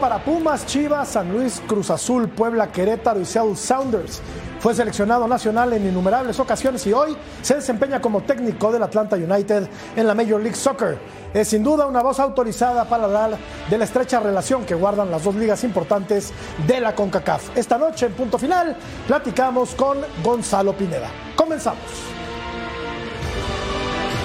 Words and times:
Para 0.00 0.22
Pumas, 0.22 0.66
Chivas, 0.66 1.08
San 1.08 1.32
Luis, 1.32 1.62
Cruz 1.66 1.88
Azul, 1.88 2.28
Puebla, 2.28 2.70
Querétaro 2.70 3.20
y 3.20 3.24
Seattle 3.24 3.56
Sounders. 3.56 4.20
Fue 4.58 4.74
seleccionado 4.74 5.26
nacional 5.28 5.72
en 5.72 5.86
innumerables 5.86 6.38
ocasiones 6.40 6.86
y 6.86 6.92
hoy 6.92 7.16
se 7.42 7.54
desempeña 7.54 8.00
como 8.00 8.22
técnico 8.22 8.72
del 8.72 8.82
Atlanta 8.82 9.16
United 9.16 9.68
en 9.96 10.06
la 10.06 10.14
Major 10.14 10.40
League 10.40 10.56
Soccer. 10.56 10.98
Es 11.32 11.48
sin 11.48 11.62
duda 11.62 11.86
una 11.86 12.02
voz 12.02 12.18
autorizada 12.18 12.86
para 12.86 13.04
hablar 13.04 13.38
de 13.70 13.78
la 13.78 13.84
estrecha 13.84 14.20
relación 14.20 14.66
que 14.66 14.74
guardan 14.74 15.10
las 15.10 15.24
dos 15.24 15.34
ligas 15.36 15.64
importantes 15.64 16.32
de 16.66 16.80
la 16.80 16.94
CONCACAF. 16.94 17.56
Esta 17.56 17.78
noche, 17.78 18.06
en 18.06 18.12
punto 18.12 18.38
final, 18.38 18.76
platicamos 19.06 19.74
con 19.74 19.98
Gonzalo 20.22 20.76
Pineda. 20.76 21.08
Comenzamos. 21.36 21.84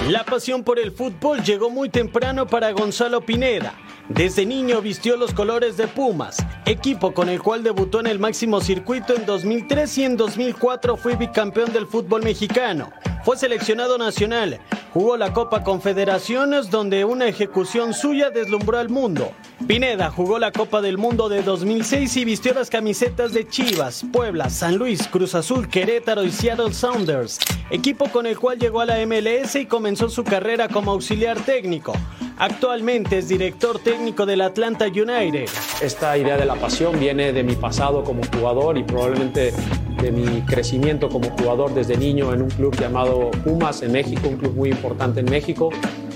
La 0.08 0.24
pasión 0.24 0.64
por 0.64 0.78
el 0.78 0.90
fútbol 0.92 1.42
llegó 1.42 1.70
muy 1.70 1.88
temprano 1.88 2.46
para 2.46 2.72
Gonzalo 2.72 3.20
Pineda. 3.20 3.74
Desde 4.10 4.44
niño 4.44 4.82
vistió 4.82 5.16
los 5.16 5.32
colores 5.32 5.76
de 5.76 5.86
Pumas, 5.86 6.38
equipo 6.66 7.14
con 7.14 7.28
el 7.28 7.40
cual 7.40 7.62
debutó 7.62 8.00
en 8.00 8.08
el 8.08 8.18
máximo 8.18 8.60
circuito 8.60 9.14
en 9.14 9.24
2003 9.24 9.98
y 9.98 10.04
en 10.04 10.16
2004 10.16 10.96
fue 10.96 11.14
bicampeón 11.14 11.72
del 11.72 11.86
fútbol 11.86 12.24
mexicano. 12.24 12.90
Fue 13.24 13.36
seleccionado 13.36 13.98
nacional, 13.98 14.58
jugó 14.92 15.16
la 15.16 15.32
Copa 15.32 15.62
Confederaciones 15.62 16.70
donde 16.70 17.04
una 17.04 17.28
ejecución 17.28 17.94
suya 17.94 18.30
deslumbró 18.30 18.78
al 18.78 18.88
mundo. 18.88 19.30
Pineda 19.66 20.10
jugó 20.10 20.38
la 20.38 20.52
Copa 20.52 20.80
del 20.80 20.96
Mundo 20.96 21.28
de 21.28 21.42
2006 21.42 22.16
y 22.16 22.24
vistió 22.24 22.54
las 22.54 22.70
camisetas 22.70 23.32
de 23.32 23.46
Chivas, 23.46 24.04
Puebla, 24.10 24.48
San 24.48 24.76
Luis, 24.76 25.06
Cruz 25.06 25.34
Azul, 25.34 25.68
Querétaro 25.68 26.24
y 26.24 26.30
Seattle 26.30 26.72
Sounders, 26.72 27.38
equipo 27.70 28.06
con 28.10 28.26
el 28.26 28.38
cual 28.38 28.58
llegó 28.58 28.80
a 28.80 28.86
la 28.86 29.04
MLS 29.06 29.56
y 29.56 29.66
comenzó 29.66 30.08
su 30.08 30.24
carrera 30.24 30.68
como 30.68 30.90
auxiliar 30.92 31.38
técnico. 31.40 31.92
Actualmente 32.38 33.18
es 33.18 33.28
director 33.28 33.78
técnico 33.78 34.24
del 34.24 34.40
Atlanta 34.40 34.86
United. 34.86 35.48
Esta 35.82 36.16
idea 36.16 36.38
de 36.38 36.46
la 36.46 36.54
pasión 36.54 36.98
viene 36.98 37.32
de 37.32 37.42
mi 37.42 37.54
pasado 37.54 38.02
como 38.02 38.22
jugador 38.34 38.78
y 38.78 38.82
probablemente 38.82 39.52
de 40.00 40.10
mi 40.10 40.40
crecimiento 40.42 41.10
como 41.10 41.30
jugador 41.36 41.74
desde 41.74 41.98
niño 41.98 42.32
en 42.32 42.42
un 42.42 42.50
club 42.50 42.74
llamado 42.80 43.30
Pumas 43.44 43.82
en 43.82 43.92
México, 43.92 44.28
un 44.28 44.38
club 44.38 44.54
muy 44.54 44.70
importante 44.70 45.20
en 45.20 45.26
México, 45.26 45.68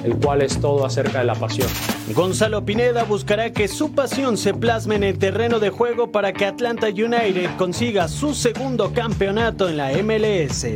el 0.03 0.17
cual 0.17 0.41
es 0.41 0.59
todo 0.59 0.87
acerca 0.87 1.19
de 1.19 1.27
la 1.27 1.35
pasión. 1.35 1.69
Gonzalo 2.13 2.63
Pineda 2.67 3.05
buscará 3.05 3.51
que 3.51 3.67
su 3.67 3.93
pasión 3.93 4.37
se 4.37 4.53
plasme 4.53 4.97
en 4.97 5.05
el 5.05 5.19
terreno 5.19 5.59
de 5.59 5.71
juego 5.71 6.13
para 6.13 6.35
que 6.35 6.45
Atlanta 6.45 6.89
United 6.89 7.57
consiga 7.57 8.09
su 8.09 8.35
segundo 8.35 8.93
campeonato 8.93 9.71
en 9.71 9.79
la 9.79 9.91
MLS. 10.03 10.67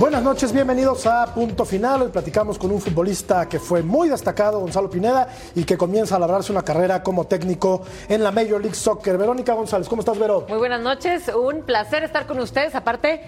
Buenas 0.00 0.24
noches, 0.24 0.52
bienvenidos 0.52 1.06
a 1.06 1.32
Punto 1.32 1.64
Final. 1.64 2.02
Hoy 2.02 2.08
platicamos 2.08 2.58
con 2.58 2.72
un 2.72 2.80
futbolista 2.80 3.48
que 3.48 3.60
fue 3.60 3.82
muy 3.84 4.08
destacado, 4.08 4.58
Gonzalo 4.58 4.90
Pineda, 4.90 5.28
y 5.54 5.62
que 5.62 5.76
comienza 5.76 6.16
a 6.16 6.18
labrarse 6.18 6.50
una 6.50 6.62
carrera 6.62 7.04
como 7.04 7.24
técnico 7.24 7.82
en 8.08 8.24
la 8.24 8.32
Major 8.32 8.60
League 8.60 8.74
Soccer. 8.74 9.16
Verónica 9.16 9.52
González, 9.52 9.88
¿cómo 9.88 10.00
estás, 10.00 10.18
Vero? 10.18 10.46
Muy 10.48 10.58
buenas 10.58 10.80
noches, 10.80 11.30
un 11.32 11.62
placer 11.62 12.02
estar 12.02 12.26
con 12.26 12.40
ustedes. 12.40 12.74
Aparte, 12.74 13.22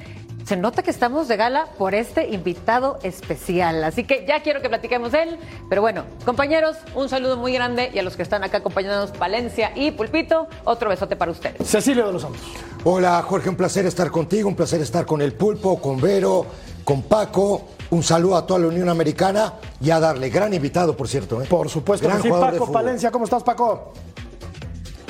se 0.46 0.56
nota 0.56 0.82
que 0.82 0.90
estamos 0.90 1.26
de 1.28 1.36
gala 1.36 1.66
por 1.78 1.94
este 1.94 2.28
invitado 2.28 2.98
especial. 3.02 3.82
Así 3.82 4.04
que 4.04 4.26
ya 4.28 4.42
quiero 4.42 4.60
que 4.60 4.68
platiquemos 4.68 5.12
de 5.12 5.22
él. 5.22 5.38
Pero 5.68 5.80
bueno, 5.80 6.04
compañeros, 6.24 6.76
un 6.94 7.08
saludo 7.08 7.36
muy 7.36 7.52
grande 7.54 7.90
y 7.94 7.98
a 7.98 8.02
los 8.02 8.16
que 8.16 8.22
están 8.22 8.44
acá 8.44 8.58
acompañándonos, 8.58 9.18
Valencia 9.18 9.72
y 9.74 9.90
Pulpito, 9.92 10.46
otro 10.64 10.90
besote 10.90 11.16
para 11.16 11.30
ustedes. 11.30 11.66
Cecilio 11.66 12.06
de 12.06 12.12
los 12.12 12.22
Santos. 12.22 12.42
Hola, 12.84 13.22
Jorge, 13.22 13.48
un 13.48 13.56
placer 13.56 13.86
estar 13.86 14.10
contigo, 14.10 14.48
un 14.48 14.56
placer 14.56 14.80
estar 14.82 15.06
con 15.06 15.22
el 15.22 15.32
Pulpo, 15.32 15.80
con 15.80 16.00
Vero, 16.00 16.46
con 16.84 17.02
Paco. 17.02 17.68
Un 17.90 18.02
saludo 18.02 18.36
a 18.36 18.46
toda 18.46 18.60
la 18.60 18.66
Unión 18.66 18.88
Americana 18.88 19.54
y 19.80 19.90
a 19.90 20.00
darle 20.00 20.28
gran 20.28 20.52
invitado, 20.52 20.96
por 20.96 21.08
cierto. 21.08 21.40
¿eh? 21.42 21.46
Por 21.48 21.70
supuesto, 21.70 22.06
Gran 22.06 22.18
que 22.18 22.24
sí, 22.24 22.28
jugador 22.28 22.52
de 22.52 22.58
Paco 22.58 22.66
fútbol. 22.66 22.82
Palencia, 22.82 23.10
¿cómo 23.10 23.24
estás, 23.24 23.42
Paco? 23.42 23.92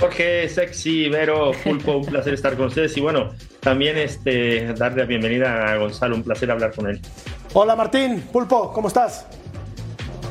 Jorge, 0.00 0.48
sexy, 0.48 1.08
Vero, 1.08 1.52
Pulpo, 1.62 1.98
un 1.98 2.06
placer 2.06 2.34
estar 2.34 2.56
con 2.56 2.66
ustedes 2.66 2.96
y 2.96 3.00
bueno, 3.00 3.30
también 3.60 3.96
este, 3.96 4.72
darle 4.74 4.98
la 4.98 5.06
bienvenida 5.06 5.72
a 5.72 5.76
Gonzalo, 5.78 6.16
un 6.16 6.22
placer 6.22 6.50
hablar 6.50 6.74
con 6.74 6.88
él. 6.88 7.00
Hola, 7.52 7.76
Martín, 7.76 8.20
Pulpo, 8.32 8.72
¿cómo 8.72 8.88
estás? 8.88 9.26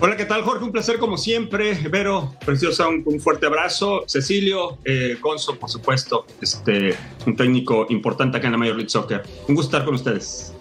Hola, 0.02 0.18
¿qué 0.18 0.26
tal, 0.26 0.42
Jorge? 0.42 0.66
Un 0.66 0.74
placer 0.74 0.98
como 0.98 1.18
siempre. 1.18 1.76
Vero, 1.90 2.36
preciosa, 2.46 2.90
un, 2.90 3.04
un 3.06 3.22
fuerte 3.22 3.46
abrazo. 3.46 4.04
Cecilio, 4.06 4.78
eh, 4.84 5.18
Gonzo, 5.22 5.56
por 5.58 5.70
supuesto, 5.70 6.26
este, 6.42 6.94
un 7.26 7.38
técnico 7.38 7.86
importante 7.90 8.38
acá 8.38 8.48
en 8.48 8.52
la 8.52 8.58
Major 8.58 8.76
League 8.76 8.90
Soccer. 8.90 9.24
Un 9.48 9.56
gusto 9.56 9.78
estar 9.78 9.86
con 9.86 9.96
ustedes. 9.96 10.54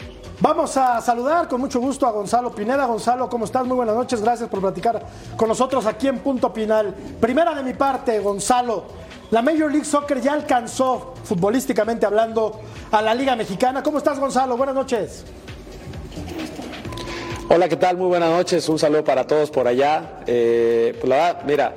Vamos 0.42 0.76
a 0.76 1.00
saludar 1.00 1.46
con 1.46 1.60
mucho 1.60 1.78
gusto 1.78 2.04
a 2.04 2.10
Gonzalo 2.10 2.52
Pineda. 2.52 2.84
Gonzalo, 2.86 3.30
¿cómo 3.30 3.44
estás? 3.44 3.64
Muy 3.64 3.76
buenas 3.76 3.94
noches. 3.94 4.20
Gracias 4.20 4.48
por 4.48 4.60
platicar 4.60 5.00
con 5.36 5.46
nosotros 5.46 5.86
aquí 5.86 6.08
en 6.08 6.18
Punto 6.18 6.50
Final. 6.50 6.92
Primera 7.20 7.54
de 7.54 7.62
mi 7.62 7.74
parte, 7.74 8.18
Gonzalo. 8.18 8.82
La 9.30 9.40
Major 9.40 9.70
League 9.70 9.84
Soccer 9.84 10.20
ya 10.20 10.32
alcanzó, 10.32 11.14
futbolísticamente 11.22 12.06
hablando, 12.06 12.58
a 12.90 13.00
la 13.00 13.14
Liga 13.14 13.36
Mexicana. 13.36 13.84
¿Cómo 13.84 13.98
estás, 13.98 14.18
Gonzalo? 14.18 14.56
Buenas 14.56 14.74
noches. 14.74 15.24
Hola, 17.48 17.68
¿qué 17.68 17.76
tal? 17.76 17.96
Muy 17.96 18.08
buenas 18.08 18.30
noches. 18.30 18.68
Un 18.68 18.80
saludo 18.80 19.04
para 19.04 19.24
todos 19.24 19.48
por 19.48 19.68
allá. 19.68 20.24
Eh, 20.26 20.96
pues 20.98 21.08
la 21.08 21.16
verdad, 21.16 21.42
mira, 21.46 21.74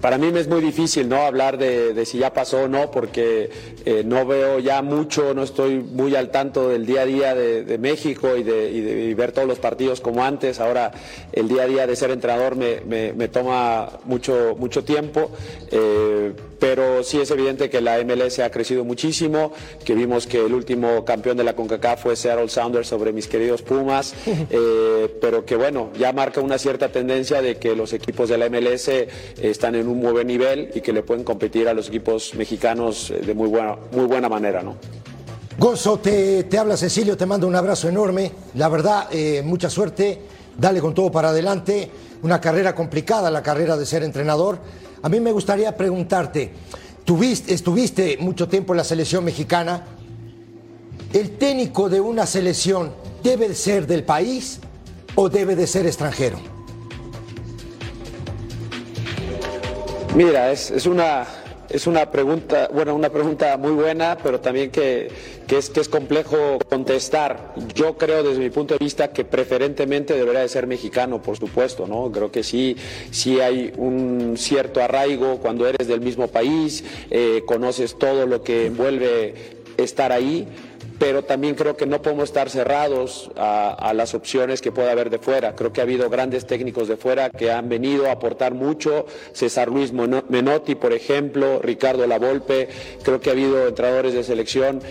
para 0.00 0.18
mí 0.18 0.30
me 0.32 0.40
es 0.40 0.48
muy 0.48 0.60
difícil 0.60 1.08
no 1.08 1.16
hablar 1.22 1.58
de, 1.58 1.92
si 2.06 2.18
ya 2.18 2.32
pasó 2.32 2.62
o 2.62 2.68
no, 2.68 2.90
porque 2.90 3.50
eh, 3.84 4.02
no 4.04 4.24
veo 4.26 4.58
ya 4.58 4.80
mucho, 4.82 5.34
no 5.34 5.42
estoy 5.42 5.78
muy 5.80 6.14
al 6.16 6.30
tanto 6.30 6.68
del 6.70 6.86
día 6.86 7.02
a 7.02 7.06
día 7.06 7.34
de, 7.34 7.64
México 7.78 8.36
y 8.36 8.42
de, 8.42 8.70
y 8.70 8.80
de- 8.80 9.14
ver 9.14 9.32
todos 9.32 9.46
los 9.46 9.58
partidos 9.58 10.00
como 10.00 10.24
antes. 10.24 10.60
Ahora 10.60 10.90
el 11.32 11.48
día 11.48 11.62
a 11.62 11.66
día 11.66 11.86
de 11.86 11.96
ser 11.96 12.10
entrenador 12.10 12.56
me, 12.56 12.80
me- 12.80 13.12
me 13.12 13.28
toma 13.28 13.88
mucho, 14.04 14.54
mucho 14.58 14.84
tiempo. 14.84 15.30
eh, 15.70 16.32
pero 16.60 17.02
sí 17.02 17.20
es 17.20 17.30
evidente 17.30 17.68
que 17.70 17.80
la 17.80 17.98
MLS 18.04 18.38
ha 18.38 18.50
crecido 18.50 18.84
muchísimo, 18.84 19.52
que 19.84 19.94
vimos 19.94 20.26
que 20.26 20.44
el 20.44 20.54
último 20.54 21.04
campeón 21.04 21.36
de 21.36 21.44
la 21.44 21.56
CONCACAF 21.56 22.02
fue 22.02 22.14
Seattle 22.14 22.48
Sounders 22.48 22.86
sobre 22.86 23.12
mis 23.12 23.26
queridos 23.26 23.62
Pumas, 23.62 24.14
eh, 24.26 25.12
pero 25.20 25.44
que 25.44 25.56
bueno, 25.56 25.90
ya 25.98 26.12
marca 26.12 26.40
una 26.40 26.58
cierta 26.58 26.90
tendencia 26.92 27.42
de 27.42 27.56
que 27.56 27.74
los 27.74 27.92
equipos 27.92 28.28
de 28.28 28.38
la 28.38 28.48
MLS 28.48 28.90
están 29.40 29.74
en 29.74 29.88
un 29.88 29.98
muy 29.98 30.12
buen 30.12 30.26
nivel 30.26 30.70
y 30.74 30.82
que 30.82 30.92
le 30.92 31.02
pueden 31.02 31.24
competir 31.24 31.66
a 31.66 31.74
los 31.74 31.88
equipos 31.88 32.34
mexicanos 32.34 33.12
de 33.20 33.34
muy 33.34 33.48
buena, 33.48 33.76
muy 33.92 34.04
buena 34.04 34.28
manera, 34.28 34.62
¿no? 34.62 34.76
Gonzo, 35.58 35.98
te, 35.98 36.44
te 36.44 36.58
habla 36.58 36.76
Cecilio, 36.76 37.16
te 37.16 37.26
mando 37.26 37.46
un 37.46 37.54
abrazo 37.54 37.88
enorme. 37.88 38.32
La 38.54 38.68
verdad, 38.68 39.08
eh, 39.10 39.42
mucha 39.44 39.68
suerte, 39.68 40.18
dale 40.56 40.80
con 40.80 40.94
todo 40.94 41.10
para 41.10 41.30
adelante. 41.30 41.90
Una 42.22 42.40
carrera 42.40 42.74
complicada, 42.74 43.30
la 43.30 43.42
carrera 43.42 43.76
de 43.76 43.84
ser 43.84 44.02
entrenador. 44.02 44.58
A 45.02 45.08
mí 45.08 45.18
me 45.20 45.32
gustaría 45.32 45.76
preguntarte, 45.76 46.52
tuviste, 47.04 47.54
estuviste 47.54 48.18
mucho 48.20 48.48
tiempo 48.48 48.72
en 48.72 48.78
la 48.78 48.84
selección 48.84 49.24
mexicana. 49.24 49.84
¿El 51.12 51.38
técnico 51.38 51.88
de 51.88 52.00
una 52.00 52.26
selección 52.26 52.92
debe 53.22 53.48
de 53.48 53.54
ser 53.54 53.86
del 53.86 54.04
país 54.04 54.60
o 55.14 55.28
debe 55.28 55.56
de 55.56 55.66
ser 55.66 55.86
extranjero? 55.86 56.38
Mira, 60.14 60.52
es, 60.52 60.70
es 60.70 60.86
una 60.86 61.26
es 61.70 61.86
una 61.86 62.10
pregunta, 62.10 62.68
bueno, 62.72 62.94
una 62.94 63.10
pregunta 63.10 63.56
muy 63.56 63.72
buena, 63.72 64.18
pero 64.22 64.40
también 64.40 64.70
que, 64.70 65.08
que 65.46 65.58
es 65.58 65.70
que 65.70 65.80
es 65.80 65.88
complejo 65.88 66.58
contestar. 66.68 67.54
Yo 67.74 67.96
creo 67.96 68.22
desde 68.22 68.40
mi 68.40 68.50
punto 68.50 68.74
de 68.74 68.84
vista 68.84 69.12
que 69.12 69.24
preferentemente 69.24 70.14
debería 70.14 70.40
de 70.40 70.48
ser 70.48 70.66
mexicano, 70.66 71.22
por 71.22 71.38
supuesto, 71.38 71.86
¿no? 71.86 72.10
Creo 72.10 72.32
que 72.32 72.42
sí, 72.42 72.76
sí 73.12 73.40
hay 73.40 73.72
un 73.76 74.34
cierto 74.36 74.82
arraigo 74.82 75.38
cuando 75.38 75.66
eres 75.66 75.86
del 75.86 76.00
mismo 76.00 76.26
país, 76.28 76.84
eh, 77.10 77.42
conoces 77.46 77.96
todo 77.98 78.26
lo 78.26 78.42
que 78.42 78.66
envuelve 78.66 79.34
estar 79.76 80.12
ahí 80.12 80.46
pero 81.00 81.24
también 81.24 81.54
creo 81.54 81.78
que 81.78 81.86
no 81.86 82.02
podemos 82.02 82.24
estar 82.24 82.50
cerrados 82.50 83.30
a, 83.34 83.92
las 83.94 84.12
opciones 84.12 84.60
que 84.60 84.70
pueda 84.70 84.92
haber 84.92 85.08
de 85.08 85.18
fuera. 85.18 85.56
Creo 85.56 85.72
que 85.72 85.80
ha 85.80 85.84
habido 85.84 86.10
grandes 86.10 86.46
técnicos 86.46 86.88
de 86.88 86.98
fuera 86.98 87.30
que 87.30 87.50
han 87.50 87.70
venido 87.70 88.06
a 88.06 88.12
aportar 88.12 88.52
mucho. 88.52 89.06
César 89.32 89.68
Luis 89.68 89.94
Menotti, 89.94 90.74
por 90.74 90.92
ejemplo, 90.92 91.58
Ricardo 91.62 92.06
Lavolpe. 92.06 92.68
Creo 93.02 93.18
que 93.18 93.30
ha 93.30 93.32
habido 93.32 93.66
entrenadores 93.66 94.12
de 94.12 94.22
selección. 94.22 94.82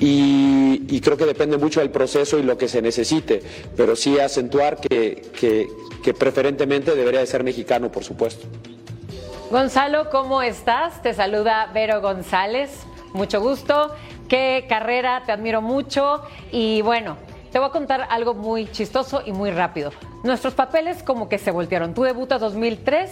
Y, 0.00 1.00
creo 1.02 1.18
que 1.18 1.26
depende 1.26 1.58
mucho 1.58 1.80
del 1.80 1.90
proceso 1.90 2.38
y 2.38 2.44
lo 2.44 2.56
que 2.56 2.68
se 2.68 2.80
necesite, 2.80 3.42
pero 3.76 3.96
sí 3.96 4.18
acentuar 4.18 4.78
que, 4.80 5.28
que- 5.38 5.68
que 6.02 6.14
preferentemente 6.14 6.94
debería 6.94 7.20
de 7.20 7.26
ser 7.26 7.44
mexicano, 7.44 7.92
por 7.92 8.02
supuesto. 8.02 8.46
Gonzalo, 9.50 10.08
¿cómo 10.10 10.40
estás? 10.42 11.02
Te 11.02 11.12
saluda 11.12 11.70
Vero 11.74 12.00
González. 12.00 12.70
Mucho 13.12 13.40
gusto. 13.40 13.94
Qué 14.28 14.66
carrera, 14.68 15.22
te 15.24 15.32
admiro 15.32 15.62
mucho. 15.62 16.22
Y 16.52 16.82
bueno, 16.82 17.16
te 17.52 17.58
voy 17.58 17.68
a 17.68 17.72
contar 17.72 18.06
algo 18.10 18.34
muy 18.34 18.70
chistoso 18.70 19.22
y 19.24 19.32
muy 19.32 19.50
rápido. 19.50 19.92
Nuestros 20.22 20.54
papeles 20.54 21.02
como 21.02 21.28
que 21.28 21.38
se 21.38 21.50
voltearon. 21.50 21.94
Tú 21.94 22.02
debutas 22.02 22.40
2003 22.40 23.10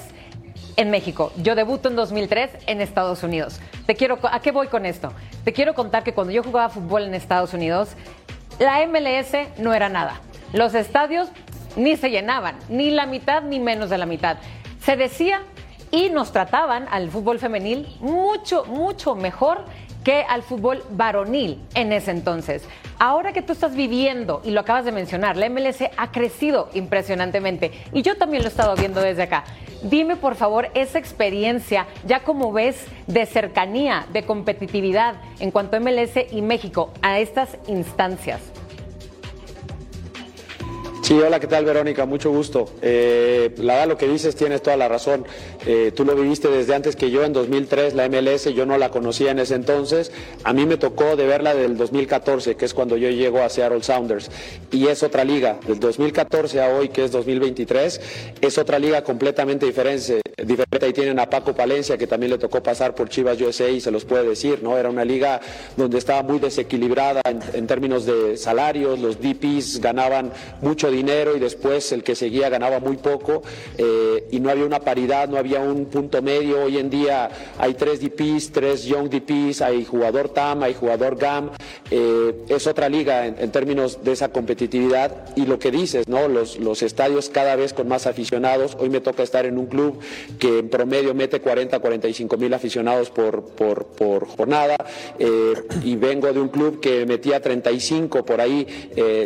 en 0.76 0.90
México. 0.90 1.32
Yo 1.36 1.54
debuto 1.54 1.88
en 1.88 1.96
2003 1.96 2.50
en 2.66 2.80
Estados 2.80 3.22
Unidos. 3.22 3.60
Te 3.86 3.94
quiero, 3.94 4.18
¿A 4.22 4.40
qué 4.40 4.52
voy 4.52 4.68
con 4.68 4.84
esto? 4.86 5.12
Te 5.44 5.52
quiero 5.52 5.74
contar 5.74 6.04
que 6.04 6.12
cuando 6.12 6.32
yo 6.32 6.42
jugaba 6.42 6.68
fútbol 6.68 7.04
en 7.04 7.14
Estados 7.14 7.54
Unidos, 7.54 7.90
la 8.58 8.86
MLS 8.86 9.58
no 9.58 9.74
era 9.74 9.88
nada. 9.88 10.20
Los 10.52 10.74
estadios 10.74 11.28
ni 11.76 11.96
se 11.96 12.10
llenaban, 12.10 12.56
ni 12.68 12.90
la 12.90 13.06
mitad 13.06 13.42
ni 13.42 13.60
menos 13.60 13.90
de 13.90 13.98
la 13.98 14.06
mitad. 14.06 14.38
Se 14.80 14.96
decía 14.96 15.42
y 15.90 16.10
nos 16.10 16.32
trataban 16.32 16.86
al 16.90 17.10
fútbol 17.10 17.38
femenil 17.38 17.86
mucho, 18.00 18.64
mucho 18.66 19.14
mejor 19.14 19.64
que 20.06 20.22
al 20.22 20.44
fútbol 20.44 20.84
varonil 20.90 21.58
en 21.74 21.92
ese 21.92 22.12
entonces. 22.12 22.62
Ahora 23.00 23.32
que 23.32 23.42
tú 23.42 23.52
estás 23.52 23.74
viviendo, 23.74 24.40
y 24.44 24.52
lo 24.52 24.60
acabas 24.60 24.84
de 24.84 24.92
mencionar, 24.92 25.36
la 25.36 25.50
MLS 25.50 25.82
ha 25.96 26.12
crecido 26.12 26.70
impresionantemente 26.74 27.72
y 27.92 28.02
yo 28.02 28.16
también 28.16 28.44
lo 28.44 28.48
he 28.48 28.52
estado 28.52 28.76
viendo 28.76 29.00
desde 29.00 29.24
acá. 29.24 29.42
Dime 29.82 30.14
por 30.14 30.36
favor 30.36 30.70
esa 30.74 31.00
experiencia, 31.00 31.88
ya 32.06 32.20
como 32.20 32.52
ves, 32.52 32.86
de 33.08 33.26
cercanía, 33.26 34.06
de 34.12 34.24
competitividad 34.24 35.16
en 35.40 35.50
cuanto 35.50 35.76
a 35.76 35.80
MLS 35.80 36.30
y 36.30 36.40
México 36.40 36.92
a 37.02 37.18
estas 37.18 37.58
instancias. 37.66 38.40
Sí, 41.06 41.14
hola, 41.14 41.38
¿qué 41.38 41.46
tal 41.46 41.64
Verónica? 41.64 42.04
Mucho 42.04 42.32
gusto. 42.32 42.68
Eh, 42.82 43.54
la 43.58 43.74
verdad 43.74 43.88
lo 43.90 43.96
que 43.96 44.08
dices 44.08 44.34
tienes 44.34 44.60
toda 44.60 44.76
la 44.76 44.88
razón. 44.88 45.24
Eh, 45.64 45.92
tú 45.94 46.04
lo 46.04 46.16
viviste 46.16 46.48
desde 46.48 46.74
antes 46.74 46.96
que 46.96 47.12
yo, 47.12 47.22
en 47.22 47.32
2003, 47.32 47.94
la 47.94 48.08
MLS, 48.08 48.52
yo 48.52 48.66
no 48.66 48.76
la 48.76 48.88
conocía 48.88 49.30
en 49.30 49.38
ese 49.38 49.54
entonces. 49.54 50.10
A 50.42 50.52
mí 50.52 50.66
me 50.66 50.78
tocó 50.78 51.14
de 51.14 51.24
verla 51.24 51.54
del 51.54 51.76
2014, 51.76 52.56
que 52.56 52.64
es 52.64 52.74
cuando 52.74 52.96
yo 52.96 53.08
llego 53.08 53.40
a 53.40 53.48
Seattle 53.48 53.84
Sounders. 53.84 54.32
Y 54.72 54.88
es 54.88 55.04
otra 55.04 55.22
liga. 55.22 55.60
Del 55.64 55.78
2014 55.78 56.60
a 56.60 56.70
hoy, 56.70 56.88
que 56.88 57.04
es 57.04 57.12
2023, 57.12 58.00
es 58.40 58.58
otra 58.58 58.80
liga 58.80 59.04
completamente 59.04 59.64
diferente. 59.64 60.25
Diferente. 60.44 60.84
Ahí 60.84 60.92
tienen 60.92 61.18
a 61.18 61.30
Paco 61.30 61.54
Palencia, 61.54 61.96
que 61.96 62.06
también 62.06 62.30
le 62.30 62.38
tocó 62.38 62.62
pasar 62.62 62.94
por 62.94 63.08
Chivas 63.08 63.40
USA 63.40 63.70
y 63.70 63.80
se 63.80 63.90
los 63.90 64.04
puede 64.04 64.28
decir, 64.28 64.62
¿no? 64.62 64.76
Era 64.76 64.90
una 64.90 65.04
liga 65.04 65.40
donde 65.76 65.96
estaba 65.96 66.22
muy 66.22 66.38
desequilibrada 66.38 67.22
en, 67.24 67.40
en 67.54 67.66
términos 67.66 68.04
de 68.04 68.36
salarios, 68.36 68.98
los 68.98 69.18
DPs 69.18 69.80
ganaban 69.80 70.32
mucho 70.60 70.90
dinero 70.90 71.36
y 71.36 71.40
después 71.40 71.90
el 71.92 72.02
que 72.02 72.14
seguía 72.14 72.50
ganaba 72.50 72.80
muy 72.80 72.96
poco 72.98 73.42
eh, 73.78 74.26
y 74.30 74.40
no 74.40 74.50
había 74.50 74.66
una 74.66 74.80
paridad, 74.80 75.28
no 75.28 75.38
había 75.38 75.60
un 75.60 75.86
punto 75.86 76.20
medio. 76.20 76.64
Hoy 76.64 76.78
en 76.78 76.90
día 76.90 77.30
hay 77.58 77.74
tres 77.74 78.00
DPs, 78.00 78.52
tres 78.52 78.84
Young 78.84 79.08
DPs, 79.08 79.62
hay 79.62 79.84
jugador 79.84 80.28
TAM, 80.28 80.62
hay 80.62 80.74
jugador 80.74 81.16
GAM. 81.16 81.50
Eh, 81.90 82.44
es 82.48 82.66
otra 82.66 82.88
liga 82.88 83.26
en, 83.26 83.50
términos 83.50 84.04
de 84.04 84.12
esa 84.12 84.28
competitividad 84.28 85.34
y 85.34 85.46
lo 85.46 85.58
que 85.58 85.70
dices, 85.70 86.08
¿no? 86.08 86.28
Los, 86.28 86.58
los 86.58 86.82
estadios 86.82 87.30
cada 87.30 87.56
vez 87.56 87.72
con 87.72 87.88
más 87.88 88.06
aficionados. 88.06 88.76
Hoy 88.78 88.90
me 88.90 89.00
toca 89.00 89.22
estar 89.22 89.46
en 89.46 89.56
un 89.56 89.66
club 89.66 89.98
que 90.38 90.60
en 90.60 90.68
promedio 90.68 91.14
mete 91.14 91.40
40, 91.40 91.78
45 91.78 92.36
mil 92.36 92.54
aficionados 92.54 93.10
por, 93.10 93.44
por, 93.44 94.26
jornada 94.26 94.76
eh, 95.18 95.54
y 95.82 95.96
vengo 95.96 96.32
de 96.32 96.40
un 96.40 96.48
club 96.48 96.80
que 96.80 97.06
metía 97.06 97.40
35 97.40 98.24
por 98.24 98.40
ahí, 98.40 98.66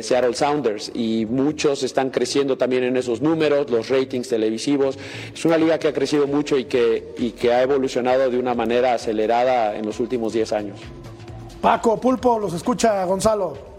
Seattle 0.03 0.35
Sounders 0.35 0.91
y 0.95 1.27
mucho 1.27 1.51
muchos 1.51 1.83
están 1.83 2.11
creciendo 2.11 2.57
también 2.57 2.85
en 2.85 2.97
esos 2.97 3.21
números, 3.21 3.71
los 3.71 3.89
ratings 3.89 4.29
televisivos. 4.29 4.97
Es 5.35 5.45
una 5.45 5.59
liga 5.59 5.79
que 5.79 5.89
ha 5.89 5.93
crecido 5.93 6.29
mucho 6.29 6.57
y 6.57 6.65
que, 6.65 7.13
y 7.19 7.33
que 7.33 7.53
ha 7.53 7.63
evolucionado 7.63 8.31
de 8.31 8.39
una 8.39 8.55
manera 8.55 8.95
acelerada 8.95 9.77
en 9.77 9.85
los 9.85 9.99
últimos 9.99 10.33
10 10.33 10.53
años. 10.53 10.81
Paco, 11.61 12.01
Pulpo, 12.01 12.39
los 12.39 12.55
escucha 12.55 13.05
Gonzalo. 13.05 13.70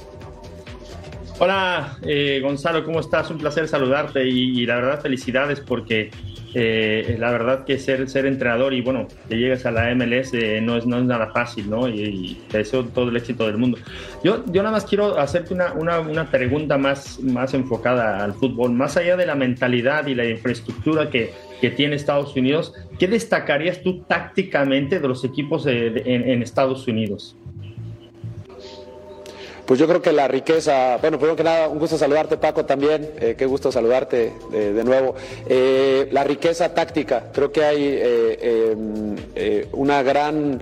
Hola, 1.44 1.98
eh, 2.04 2.40
Gonzalo, 2.40 2.86
¿cómo 2.86 3.00
estás? 3.00 3.32
Un 3.32 3.40
placer 3.40 3.68
saludarte 3.68 4.24
y, 4.28 4.64
la 4.68 4.76
verdad 4.76 5.02
felicidades 5.02 5.60
porque 5.60 6.12
eh, 6.54 7.16
la 7.18 7.32
verdad 7.32 7.66
que 7.66 7.80
ser, 7.80 8.06
entrenador 8.28 8.76
y 8.76 8.82
bueno, 8.82 9.08
que 9.28 9.38
llegues 9.38 9.66
a 9.66 9.72
la 9.72 9.90
MLS 9.96 10.36
eh, 10.36 10.62
no, 10.62 10.78
es, 10.78 10.86
no 10.86 11.00
es 11.00 11.06
nada 11.06 11.32
fácil, 11.32 11.68
¿no? 11.68 11.90
Y, 11.90 12.38
te 12.52 12.60
deseo 12.60 12.86
todo 12.86 13.10
el 13.10 13.18
éxito 13.18 13.48
del 13.48 13.58
mundo. 13.58 13.80
Yo, 14.24 14.46
yo 14.52 14.62
nada 14.62 14.74
más 14.74 14.86
quiero 14.86 15.18
hacerte 15.18 15.56
una, 15.56 16.30
pregunta 16.30 16.78
más, 16.78 17.20
más 17.22 17.56
enfocada 17.56 18.24
al 18.24 18.34
fútbol, 18.36 18.74
más 18.74 18.96
allá 18.96 19.18
de 19.18 19.26
la 19.26 19.34
mentalidad 19.34 20.06
y 20.06 20.14
la 20.14 20.26
infraestructura 20.26 21.10
que, 21.10 21.34
tiene 21.76 21.96
Estados 21.96 22.36
Unidos, 22.36 22.74
¿qué 22.98 23.08
destacarías 23.08 23.82
tú 23.82 24.02
tácticamente 24.04 25.00
de 25.00 25.08
los 25.08 25.24
equipos 25.24 25.68
en 25.68 26.42
Estados 26.42 26.88
Unidos? 26.88 27.36
Pues 29.66 29.80
yo 29.80 29.88
creo 29.88 30.02
que 30.02 30.12
la 30.12 30.28
riqueza, 30.28 30.98
bueno, 30.98 31.18
primero 31.18 31.36
que 31.36 31.44
nada, 31.44 31.68
un 31.68 31.80
gusto 31.80 31.98
saludarte 31.98 32.38
Paco 32.38 32.66
también, 32.66 33.12
eh, 33.20 33.36
qué 33.38 33.46
gusto 33.46 33.72
saludarte 33.72 34.34
de, 34.52 34.84
nuevo. 34.84 35.16
Eh, 35.48 36.10
la 36.12 36.24
riqueza 36.24 36.74
táctica, 36.74 37.32
creo 37.32 37.52
que 37.52 37.64
hay 37.64 37.84
eh, 37.84 38.76
em, 39.36 39.68
una 39.74 40.04
gran 40.04 40.62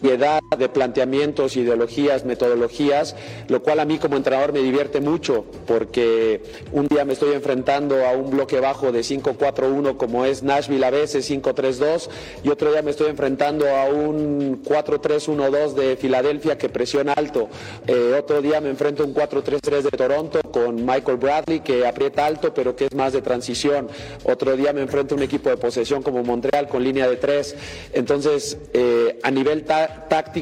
piedad 0.00 0.40
de 0.56 0.68
planteamientos, 0.68 1.56
ideologías, 1.56 2.24
metodologías, 2.24 3.16
lo 3.48 3.62
cual 3.62 3.80
a 3.80 3.84
mí 3.84 3.98
como 3.98 4.16
entrenador 4.16 4.52
me 4.52 4.60
divierte 4.60 5.00
mucho, 5.00 5.44
porque 5.66 6.40
un 6.70 6.86
día 6.86 7.04
me 7.04 7.14
estoy 7.14 7.34
enfrentando 7.34 8.06
a 8.06 8.12
un 8.12 8.30
bloque 8.30 8.60
bajo 8.60 8.92
de 8.92 9.00
5-4-1 9.00 9.96
como 9.96 10.24
es 10.24 10.44
Nashville 10.44 10.86
a 10.86 10.90
veces 10.90 11.28
5-3-2 11.28 12.08
y 12.44 12.48
otro 12.50 12.70
día 12.70 12.82
me 12.82 12.92
estoy 12.92 13.08
enfrentando 13.08 13.68
a 13.68 13.86
un 13.86 14.62
4-3-1-2 14.62 15.72
de 15.74 15.96
Filadelfia 15.96 16.56
que 16.56 16.68
presiona 16.68 17.12
alto. 17.14 17.48
Eh, 17.88 18.14
otro 18.16 18.40
día 18.40 18.60
me 18.60 18.70
enfrento 18.70 19.02
a 19.02 19.06
un 19.06 19.14
4-3-3 19.14 19.82
de 19.82 19.90
Toronto 19.90 20.40
con 20.52 20.76
Michael 20.86 21.16
Bradley 21.16 21.60
que 21.60 21.84
aprieta 21.84 22.24
alto 22.24 22.54
pero 22.54 22.76
que 22.76 22.84
es 22.84 22.94
más 22.94 23.12
de 23.12 23.20
transición. 23.20 23.88
Otro 24.22 24.56
día 24.56 24.72
me 24.72 24.82
enfrento 24.82 25.16
a 25.16 25.18
un 25.18 25.24
equipo 25.24 25.50
de 25.50 25.56
posesión 25.56 26.04
como 26.04 26.22
Montreal 26.22 26.68
con 26.68 26.84
línea 26.84 27.08
de 27.08 27.16
3. 27.16 27.56
Entonces, 27.94 28.58
eh, 28.72 29.18
a 29.24 29.30
nivel 29.32 29.64
táctico 29.64 30.35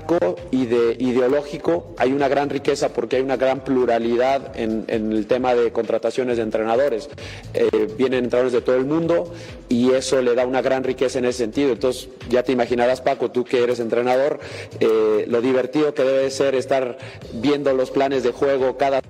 y 0.51 0.67
de 0.67 0.97
ideológico 0.99 1.95
hay 1.99 2.13
una 2.13 2.27
gran 2.27 2.51
riqueza 2.51 2.89
porque 2.89 3.17
hay 3.17 3.23
una 3.23 3.37
gran 3.37 3.63
pluralidad 3.63 4.59
en, 4.59 4.87
el 4.89 5.27
tema 5.27 5.55
de 5.55 5.71
contrataciones 5.71 6.37
de 6.37 6.43
entrenadores. 6.43 7.09
Eh, 7.53 7.89
vienen 7.97 8.25
entrenadores 8.25 8.53
de 8.53 8.61
todo 8.61 8.77
el 8.77 8.87
mundo 8.87 9.33
y 9.69 9.93
eso 9.93 10.21
le 10.21 10.35
da 10.35 10.47
una 10.47 10.63
gran 10.63 10.83
riqueza 10.83 11.21
en 11.21 11.27
ese 11.27 11.39
sentido. 11.39 11.73
Entonces 11.73 12.09
ya 12.29 12.43
te 12.43 12.51
imaginarás 12.51 13.03
Paco, 13.03 13.31
tú 13.31 13.45
que 13.45 13.63
eres 13.63 13.79
entrenador, 13.79 14.41
eh, 14.81 15.27
lo 15.29 15.41
divertido 15.41 15.95
que 15.95 16.03
debe 16.03 16.31
ser 16.31 16.57
estar 16.57 16.99
viendo 17.35 17.73
los 17.73 17.93
planes 17.93 18.25
de 18.25 18.33
juego 18.33 18.77
cada 18.77 19.01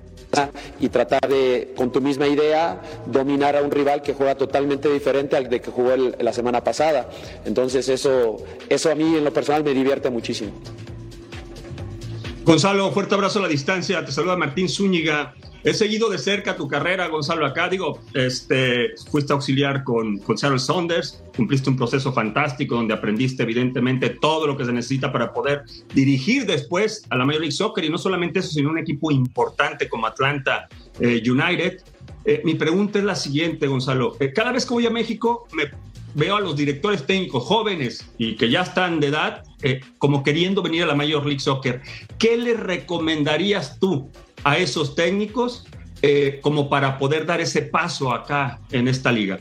y 0.79 0.89
tratar 0.89 1.27
de, 1.27 1.73
con 1.75 1.91
tu 1.91 2.01
misma 2.01 2.27
idea, 2.27 2.81
dominar 3.05 3.55
a 3.55 3.61
un 3.61 3.71
rival 3.71 4.01
que 4.01 4.13
juega 4.13 4.35
totalmente 4.35 4.91
diferente 4.91 5.35
al 5.35 5.49
de 5.49 5.61
que 5.61 5.71
jugó 5.71 5.95
la 5.95 6.33
semana 6.33 6.63
pasada. 6.63 7.09
Entonces 7.45 7.89
eso, 7.89 8.37
eso 8.69 8.91
a 8.91 8.95
mí 8.95 9.15
en 9.17 9.23
lo 9.23 9.33
personal 9.33 9.63
me 9.63 9.73
divierte 9.73 10.09
muchísimo. 10.09 10.51
Gonzalo, 12.43 12.91
fuerte 12.91 13.15
abrazo 13.15 13.39
a 13.39 13.43
la 13.43 13.47
distancia. 13.47 14.05
Te 14.05 14.11
saluda 14.11 14.37
Martín 14.37 14.69
Zúñiga. 14.69 15.33
He 15.65 15.73
seguido 15.73 16.11
de 16.11 16.19
cerca 16.19 16.55
tu 16.55 16.67
carrera, 16.67 17.07
Gonzalo, 17.07 17.43
acá. 17.43 17.67
Digo, 17.67 17.99
este, 18.13 18.93
fuiste 19.09 19.33
auxiliar 19.33 19.83
con, 19.83 20.21
Sarah 20.37 20.59
Saunders, 20.59 21.23
cumpliste 21.35 21.71
un 21.71 21.75
proceso 21.75 22.13
fantástico 22.13 22.75
donde 22.75 22.93
aprendiste 22.93 23.41
evidentemente 23.41 24.11
todo 24.11 24.45
lo 24.45 24.55
que 24.55 24.63
se 24.63 24.71
necesita 24.71 25.11
para 25.11 25.33
poder 25.33 25.63
dirigir 25.91 26.45
después 26.45 27.03
a 27.09 27.17
la 27.17 27.25
Major 27.25 27.41
League 27.41 27.51
Soccer 27.51 27.83
y 27.83 27.89
no 27.89 27.97
solamente 27.97 28.41
eso, 28.41 28.49
sino 28.49 28.69
un 28.69 28.77
equipo 28.77 29.09
importante 29.09 29.89
como 29.89 30.05
Atlanta 30.05 30.67
eh, 30.99 31.23
United. 31.27 31.81
Eh, 32.25 32.43
mi 32.45 32.53
pregunta 32.53 32.99
es 32.99 33.05
la 33.05 33.15
siguiente, 33.15 33.65
Gonzalo. 33.65 34.17
Eh, 34.19 34.33
cada 34.33 34.51
vez 34.51 34.67
que 34.67 34.73
voy 34.75 34.85
a 34.85 34.91
México 34.91 35.47
me 35.51 35.63
veo 36.13 36.35
a 36.35 36.41
los 36.41 36.55
directores 36.55 37.07
técnicos 37.07 37.43
jóvenes 37.43 38.07
y 38.19 38.35
que 38.35 38.51
ya 38.51 38.61
están 38.61 38.99
de 38.99 39.07
edad 39.07 39.43
como 39.97 40.21
queriendo 40.21 40.61
venir 40.61 40.83
a 40.83 40.85
la 40.85 40.93
Major 40.93 41.25
League 41.25 41.39
Soccer. 41.39 41.81
¿Qué 42.19 42.37
le 42.37 42.53
recomendarías 42.53 43.79
tú 43.79 44.11
a 44.45 44.59
esos 44.59 44.95
técnicos 44.95 45.65
eh, 46.01 46.39
como 46.41 46.69
para 46.69 46.99
poder 46.99 47.25
dar 47.25 47.41
ese 47.41 47.63
paso 47.63 48.13
acá 48.13 48.59
en 48.71 48.87
esta 48.87 49.11
liga? 49.11 49.39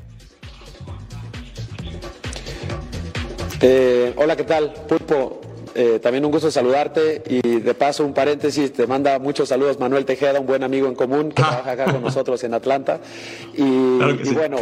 Eh, 3.61 4.15
hola, 4.17 4.35
¿qué 4.35 4.45
tal? 4.45 4.73
Pulpo, 4.89 5.43
eh, 5.75 5.99
también 6.01 6.25
un 6.25 6.31
gusto 6.31 6.51
saludarte 6.51 7.23
y 7.29 7.61
de 7.61 7.75
paso 7.75 8.05
un 8.05 8.15
paréntesis, 8.15 8.73
te 8.73 8.87
manda 8.87 9.19
muchos 9.19 9.49
saludos 9.49 9.81
Manuel 9.81 10.05
Tejeda, 10.05 10.39
un 10.39 10.47
buen 10.47 10.63
amigo 10.63 10.87
en 10.87 10.95
común 10.95 11.31
que 11.31 11.43
trabaja 11.43 11.73
acá 11.73 11.85
con 11.93 12.03
nosotros 12.03 12.43
en 12.45 12.55
Atlanta. 12.55 13.01
Y, 13.55 13.65
bueno, 14.33 14.59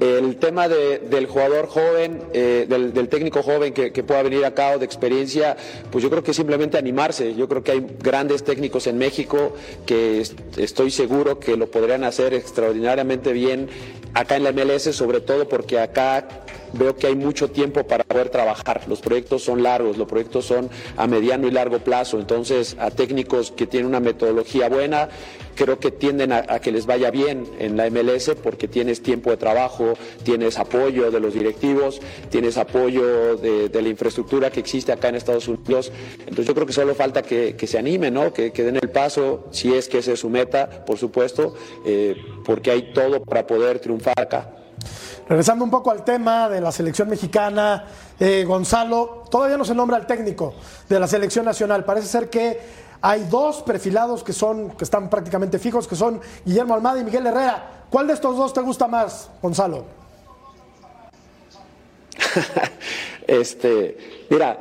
el 0.00 0.36
tema 0.36 0.68
del 0.68 1.26
jugador 1.26 1.68
joven, 1.68 2.20
eh, 2.32 2.66
del, 2.68 3.08
técnico 3.08 3.42
joven 3.42 3.72
que, 3.72 3.90
pueda 4.02 4.22
venir 4.22 4.44
acá 4.44 4.72
o 4.72 4.78
de 4.78 4.84
experiencia, 4.84 5.56
pues 5.90 6.02
yo 6.02 6.10
creo 6.10 6.22
que 6.22 6.34
simplemente 6.34 6.78
animarse. 6.78 7.34
Yo 7.34 7.48
creo 7.48 7.62
que 7.62 7.72
hay 7.72 7.86
grandes 8.00 8.42
técnicos 8.42 8.86
en 8.86 8.98
México 8.98 9.54
que 9.84 10.22
estoy 10.56 10.90
seguro 10.90 11.38
que 11.38 11.56
lo 11.56 11.70
podrían 11.70 12.04
hacer 12.04 12.34
extraordinariamente 12.34 13.32
bien 13.32 13.68
acá 14.14 14.36
en 14.36 14.44
la 14.44 14.52
MLS, 14.52 14.94
sobre 14.94 15.20
todo 15.20 15.48
porque 15.48 15.78
acá 15.78 16.26
veo 16.72 16.96
que 16.96 17.06
hay 17.06 17.14
mucho 17.14 17.50
tiempo 17.50 17.86
para 17.86 18.04
poder 18.04 18.28
trabajar. 18.28 18.82
Los 18.88 19.00
proyectos 19.00 19.42
son 19.42 19.62
largos, 19.62 19.96
los 19.96 20.08
proyectos 20.08 20.46
son 20.46 20.70
a 20.96 21.06
mediano 21.06 21.46
y 21.46 21.50
largo 21.50 21.78
plazo. 21.78 22.18
Entonces, 22.18 22.76
a 22.78 22.90
técnicos 22.90 23.50
que 23.50 23.66
tienen 23.66 23.88
una 23.88 24.00
metodología 24.00 24.68
buena, 24.68 25.08
creo 25.56 25.80
que 25.80 25.90
tienden 25.90 26.32
a, 26.32 26.42
que 26.60 26.70
les 26.70 26.86
vaya 26.86 27.10
bien 27.10 27.44
en 27.58 27.76
la 27.76 27.90
MLS 27.90 28.30
porque 28.42 28.68
tienes 28.68 29.02
tiempo 29.02 29.30
de 29.30 29.36
trabajo, 29.36 29.94
tienes 30.22 30.58
apoyo 30.58 31.10
de 31.10 31.18
los 31.18 31.34
directivos, 31.34 32.00
tienes 32.30 32.56
apoyo 32.58 33.36
de, 33.36 33.70
la 33.72 33.88
infraestructura 33.88 34.50
que 34.50 34.60
existe 34.60 34.92
acá 34.92 35.08
en 35.08 35.16
Estados 35.16 35.48
Unidos. 35.48 35.90
Entonces 36.20 36.46
yo 36.46 36.54
creo 36.54 36.66
que 36.66 36.72
solo 36.72 36.94
falta 36.94 37.22
que, 37.22 37.56
se 37.66 37.78
animen, 37.78 38.14
¿no? 38.14 38.32
que, 38.32 38.50
den 38.50 38.76
el 38.76 38.90
paso, 38.90 39.48
si 39.50 39.74
es 39.74 39.88
que 39.88 39.98
esa 39.98 40.12
es 40.12 40.20
su 40.20 40.30
meta, 40.30 40.84
por 40.84 40.98
supuesto, 40.98 41.54
eh, 41.84 42.16
porque 42.44 42.70
hay 42.70 42.92
todo 42.92 43.22
para 43.22 43.46
poder 43.46 43.80
triunfar 43.80 44.14
acá. 44.20 44.55
Regresando 45.28 45.64
un 45.64 45.70
poco 45.70 45.90
al 45.90 46.04
tema 46.04 46.48
de 46.48 46.60
la 46.60 46.70
selección 46.72 47.08
mexicana, 47.08 47.84
eh, 48.18 48.44
Gonzalo, 48.46 49.24
todavía 49.30 49.56
no 49.56 49.64
se 49.64 49.74
nombra 49.74 49.96
el 49.96 50.06
técnico 50.06 50.54
de 50.88 51.00
la 51.00 51.06
selección 51.06 51.44
nacional. 51.44 51.84
Parece 51.84 52.06
ser 52.06 52.30
que 52.30 52.60
hay 53.00 53.24
dos 53.24 53.62
perfilados 53.62 54.22
que 54.22 54.32
son, 54.32 54.70
que 54.70 54.84
están 54.84 55.10
prácticamente 55.10 55.58
fijos, 55.58 55.86
que 55.86 55.96
son 55.96 56.20
Guillermo 56.44 56.74
Almada 56.74 57.00
y 57.00 57.04
Miguel 57.04 57.26
Herrera. 57.26 57.84
¿Cuál 57.90 58.06
de 58.06 58.14
estos 58.14 58.36
dos 58.36 58.52
te 58.52 58.60
gusta 58.60 58.88
más, 58.88 59.30
Gonzalo? 59.42 59.84
este, 63.26 64.26
mira, 64.30 64.60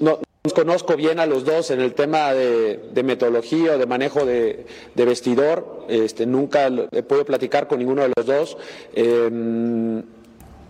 no, 0.00 0.18
conozco 0.52 0.96
bien 0.96 1.20
a 1.20 1.26
los 1.26 1.44
dos 1.44 1.70
en 1.70 1.80
el 1.80 1.94
tema 1.94 2.32
de, 2.32 3.02
metodología 3.04 3.74
o 3.74 3.78
de 3.78 3.86
manejo 3.86 4.24
de, 4.24 4.66
vestidor. 4.94 5.84
Este, 5.88 6.26
nunca 6.26 6.66
he 6.66 7.02
podido 7.02 7.24
platicar 7.24 7.68
con 7.68 7.78
ninguno 7.78 8.02
de 8.02 8.12
los 8.16 8.26
dos. 8.26 8.56
Em, 8.94 10.02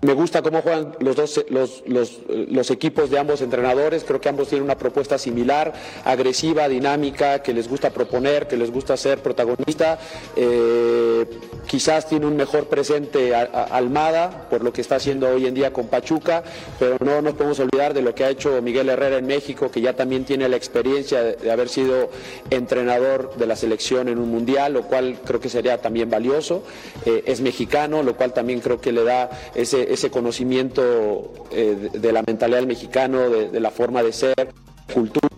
me 0.06 0.14
gusta 0.14 0.40
cómo 0.40 0.62
juegan 0.62 0.94
los 1.00 1.16
dos 1.16 1.44
los, 1.50 1.82
los, 1.84 2.70
equipos 2.70 3.10
de 3.10 3.18
ambos 3.18 3.40
entrenadores. 3.40 4.04
Creo 4.04 4.20
que 4.20 4.28
ambos 4.28 4.48
tienen 4.48 4.62
una 4.62 4.78
propuesta 4.78 5.18
similar, 5.18 5.72
agresiva, 6.04 6.68
dinámica, 6.68 7.42
que 7.42 7.52
les 7.52 7.68
gusta 7.68 7.90
proponer, 7.90 8.46
que 8.46 8.56
les 8.56 8.70
gusta 8.70 8.96
ser 8.96 9.18
protagonista. 9.18 9.98
Eh, 10.36 11.26
quizás 11.66 12.08
tiene 12.08 12.26
un 12.26 12.36
mejor 12.36 12.66
presente 12.68 13.34
Almada 13.34 14.46
por 14.48 14.62
lo 14.62 14.72
que 14.72 14.80
está 14.80 14.94
haciendo 14.96 15.28
hoy 15.28 15.46
en 15.46 15.54
día 15.54 15.72
con 15.72 15.88
Pachuca, 15.88 16.44
pero 16.78 16.98
no 17.00 17.20
nos 17.20 17.34
podemos 17.34 17.58
olvidar 17.58 17.92
de 17.92 18.02
lo 18.02 18.14
que 18.14 18.24
ha 18.24 18.30
hecho 18.30 18.62
Miguel 18.62 18.88
Herrera 18.88 19.18
en 19.18 19.26
México, 19.26 19.72
que 19.72 19.80
ya 19.80 19.94
también 19.94 20.24
tiene 20.24 20.48
la 20.48 20.56
experiencia 20.56 21.22
de, 21.22 21.50
haber 21.50 21.68
sido 21.68 22.10
entrenador 22.50 23.34
de 23.36 23.46
la 23.46 23.56
selección 23.56 24.08
en 24.08 24.18
un 24.18 24.30
mundial, 24.30 24.74
lo 24.74 24.82
cual 24.82 25.18
creo 25.24 25.40
que 25.40 25.48
sería 25.48 25.78
también 25.78 26.08
valioso. 26.08 26.62
Eh, 27.04 27.24
es 27.26 27.40
mexicano, 27.40 28.04
lo 28.04 28.16
cual 28.16 28.32
también 28.32 28.60
creo 28.60 28.80
que 28.80 28.92
le 28.92 29.02
da 29.02 29.30
ese 29.56 29.95
ese 29.96 30.10
conocimiento 30.10 31.32
eh, 31.50 31.90
de, 31.92 32.12
la 32.12 32.22
mentalidad 32.22 32.58
del 32.58 32.68
mexicano, 32.68 33.28
de, 33.28 33.60
la 33.60 33.70
forma 33.70 34.02
de 34.02 34.12
ser, 34.12 34.52
cultura. 34.92 35.28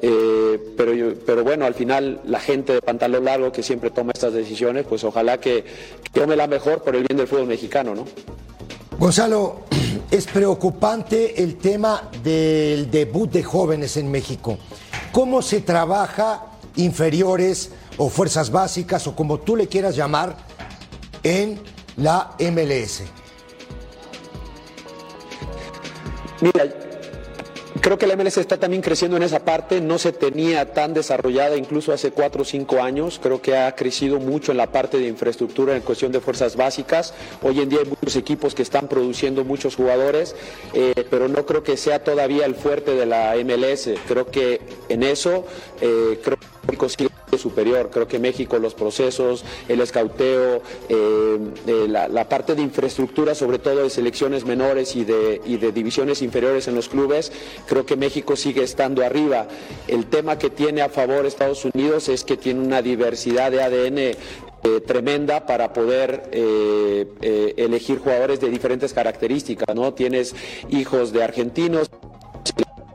Eh, 0.00 0.74
pero, 0.76 1.14
pero 1.26 1.44
bueno, 1.44 1.66
al 1.66 1.74
final 1.74 2.20
la 2.24 2.38
gente 2.38 2.74
de 2.74 2.80
pantalón 2.80 3.24
largo 3.24 3.52
que 3.52 3.62
siempre 3.62 3.90
toma 3.90 4.12
estas 4.14 4.32
decisiones, 4.32 4.86
pues 4.88 5.04
ojalá 5.04 5.38
que, 5.38 5.64
tome 6.12 6.36
la 6.36 6.46
mejor 6.46 6.82
por 6.82 6.94
el 6.94 7.04
bien 7.04 7.18
del 7.18 7.26
fútbol 7.26 7.46
mexicano, 7.46 7.94
¿no? 7.94 8.04
Gonzalo, 8.98 9.62
es 10.10 10.26
preocupante 10.26 11.42
el 11.42 11.56
tema 11.56 12.08
del 12.22 12.90
debut 12.90 13.30
de 13.30 13.42
jóvenes 13.42 13.96
en 13.96 14.10
México. 14.10 14.58
¿Cómo 15.10 15.42
se 15.42 15.60
trabaja 15.60 16.46
inferiores 16.76 17.70
o 17.96 18.08
fuerzas 18.08 18.50
básicas 18.50 19.06
o 19.06 19.16
como 19.16 19.40
tú 19.40 19.56
le 19.56 19.66
quieras 19.66 19.96
llamar 19.96 20.36
en 21.22 21.58
la 21.96 22.36
MLS? 22.38 23.02
Mira, 26.44 26.68
creo 27.80 27.96
que 27.96 28.06
la 28.06 28.16
MLS 28.16 28.36
está 28.36 28.58
también 28.58 28.82
creciendo 28.82 29.16
en 29.16 29.22
esa 29.22 29.46
parte, 29.46 29.80
no 29.80 29.96
se 29.96 30.12
tenía 30.12 30.74
tan 30.74 30.92
desarrollada 30.92 31.56
incluso 31.56 31.90
hace 31.90 32.10
cuatro 32.10 32.42
o 32.42 32.44
cinco 32.44 32.82
años, 32.82 33.18
creo 33.22 33.40
que 33.40 33.56
ha 33.56 33.74
crecido 33.74 34.20
mucho 34.20 34.52
en 34.52 34.58
la 34.58 34.70
parte 34.70 34.98
de 34.98 35.08
infraestructura 35.08 35.74
en 35.74 35.80
cuestión 35.80 36.12
de 36.12 36.20
fuerzas 36.20 36.54
básicas, 36.54 37.14
hoy 37.40 37.60
en 37.60 37.70
día 37.70 37.78
hay 37.80 37.88
muchos 37.88 38.14
equipos 38.16 38.54
que 38.54 38.60
están 38.60 38.88
produciendo 38.88 39.42
muchos 39.42 39.74
jugadores, 39.74 40.36
eh, 40.74 41.06
pero 41.08 41.28
no 41.28 41.46
creo 41.46 41.62
que 41.62 41.78
sea 41.78 42.04
todavía 42.04 42.44
el 42.44 42.56
fuerte 42.56 42.94
de 42.94 43.06
la 43.06 43.36
MLS, 43.42 43.88
creo 44.06 44.30
que 44.30 44.60
en 44.90 45.02
eso, 45.02 45.46
eh, 45.80 46.20
creo 46.22 46.38
que 46.38 46.53
superior. 47.38 47.90
Creo 47.90 48.08
que 48.08 48.18
México, 48.18 48.58
los 48.58 48.74
procesos, 48.74 49.44
el 49.68 49.80
escauteo, 49.80 50.62
eh, 50.88 51.38
eh, 51.66 51.86
la, 51.88 52.28
parte 52.28 52.54
de 52.54 52.62
infraestructura, 52.62 53.34
sobre 53.34 53.58
todo 53.58 53.82
de 53.82 53.90
selecciones 53.90 54.44
menores 54.44 54.96
y 54.96 55.04
de, 55.04 55.40
y 55.44 55.56
de 55.56 55.72
divisiones 55.72 56.22
inferiores 56.22 56.68
en 56.68 56.74
los 56.74 56.88
clubes, 56.88 57.32
creo 57.66 57.84
que 57.84 57.96
México 57.96 58.36
sigue 58.36 58.62
estando 58.62 59.04
arriba. 59.04 59.46
El 59.88 60.06
tema 60.06 60.38
que 60.38 60.50
tiene 60.50 60.82
a 60.82 60.88
favor 60.88 61.26
Estados 61.26 61.64
Unidos 61.64 62.08
es 62.08 62.24
que 62.24 62.36
tiene 62.36 62.60
una 62.60 62.82
diversidad 62.82 63.50
de 63.50 63.62
ADN 63.62 63.98
eh, 63.98 64.16
tremenda 64.86 65.46
para 65.46 65.72
poder 65.72 66.30
elegir 67.56 67.98
jugadores 67.98 68.40
de 68.40 68.48
diferentes 68.48 68.92
características, 68.92 69.74
¿no? 69.74 69.92
Tienes 69.92 70.34
hijos 70.70 71.12
de 71.12 71.22
argentinos, 71.22 71.90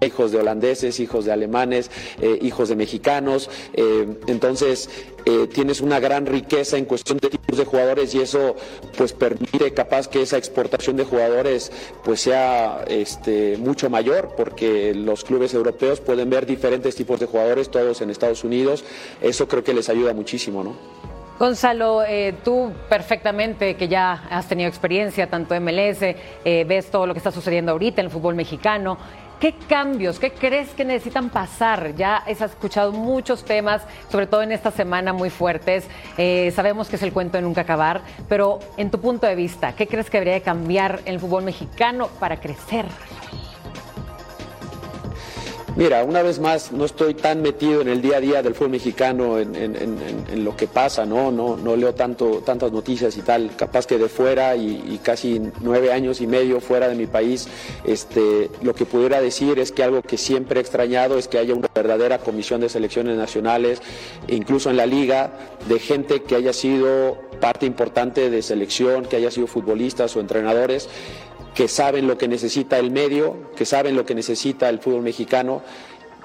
hijos 0.06 0.32
de 0.32 0.40
holandeses, 0.40 1.00
hijos 1.00 1.26
de 1.26 1.32
alemanes, 1.32 1.92
eh, 2.22 2.40
hijos 2.42 2.70
de 2.70 2.76
mexicanos. 2.76 3.50
Eh, 3.74 4.08
entonces, 4.28 4.90
eh, 5.26 5.48
tienes 5.54 5.82
una 5.82 6.00
gran 6.00 6.26
riqueza 6.26 6.78
en 6.78 6.86
cuestión 6.86 7.18
de 7.18 7.30
tipos 7.30 7.58
de 7.58 7.66
jugadores 7.66 8.16
y 8.16 8.22
eso 8.22 8.56
pues 8.98 9.14
permite 9.14 9.74
capaz 9.74 10.08
que 10.08 10.22
esa 10.22 10.38
exportación 10.38 10.96
de 10.96 11.04
jugadores 11.04 11.72
pues 12.04 12.22
sea 12.22 12.86
este, 12.88 13.58
mucho 13.58 13.90
mayor 13.90 14.34
porque 14.38 14.94
los 14.94 15.24
clubes 15.24 15.54
europeos 15.54 16.00
pueden 16.00 16.30
ver 16.30 16.46
diferentes 16.46 16.96
tipos 16.96 17.20
de 17.20 17.26
jugadores, 17.26 17.70
todos 17.70 18.02
en 18.02 18.10
Estados 18.10 18.44
Unidos. 18.44 18.86
Eso 19.22 19.48
creo 19.48 19.64
que 19.64 19.74
les 19.74 19.90
ayuda 19.90 20.14
muchísimo, 20.14 20.64
¿no? 20.64 20.76
Gonzalo, 21.38 22.02
tú 22.44 22.74
perfectamente 22.90 23.76
que 23.76 23.88
ya 23.88 24.28
has 24.30 24.50
tenido 24.50 24.68
experiencia 24.68 25.30
tanto 25.30 25.56
en 25.56 25.64
MLS, 25.64 26.02
ves 26.44 26.92
todo 26.92 27.08
lo 27.08 27.14
que 27.14 27.20
está 27.20 27.32
sucediendo 27.32 27.72
ahorita 27.72 28.02
en 28.02 28.08
el 28.08 28.12
fútbol 28.12 28.36
mexicano. 28.36 28.98
¿Qué 29.40 29.54
cambios, 29.54 30.20
qué 30.20 30.34
crees 30.34 30.72
que 30.72 30.84
necesitan 30.84 31.30
pasar? 31.30 31.96
Ya 31.96 32.18
has 32.18 32.42
escuchado 32.42 32.92
muchos 32.92 33.46
temas, 33.46 33.82
sobre 34.12 34.28
todo 34.28 34.42
en 34.42 34.52
esta 34.52 34.70
semana, 34.70 35.14
muy 35.14 35.30
fuertes. 35.30 35.88
Eh, 36.18 36.52
sabemos 36.54 36.90
que 36.90 36.98
es 36.98 37.04
el 37.04 37.14
cuento 37.14 37.38
de 37.38 37.44
nunca 37.44 37.62
acabar, 37.62 38.02
pero 38.28 38.60
en 38.76 38.92
tu 38.92 39.00
punto 39.00 39.28
de 39.28 39.36
vista, 39.36 39.74
¿qué 39.78 39.88
crees 39.88 40.10
que 40.10 40.18
debería 40.18 40.34
de 40.34 40.42
cambiar 40.42 41.00
en 41.06 41.14
el 41.14 41.20
fútbol 41.22 41.44
mexicano 41.44 42.10
para 42.20 42.42
crecer? 42.42 42.86
Mira, 45.80 46.04
una 46.04 46.22
vez 46.22 46.42
más, 46.42 46.74
no 46.74 46.84
estoy 46.84 47.14
tan 47.14 47.42
metido 47.42 47.80
en 47.80 47.88
el 47.88 48.02
día 48.02 48.18
a 48.18 48.20
día 48.20 48.44
del 48.44 48.54
fútbol 48.54 48.72
mexicano, 48.72 49.40
en, 49.40 50.44
lo 50.44 50.54
que 50.58 50.68
pasa, 50.68 51.06
¿no? 51.06 51.32
No, 51.32 51.56
no 51.56 51.78
leo 51.78 51.96
tanto, 51.96 52.44
tantas 52.46 52.74
noticias 52.74 53.16
y 53.16 53.22
tal. 53.22 53.56
Capaz 53.56 53.88
que 53.88 53.98
de 53.98 54.10
fuera 54.10 54.58
y, 54.58 55.00
casi 55.02 55.42
nueve 55.62 55.94
años 55.94 56.20
y 56.20 56.28
medio 56.28 56.60
fuera 56.60 56.90
de 56.90 56.96
mi 56.96 57.08
país, 57.08 57.48
este, 57.86 58.52
lo 58.62 58.76
que 58.76 58.84
pudiera 58.84 59.22
decir 59.22 59.58
es 59.58 59.72
que 59.72 59.82
algo 59.82 60.02
que 60.02 60.18
siempre 60.18 60.60
he 60.60 60.62
extrañado 60.62 61.18
es 61.18 61.30
que 61.30 61.38
haya 61.38 61.56
una 61.56 61.70
verdadera 61.74 62.18
comisión 62.18 62.60
de 62.60 62.68
selecciones 62.68 63.16
nacionales, 63.16 63.82
incluso 64.28 64.70
en 64.70 64.76
la 64.76 64.86
liga, 64.86 65.32
de 65.70 65.80
gente 65.80 66.24
que 66.24 66.36
haya 66.36 66.52
sido 66.52 67.18
parte 67.40 67.66
importante 67.66 68.30
de 68.30 68.42
selección, 68.42 69.06
que 69.06 69.16
haya 69.16 69.32
sido 69.32 69.48
futbolistas 69.48 70.14
o 70.18 70.20
entrenadores 70.20 70.90
que 71.60 71.68
saben 71.68 72.08
lo 72.08 72.18
que 72.18 72.30
necesita 72.30 72.80
el 72.80 72.90
medio, 72.90 73.36
que 73.58 73.66
saben 73.66 73.98
lo 73.98 74.06
que 74.06 74.16
necesita 74.16 74.70
el 74.70 74.80
fútbol 74.80 75.02
mexicano 75.02 75.62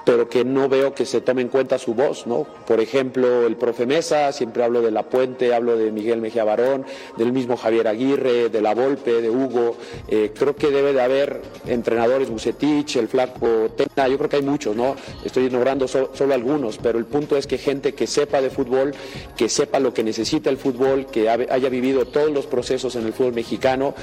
pero 0.05 0.29
que 0.29 0.45
no 0.45 0.69
veo 0.69 0.95
que 0.95 1.07
se 1.07 1.21
tome 1.21 1.43
en 1.43 1.49
cuenta 1.49 1.79
su 1.79 1.95
voz, 1.95 2.27
¿no? 2.27 2.47
Por 2.67 2.81
ejemplo, 2.81 3.47
el 3.47 3.57
profe 3.57 3.87
Mesa, 3.87 4.33
siempre 4.33 4.63
hablo 4.63 4.83
de 4.83 4.91
La 4.91 5.05
Puente, 5.05 5.55
hablo 5.55 5.77
de 5.77 5.91
Miguel 5.91 6.21
Mejía 6.21 6.45
Barón, 6.45 6.85
del 7.17 7.33
mismo 7.33 7.57
Javier 7.57 7.89
Aguirre, 7.89 8.51
de 8.51 8.61
La 8.61 8.75
Volpe, 8.75 9.23
de 9.23 9.31
Hugo. 9.31 9.77
Eh, 10.09 10.33
creo 10.39 10.55
que 10.55 10.71
debe 10.71 10.93
de 10.93 11.01
haber 11.01 11.41
entrenadores, 11.67 12.29
Bucetich, 12.29 12.97
el 12.97 13.09
Flaco 13.09 13.71
Tena, 13.77 14.09
yo 14.09 14.19
creo 14.19 14.29
que 14.29 14.37
hay 14.37 14.43
muchos, 14.43 14.77
¿no? 14.77 14.95
Estoy 15.25 15.45
ignorando 15.45 15.89
solo 15.89 16.35
algunos, 16.35 16.79
pero 16.79 16.99
el 16.99 17.07
punto 17.07 17.37
es 17.37 17.47
que 17.47 17.57
gente 17.57 17.95
que 17.95 18.07
sepa 18.07 18.43
de 18.43 18.51
fútbol, 18.51 18.95
que 19.37 19.49
sepa 19.49 19.81
lo 19.81 19.95
que 19.95 20.05
necesita 20.05 20.51
el 20.51 20.59
fútbol, 20.59 21.07
que 21.07 21.31
haya 21.31 21.69
vivido 21.71 22.05
todos 22.05 22.31
los 22.31 22.47
procesos 22.47 22.95
en 22.97 23.07
el 23.07 23.15
fútbol 23.15 23.33
mexicano, 23.33 23.95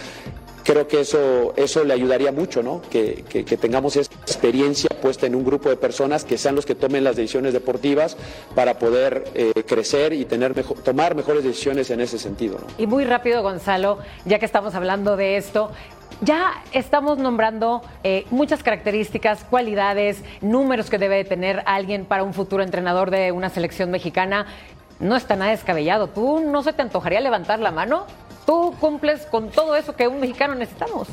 creo 0.63 0.87
que 0.87 1.01
eso, 1.01 1.53
eso 1.55 1.83
le 1.83 1.93
ayudaría 1.93 2.31
mucho, 2.31 2.63
¿no? 2.63 2.81
Que, 2.89 3.23
tengamos 3.59 3.95
esa 3.95 4.11
experiencia 4.13 4.89
puesta 5.01 5.25
en 5.25 5.35
un 5.35 5.43
grupo 5.43 5.69
de 5.69 5.75
personas 5.75 6.23
que 6.23 6.37
sean 6.37 6.55
los 6.55 6.65
que 6.65 6.75
tomen 6.75 7.03
las 7.03 7.15
decisiones 7.15 7.53
deportivas 7.53 8.17
para 8.55 8.79
poder 8.79 9.25
eh, 9.35 9.51
crecer 9.67 10.13
y 10.13 10.25
tener 10.25 10.53
tomar 10.83 11.15
mejores 11.15 11.43
decisiones 11.43 11.89
en 11.89 12.01
ese 12.01 12.17
sentido. 12.17 12.57
Y 12.77 12.87
muy 12.87 13.05
rápido, 13.05 13.41
Gonzalo, 13.41 13.99
ya 14.25 14.39
que 14.39 14.45
estamos 14.45 14.75
hablando 14.75 15.17
de 15.17 15.37
esto, 15.37 15.71
ya 16.21 16.63
estamos 16.71 17.17
nombrando 17.17 17.81
eh, 18.03 18.25
muchas 18.29 18.61
características, 18.61 19.43
cualidades, 19.43 20.23
números 20.41 20.89
que 20.89 20.97
debe 20.97 21.23
tener 21.23 21.63
alguien 21.65 22.05
para 22.05 22.23
un 22.23 22.33
futuro 22.33 22.63
entrenador 22.63 23.09
de 23.09 23.31
una 23.31 23.49
selección 23.49 23.89
mexicana. 23.89 24.45
No 24.99 25.15
está 25.15 25.35
nada 25.35 25.51
descabellado. 25.51 26.07
¿Tú 26.07 26.39
no 26.39 26.61
se 26.61 26.73
te 26.73 26.83
antojaría 26.83 27.19
levantar 27.21 27.59
la 27.59 27.71
mano? 27.71 28.05
cumples 28.79 29.25
con 29.25 29.49
todo 29.49 29.75
eso 29.75 29.95
que 29.95 30.07
un 30.07 30.19
mexicano 30.19 30.55
necesitamos. 30.55 31.07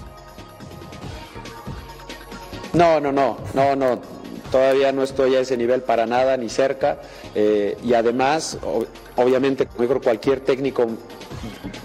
No, 2.72 3.00
no, 3.00 3.12
no, 3.12 3.38
no, 3.54 3.76
no. 3.76 4.00
Todavía 4.50 4.92
no 4.92 5.02
estoy 5.02 5.34
a 5.34 5.40
ese 5.40 5.56
nivel 5.56 5.82
para 5.82 6.06
nada, 6.06 6.36
ni 6.36 6.48
cerca. 6.48 6.98
Eh, 7.34 7.76
y 7.84 7.94
además, 7.94 8.58
obviamente, 9.16 9.66
como 9.66 10.00
cualquier 10.00 10.40
técnico 10.40 10.86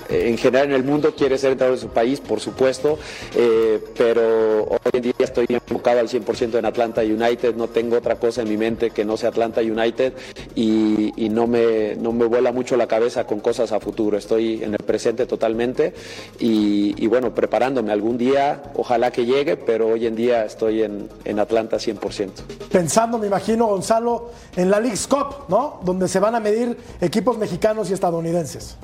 eh, 0.10 0.30
en 0.30 0.38
general 0.38 0.68
en 0.68 0.76
el 0.76 0.84
mundo 0.84 1.16
quiere 1.16 1.38
ser 1.38 1.52
entrenador 1.52 1.78
de 1.78 1.82
su 1.82 1.90
país, 1.90 2.20
por 2.20 2.40
supuesto, 2.40 2.98
eh, 3.36 3.84
pero 3.98 4.68
en 4.94 5.02
día 5.02 5.14
estoy 5.20 5.48
enfocado 5.50 6.00
al 6.00 6.08
100% 6.08 6.60
en 6.60 6.66
Atlanta 6.66 7.02
United, 7.02 7.56
no 7.56 7.68
tengo 7.68 7.98
otra 7.98 8.16
cosa 8.18 8.44
en 8.44 8.50
mi 8.50 8.58
mente 8.58 8.92
que 8.92 9.04
no 9.04 9.18
sea 9.18 9.30
Atlanta 9.30 9.62
United 9.62 10.14
y, 10.56 11.30
no, 11.32 11.48
me, 11.48 11.96
no 11.96 12.12
me 12.12 12.26
vuela 12.26 12.52
mucho 12.52 12.78
la 12.78 12.88
cabeza 12.88 13.26
con 13.26 13.40
cosas 13.40 13.72
a 13.72 13.80
futuro, 13.80 14.18
estoy 14.18 14.64
en 14.64 14.74
el 14.74 14.84
presente 14.86 15.26
totalmente 15.26 15.94
y, 16.40 17.08
bueno, 17.08 17.34
preparándome 17.34 17.92
algún 17.92 18.18
día, 18.18 18.62
ojalá 18.76 19.12
que 19.12 19.26
llegue, 19.26 19.58
pero 19.58 19.88
hoy 19.88 20.06
en 20.06 20.16
día 20.16 20.46
estoy 20.46 20.84
en, 20.84 21.10
en 21.26 21.40
Atlanta 21.40 21.78
100%. 21.78 22.30
Pensando, 22.72 23.18
me 23.18 23.28
imagino, 23.28 23.68
Gonzalo, 23.68 24.30
en 24.56 24.70
la 24.70 24.80
League's 24.80 25.08
Cup, 25.08 25.46
¿no? 25.48 25.80
Donde 25.84 26.08
se 26.08 26.20
van 26.20 26.36
a 26.36 26.40
medir 26.40 26.78
equipos 27.02 27.38
mexicanos 27.38 27.90
y 27.90 27.94
estadounidenses. 27.94 28.78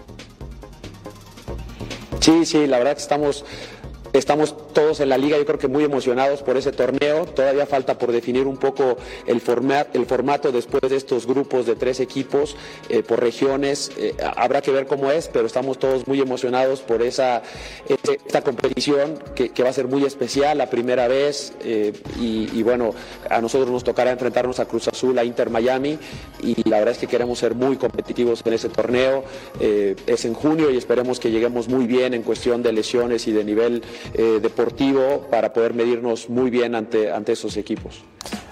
Sí, 2.19 2.45
sí, 2.45 2.67
la 2.67 2.79
verdad 2.79 2.93
que 2.93 3.01
estamos 3.01 3.45
Estamos 4.11 4.55
todos 4.73 5.01
en 5.01 5.09
la 5.09 5.19
liga, 5.19 5.37
yo 5.37 5.45
creo 5.45 5.59
que 5.59 5.67
muy 5.67 5.83
emocionados 5.83 6.41
por 6.41 6.57
ese 6.57 6.71
torneo. 6.71 7.25
Todavía 7.25 7.67
falta 7.67 7.99
por 7.99 8.11
definir 8.11 8.47
un 8.47 8.57
poco 8.57 8.97
el, 9.27 9.41
el 9.93 10.05
formato 10.07 10.51
después 10.51 10.81
de 10.89 10.95
estos 10.95 11.27
grupos 11.27 11.67
de 11.67 11.75
tres 11.75 11.99
equipos 11.99 12.55
eh, 12.89 13.03
por 13.03 13.19
regiones. 13.19 13.91
Eh, 13.97 14.15
habrá 14.35 14.61
que 14.61 14.71
ver 14.71 14.87
cómo 14.87 15.11
es, 15.11 15.27
pero 15.27 15.45
estamos 15.45 15.77
todos 15.77 16.07
muy 16.07 16.19
emocionados 16.21 16.81
por 16.81 17.03
esa, 17.03 17.43
esta 17.87 18.41
competición 18.41 19.19
que, 19.35 19.51
va 19.61 19.69
a 19.69 19.73
ser 19.73 19.87
muy 19.87 20.03
especial, 20.05 20.57
la 20.57 20.71
primera 20.71 21.07
vez. 21.07 21.53
Eh, 21.61 21.93
y, 22.19 22.63
bueno, 22.63 22.95
a 23.29 23.41
nosotros 23.41 23.69
nos 23.69 23.83
tocará 23.83 24.11
enfrentarnos 24.11 24.59
a 24.59 24.65
Cruz 24.65 24.87
Azul, 24.87 25.19
a 25.19 25.23
Inter 25.23 25.51
Miami. 25.51 25.99
Y 26.41 26.67
la 26.67 26.79
verdad 26.79 26.93
es 26.93 26.97
que 26.97 27.07
queremos 27.07 27.37
ser 27.37 27.53
muy 27.53 27.77
competitivos 27.77 28.41
en 28.43 28.53
ese 28.53 28.69
torneo. 28.69 29.23
es 29.59 30.25
en 30.25 30.33
junio 30.33 30.71
y 30.71 30.77
esperemos 30.77 31.19
que 31.19 31.29
lleguemos 31.29 31.67
muy 31.67 31.85
bien 31.85 32.15
en 32.15 32.23
cuestión 32.23 32.63
de 32.63 32.73
lesiones 32.73 33.27
y 33.27 33.31
de 33.31 33.43
nivel 33.43 33.83
eh, 34.13 34.39
deportivo 34.41 35.27
para 35.29 35.53
poder 35.53 35.74
medirnos 35.74 36.29
muy 36.29 36.50
bien 36.50 36.75
ante, 36.75 37.12
ante 37.12 37.34
esos 37.34 37.58
equipos. 37.58 38.01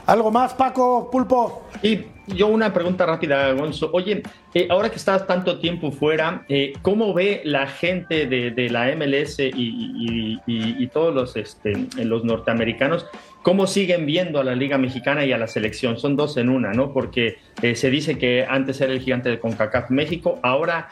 ¿Algo 0.06 0.32
más, 0.32 0.54
Paco 0.54 1.10
Pulpo? 1.12 1.64
Y 1.84 2.06
yo 2.28 2.48
una 2.48 2.74
pregunta 2.74 3.06
rápida, 3.06 3.52
Gonzo. 3.54 3.90
Oye, 3.94 4.24
eh, 4.54 4.68
ahora 4.70 4.90
que 4.90 4.98
estás 4.98 5.26
tanto 5.28 5.60
tiempo 5.60 5.92
fuera, 5.92 6.46
eh, 6.50 6.74
¿cómo 6.82 7.14
ve 7.14 7.42
la 7.44 7.68
gente 7.68 8.28
de, 8.28 8.70
la 8.70 8.94
MLS 8.96 9.38
y, 9.40 10.88
todos 10.94 11.14
los, 11.14 11.36
este, 11.36 11.88
los 11.98 12.24
norteamericanos 12.24 13.06
cómo 13.44 13.66
siguen 13.66 14.06
viendo 14.06 14.42
a 14.42 14.44
la 14.44 14.56
Liga 14.56 14.78
Mexicana 14.78 15.24
y 15.24 15.32
a 15.32 15.38
la 15.38 15.48
selección. 15.48 15.98
Son 15.98 16.18
dos 16.18 16.36
en 16.36 16.50
una, 16.50 16.74
¿no? 16.74 16.92
Porque 16.92 17.38
eh, 17.62 17.76
se 17.76 17.90
dice 17.90 18.18
que 18.18 18.46
antes 18.46 18.82
era 18.82 18.92
el 18.92 19.00
gigante 19.00 19.30
de 19.30 19.40
CONCACAF 19.40 19.90
México, 19.90 20.38
ahora 20.44 20.90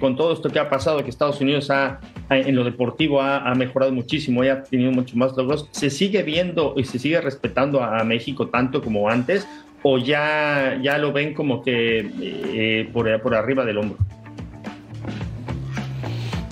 con 0.00 0.16
todo 0.16 0.32
esto 0.32 0.50
que 0.50 0.58
ha 0.58 0.68
pasado, 0.68 1.04
que 1.04 1.10
Estados 1.10 1.40
Unidos 1.40 1.70
ha, 1.70 2.00
en 2.30 2.56
lo 2.56 2.64
deportivo 2.64 3.20
ha, 3.20 3.54
mejorado 3.54 3.92
muchísimo 3.92 4.42
y 4.42 4.48
ha 4.48 4.64
tenido 4.64 4.90
mucho 4.90 5.16
más 5.16 5.36
logros, 5.36 5.68
¿se 5.70 5.88
sigue 5.90 6.22
viendo 6.22 6.74
y 6.76 6.84
se 6.84 6.98
sigue 6.98 7.20
respetando 7.20 7.82
a, 7.82 8.02
México 8.04 8.48
tanto 8.48 8.82
como 8.82 9.08
antes? 9.08 9.46
¿O 9.86 9.98
ya, 9.98 10.78
ya 10.82 10.96
lo 10.96 11.12
ven 11.12 11.34
como 11.34 11.62
que 11.62 12.10
eh, 12.20 12.88
por, 12.90 13.20
por 13.20 13.34
arriba 13.34 13.66
del 13.66 13.76
hombro? 13.76 13.98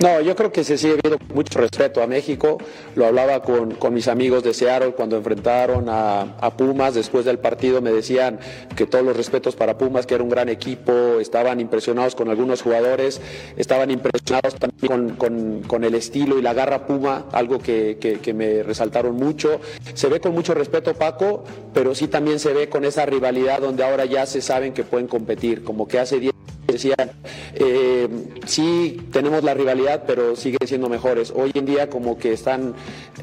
No, 0.03 0.19
yo 0.19 0.35
creo 0.35 0.51
que 0.51 0.65
se 0.65 0.77
sigue 0.77 0.97
viendo 1.01 1.17
mucho 1.33 1.59
respeto 1.59 2.03
a 2.03 2.07
México. 2.07 2.57
Lo 2.95 3.05
hablaba 3.05 3.41
con, 3.41 3.77
mis 3.93 4.09
amigos 4.09 4.43
de 4.43 4.53
Seattle 4.53 4.91
cuando 4.91 5.15
enfrentaron 5.15 5.85
a, 5.87 6.53
Pumas. 6.57 6.93
Después 6.93 7.23
del 7.23 7.39
partido 7.39 7.81
me 7.81 7.89
decían 7.89 8.37
que 8.75 8.85
todos 8.85 9.05
los 9.05 9.15
respetos 9.15 9.55
para 9.55 9.77
Pumas, 9.77 10.05
que 10.05 10.15
era 10.15 10.21
un 10.21 10.29
gran 10.29 10.49
equipo, 10.49 11.21
estaban 11.21 11.61
impresionados 11.61 12.15
con 12.15 12.29
algunos 12.29 12.61
jugadores, 12.61 13.21
estaban 13.55 13.91
impresionados 13.91 14.55
también 14.55 15.15
con, 15.15 15.83
el 15.85 15.95
estilo 15.95 16.37
y 16.37 16.41
la 16.41 16.53
garra 16.53 16.85
Puma, 16.85 17.27
algo 17.31 17.59
que, 17.59 17.97
que, 17.97 18.33
me 18.33 18.61
resaltaron 18.61 19.15
mucho. 19.15 19.61
Se 19.93 20.09
ve 20.09 20.19
con 20.19 20.33
mucho 20.33 20.53
respeto 20.53 20.93
Paco, 20.95 21.45
pero 21.73 21.95
sí 21.95 22.09
también 22.09 22.39
se 22.39 22.51
ve 22.51 22.67
con 22.67 22.83
esa 22.83 23.05
rivalidad 23.05 23.61
donde 23.61 23.85
ahora 23.85 24.03
ya 24.03 24.25
se 24.25 24.41
saben 24.41 24.73
que 24.73 24.83
pueden 24.83 25.07
competir, 25.07 25.63
como 25.63 25.87
que 25.87 25.97
hace 25.97 26.19
10 26.19 26.32
decían, 26.73 27.11
eh, 27.55 28.07
sí 28.45 29.07
tenemos 29.11 29.43
la 29.43 29.53
rivalidad, 29.53 30.03
pero 30.05 30.35
siguen 30.35 30.67
siendo 30.67 30.89
mejores. 30.89 31.31
Hoy 31.35 31.51
en 31.53 31.65
día 31.65 31.89
como 31.89 32.17
que 32.17 32.33
están, 32.33 32.75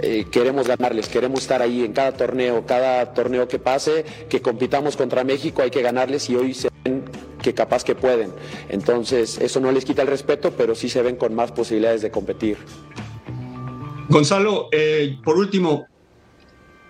eh, 0.02 0.24
queremos 0.30 0.66
ganarles, 0.66 1.08
queremos 1.08 1.40
estar 1.40 1.62
ahí 1.62 1.84
en 1.84 1.92
cada 1.92 2.12
torneo, 2.12 2.64
cada 2.66 3.12
torneo 3.12 3.48
que 3.48 3.58
pase, 3.58 4.04
que 4.28 4.40
compitamos 4.40 4.96
contra 4.96 5.24
México, 5.24 5.62
hay 5.62 5.70
que 5.70 5.82
ganarles 5.82 6.28
y 6.30 6.36
hoy 6.36 6.54
se 6.54 6.70
ven 6.84 7.04
que 7.42 7.54
capaz 7.54 7.84
que 7.84 7.94
pueden. 7.94 8.32
Entonces, 8.68 9.38
eso 9.38 9.60
no 9.60 9.72
les 9.72 9.84
quita 9.84 10.02
el 10.02 10.08
respeto, 10.08 10.52
pero 10.56 10.74
sí 10.74 10.88
se 10.88 11.02
ven 11.02 11.16
con 11.16 11.34
más 11.34 11.52
posibilidades 11.52 12.02
de 12.02 12.10
competir. 12.10 12.56
Gonzalo, 14.08 14.68
eh, 14.72 15.18
por 15.24 15.38
último, 15.38 15.86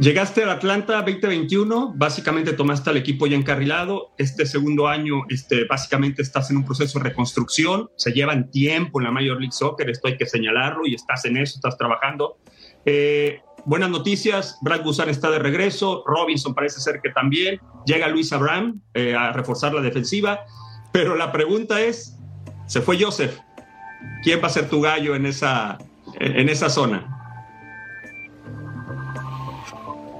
Llegaste 0.01 0.43
al 0.45 0.49
Atlanta 0.49 1.03
2021, 1.03 1.93
básicamente 1.95 2.55
tomaste 2.55 2.89
al 2.89 2.97
equipo 2.97 3.27
ya 3.27 3.37
encarrilado. 3.37 4.15
Este 4.17 4.47
segundo 4.47 4.89
año, 4.89 5.25
este, 5.29 5.67
básicamente 5.67 6.23
estás 6.23 6.51
en 6.51 6.57
un 6.57 6.65
proceso 6.65 6.99
de 6.99 7.11
reconstrucción. 7.11 7.91
Se 7.97 8.13
llevan 8.13 8.51
tiempo 8.51 8.99
en 8.99 9.05
la 9.05 9.11
Major 9.11 9.39
League 9.39 9.53
Soccer, 9.53 9.91
esto 9.91 10.09
hay 10.09 10.17
que 10.17 10.25
señalarlo 10.25 10.87
y 10.87 10.95
estás 10.95 11.27
en 11.27 11.37
eso, 11.37 11.57
estás 11.57 11.77
trabajando. 11.77 12.39
Eh, 12.87 13.41
buenas 13.67 13.91
noticias, 13.91 14.59
Brad 14.63 14.83
Guzan 14.85 15.11
está 15.11 15.31
de 15.31 15.39
regreso, 15.39 16.03
Robinson 16.07 16.55
parece 16.55 16.81
ser 16.81 17.03
que 17.03 17.11
también. 17.11 17.61
Llega 17.85 18.09
Luis 18.09 18.33
Abraham 18.33 18.81
eh, 18.95 19.15
a 19.15 19.33
reforzar 19.33 19.75
la 19.75 19.83
defensiva. 19.83 20.41
Pero 20.93 21.15
la 21.15 21.31
pregunta 21.31 21.79
es, 21.83 22.17
se 22.67 22.81
fue 22.81 22.99
Joseph. 22.99 23.39
¿Quién 24.23 24.41
va 24.43 24.47
a 24.47 24.51
ser 24.51 24.71
tu 24.71 24.81
gallo 24.81 25.15
en 25.15 25.27
esa, 25.27 25.77
en 26.19 26.49
esa 26.49 26.71
zona? 26.71 27.19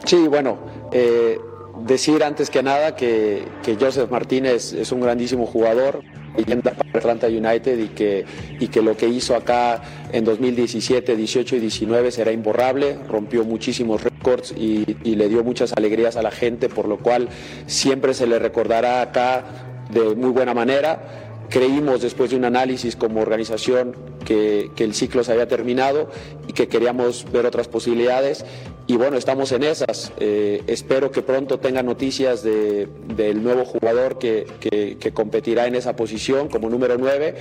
Sí, 0.04 0.28
bueno, 0.28 0.58
eh, 0.92 1.38
decir 1.84 2.22
antes 2.24 2.50
que 2.50 2.62
nada 2.62 2.96
que, 2.96 3.46
Joseph 3.78 4.10
Martínez 4.10 4.72
es 4.72 4.92
un 4.92 5.00
grandísimo 5.00 5.46
jugador, 5.46 6.02
leyenda 6.36 6.72
para 6.72 6.98
Atlanta 6.98 7.26
United 7.26 7.78
y 7.78 7.88
que, 7.88 8.24
y 8.58 8.68
que 8.68 8.82
lo 8.82 8.96
que 8.96 9.08
hizo 9.08 9.34
acá 9.34 9.82
en 10.12 10.24
2017, 10.24 11.16
18 11.16 11.56
y 11.56 11.58
19 11.60 12.10
será 12.10 12.32
imborrable, 12.32 12.98
rompió 13.08 13.44
muchísimos 13.44 14.02
récords 14.02 14.52
y, 14.56 14.96
y 15.02 15.16
le 15.16 15.28
dio 15.28 15.42
muchas 15.44 15.72
alegrías 15.72 16.16
a 16.16 16.22
la 16.22 16.30
gente, 16.30 16.68
por 16.68 16.86
lo 16.86 16.98
cual 16.98 17.28
siempre 17.66 18.14
se 18.14 18.26
le 18.26 18.38
recordará 18.38 19.02
acá 19.02 19.44
de 19.90 20.14
muy 20.14 20.30
buena 20.30 20.54
manera. 20.54 21.02
Creímos 21.48 22.00
después 22.00 22.30
de 22.30 22.36
un 22.36 22.44
análisis 22.44 22.94
como 22.94 23.20
organización 23.20 23.96
que, 24.24 24.70
que, 24.76 24.84
el 24.84 24.94
ciclo 24.94 25.24
se 25.24 25.32
había 25.32 25.48
terminado 25.48 26.08
y 26.46 26.52
que 26.52 26.68
queríamos 26.68 27.26
ver 27.32 27.44
otras 27.44 27.66
posibilidades 27.66 28.44
y 28.90 28.96
bueno, 28.96 29.16
estamos 29.16 29.53
en 29.53 29.62
esas. 29.62 30.11
Eh, 30.18 30.64
espero 30.66 31.12
que 31.12 31.22
pronto 31.22 31.61
tenga 31.61 31.81
noticias 31.81 32.42
de, 32.42 32.88
del 33.14 33.40
nuevo 33.40 33.64
jugador 33.64 34.18
que, 34.18 34.48
que, 34.59 35.12
competirá 35.12 35.68
en 35.68 35.76
esa 35.76 35.94
posición 35.94 36.48
como 36.48 36.68
número 36.68 36.98
9 36.98 37.37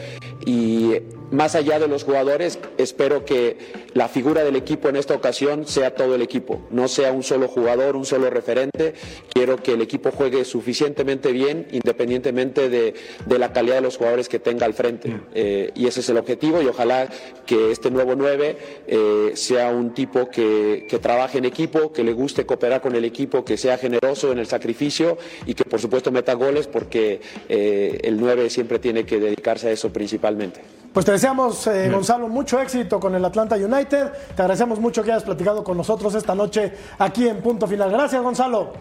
y 0.46 0.92
más 1.32 1.56
allá 1.56 1.80
de 1.80 1.88
los 1.88 2.04
jugadores, 2.04 2.60
espero 2.78 3.26
que 3.26 3.58
la 3.94 4.08
figura 4.08 4.44
del 4.44 4.56
equipo 4.56 4.90
en 4.90 4.96
esta 4.96 5.14
ocasión 5.14 5.68
sea 5.68 5.96
todo 5.96 6.16
el 6.16 6.22
equipo, 6.22 6.62
no 6.72 6.88
sea 6.88 7.12
un 7.12 7.24
solo 7.24 7.48
jugador, 7.48 7.96
un 7.96 8.06
solo 8.06 8.30
referente. 8.30 8.94
Quiero 9.32 9.58
que 9.58 9.74
el 9.74 9.82
equipo 9.82 10.12
juegue 10.12 10.46
suficientemente 10.46 11.32
bien, 11.32 11.68
independientemente 11.72 12.70
de, 12.70 12.94
de 13.26 13.40
la 13.40 13.54
calidad 13.54 13.76
de 13.76 13.82
los 13.82 13.98
jugadores 13.98 14.30
que 14.30 14.40
tenga 14.40 14.66
al 14.66 14.74
frente. 14.74 15.20
Eh, 15.34 15.72
y 15.76 15.88
ese 15.88 16.00
es 16.02 16.10
el 16.10 16.18
objetivo 16.18 16.62
y 16.62 16.68
ojalá 16.68 17.08
que 17.46 17.72
este 17.72 17.92
nuevo 17.92 18.16
9 18.16 18.58
eh, 18.88 19.32
sea 19.36 19.72
un 19.72 19.94
tipo 19.94 20.30
que, 20.30 20.86
que 20.90 21.00
trabaje 21.00 21.38
en 21.38 21.46
equipo, 21.46 21.92
que 21.92 22.04
le 22.04 22.14
guste 22.14 22.46
cooperar 22.46 22.82
con 22.82 22.96
el 22.96 23.06
equipo, 23.06 23.46
que 23.46 23.58
sea 23.58 23.78
generoso 23.78 24.32
en 24.32 24.40
el 24.40 24.48
sacrificio 24.48 25.18
y 25.46 25.54
que 25.54 25.64
por 25.66 25.80
supuesto 25.80 26.12
meta 26.12 26.34
goles 26.34 26.68
porque 26.68 27.22
eh, 27.48 28.00
el 28.04 28.20
9 28.20 28.50
siempre 28.50 28.80
tiene 28.80 29.06
que 29.06 29.20
dedicarse 29.20 29.70
a 29.70 29.72
eso 29.72 29.92
principalmente. 29.92 30.62
Pues 30.94 31.06
te 31.06 31.12
deseamos, 31.12 31.68
eh, 31.68 31.90
Gonzalo, 31.90 32.28
mucho 32.28 32.60
éxito 32.60 33.00
con 33.00 33.14
el 33.14 33.24
Atlanta 33.24 33.56
United. 33.56 34.12
Te 34.36 34.42
agradecemos 34.42 34.80
mucho 34.80 35.04
que 35.04 35.12
hayas 35.12 35.24
platicado 35.24 35.64
con 35.64 35.78
nosotros 35.78 36.16
esta 36.16 36.34
noche 36.34 36.74
aquí 36.98 37.28
en 37.28 37.42
Punto 37.42 37.68
Final. 37.68 37.92
Gracias, 37.92 38.22
Gonzalo. 38.22 38.74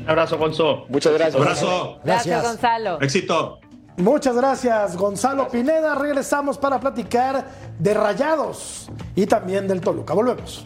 Un 0.00 0.10
abrazo, 0.10 0.36
Gonzalo. 0.38 0.86
Muchas 0.88 1.12
gracias. 1.12 1.36
Un 1.36 1.42
abrazo. 1.42 1.98
Gracias, 2.04 2.42
Gonzalo. 2.42 3.00
Éxito. 3.00 3.60
Muchas 3.96 4.34
gracias, 4.34 4.96
Gonzalo 4.96 5.48
Pineda. 5.48 5.94
Regresamos 5.94 6.58
para 6.58 6.80
platicar 6.80 7.44
de 7.78 7.94
Rayados 7.94 8.90
y 9.14 9.26
también 9.26 9.68
del 9.68 9.80
Toluca. 9.80 10.14
Volvemos. 10.14 10.64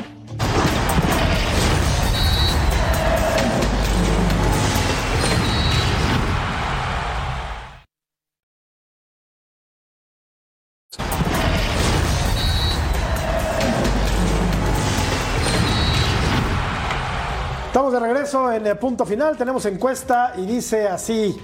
Regreso 18.29 18.53
en 18.53 18.67
el 18.67 18.79
punto 18.79 19.05
final. 19.07 19.37
Tenemos 19.37 19.65
encuesta 19.67 20.35
y 20.37 20.47
dice 20.47 20.87
así: 20.89 21.37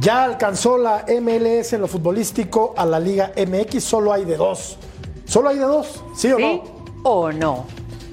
Ya 0.00 0.24
alcanzó 0.24 0.76
la 0.78 1.04
MLS 1.20 1.72
en 1.74 1.80
lo 1.82 1.88
futbolístico 1.88 2.74
a 2.76 2.84
la 2.86 2.98
Liga 2.98 3.32
MX. 3.36 3.82
Solo 3.82 4.12
hay 4.12 4.24
de 4.24 4.36
dos. 4.36 4.76
Solo 5.24 5.48
hay 5.48 5.56
de 5.58 5.64
dos, 5.64 6.02
¿sí 6.16 6.30
o 6.32 6.36
¿Sí 6.36 6.42
no? 6.42 6.62
o 7.04 7.32
no? 7.32 7.64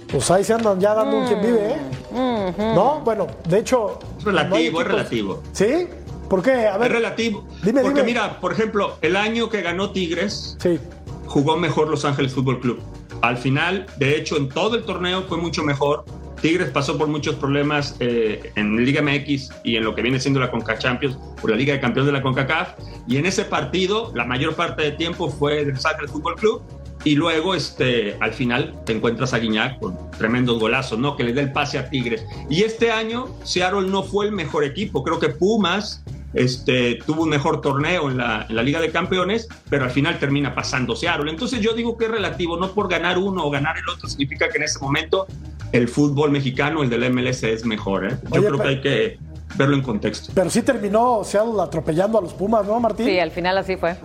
Pues 0.09 0.29
ahí 0.31 0.43
se 0.43 0.53
andan 0.53 0.79
ya 0.79 0.93
dando 0.93 1.17
un 1.17 1.27
quien 1.27 1.41
vive, 1.41 1.71
¿eh? 1.73 1.77
Mm, 2.11 2.75
No, 2.75 3.01
bueno, 3.03 3.27
de 3.47 3.59
hecho. 3.59 3.99
Es 4.17 4.25
no 4.25 4.31
relativo, 4.31 4.81
es 4.81 4.87
relativo. 4.87 5.43
¿Sí? 5.51 5.87
¿Por 6.29 6.41
qué? 6.41 6.51
A 6.67 6.73
Es 6.75 6.79
ver. 6.79 6.91
relativo. 6.93 7.43
Dime, 7.63 7.81
Porque 7.81 8.01
dime. 8.01 8.13
mira, 8.13 8.39
por 8.39 8.53
ejemplo, 8.53 8.95
el 9.01 9.15
año 9.17 9.49
que 9.49 9.61
ganó 9.61 9.91
Tigres, 9.91 10.55
Sí. 10.61 10.79
jugó 11.27 11.57
mejor 11.57 11.89
Los 11.89 12.05
Ángeles 12.05 12.33
Fútbol 12.33 12.59
Club. 12.61 12.79
Al 13.21 13.37
final, 13.37 13.85
de 13.97 14.15
hecho, 14.15 14.37
en 14.37 14.47
todo 14.47 14.75
el 14.75 14.85
torneo 14.85 15.23
fue 15.27 15.37
mucho 15.37 15.63
mejor. 15.63 16.05
Tigres 16.41 16.69
pasó 16.69 16.97
por 16.97 17.07
muchos 17.07 17.35
problemas 17.35 17.95
eh, 17.99 18.51
en 18.55 18.83
Liga 18.83 19.01
MX 19.01 19.51
y 19.63 19.75
en 19.75 19.83
lo 19.83 19.95
que 19.95 20.01
viene 20.01 20.19
siendo 20.19 20.39
la 20.39 20.49
Conca 20.51 20.77
Champions, 20.77 21.17
por 21.39 21.49
la 21.49 21.57
Liga 21.57 21.73
de 21.73 21.79
Campeones 21.79 22.07
de 22.07 22.13
la 22.13 22.21
CONCACAF. 22.21 22.73
Y 23.07 23.17
en 23.17 23.25
ese 23.25 23.45
partido, 23.45 24.11
la 24.15 24.25
mayor 24.25 24.55
parte 24.55 24.83
del 24.83 24.97
tiempo 24.97 25.29
fue 25.29 25.65
del 25.65 25.75
Ángeles 25.75 26.11
Fútbol 26.11 26.35
Club. 26.35 26.61
Y 27.05 27.15
luego, 27.15 27.55
este, 27.55 28.17
al 28.19 28.33
final, 28.33 28.75
te 28.85 28.91
encuentras 28.91 29.33
a 29.33 29.39
Guiñac 29.39 29.79
con 29.79 29.97
tremendos 30.11 30.59
golazos, 30.59 30.99
¿no? 30.99 31.15
Que 31.15 31.23
le 31.23 31.33
dé 31.33 31.41
el 31.41 31.51
pase 31.53 31.79
a 31.79 31.89
Tigres. 31.89 32.25
Y 32.49 32.63
este 32.63 32.91
año, 32.91 33.27
Seattle 33.43 33.87
no 33.87 34.03
fue 34.03 34.25
el 34.25 34.33
mejor 34.33 34.65
equipo. 34.65 35.03
Creo 35.03 35.17
que 35.17 35.29
Pumas 35.29 36.03
este, 36.33 36.99
tuvo 37.05 37.23
un 37.23 37.29
mejor 37.29 37.61
torneo 37.61 38.09
en 38.09 38.17
la, 38.17 38.45
en 38.47 38.55
la 38.55 38.63
Liga 38.63 38.79
de 38.81 38.91
Campeones, 38.91 39.47
pero 39.69 39.85
al 39.85 39.91
final 39.91 40.19
termina 40.19 40.53
pasando 40.53 40.95
Seattle. 40.95 41.31
Entonces 41.31 41.61
yo 41.61 41.73
digo 41.73 41.97
que 41.97 42.05
es 42.05 42.11
relativo, 42.11 42.57
no 42.57 42.71
por 42.73 42.89
ganar 42.89 43.17
uno 43.17 43.45
o 43.45 43.49
ganar 43.49 43.77
el 43.77 43.89
otro 43.89 44.07
significa 44.07 44.49
que 44.49 44.57
en 44.57 44.63
ese 44.63 44.79
momento 44.79 45.25
el 45.71 45.87
fútbol 45.87 46.31
mexicano, 46.31 46.83
el 46.83 46.89
del 46.89 47.11
MLS, 47.11 47.43
es 47.43 47.65
mejor. 47.65 48.05
¿eh? 48.07 48.17
Yo 48.23 48.39
Oye, 48.39 48.47
creo 48.47 48.51
que 48.51 48.57
pero- 48.57 48.69
hay 48.69 48.81
que 48.81 49.19
verlo 49.55 49.75
en 49.75 49.81
contexto. 49.81 50.31
Pero 50.35 50.49
sí 50.49 50.61
terminó 50.61 51.23
Seattle 51.23 51.61
atropellando 51.61 52.17
a 52.19 52.21
los 52.21 52.33
Pumas, 52.33 52.65
¿no, 52.65 52.79
Martín? 52.79 53.05
Sí, 53.05 53.19
al 53.19 53.31
final 53.31 53.57
así 53.57 53.75
fue. 53.77 53.95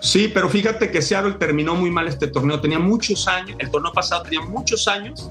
Sí, 0.00 0.30
pero 0.32 0.48
fíjate 0.48 0.90
que 0.90 1.02
Seattle 1.02 1.32
terminó 1.34 1.74
muy 1.74 1.90
mal 1.90 2.06
este 2.06 2.28
torneo. 2.28 2.60
Tenía 2.60 2.78
muchos 2.78 3.26
años, 3.26 3.56
el 3.58 3.70
torneo 3.70 3.92
pasado 3.92 4.22
tenía 4.22 4.40
muchos 4.42 4.86
años 4.86 5.30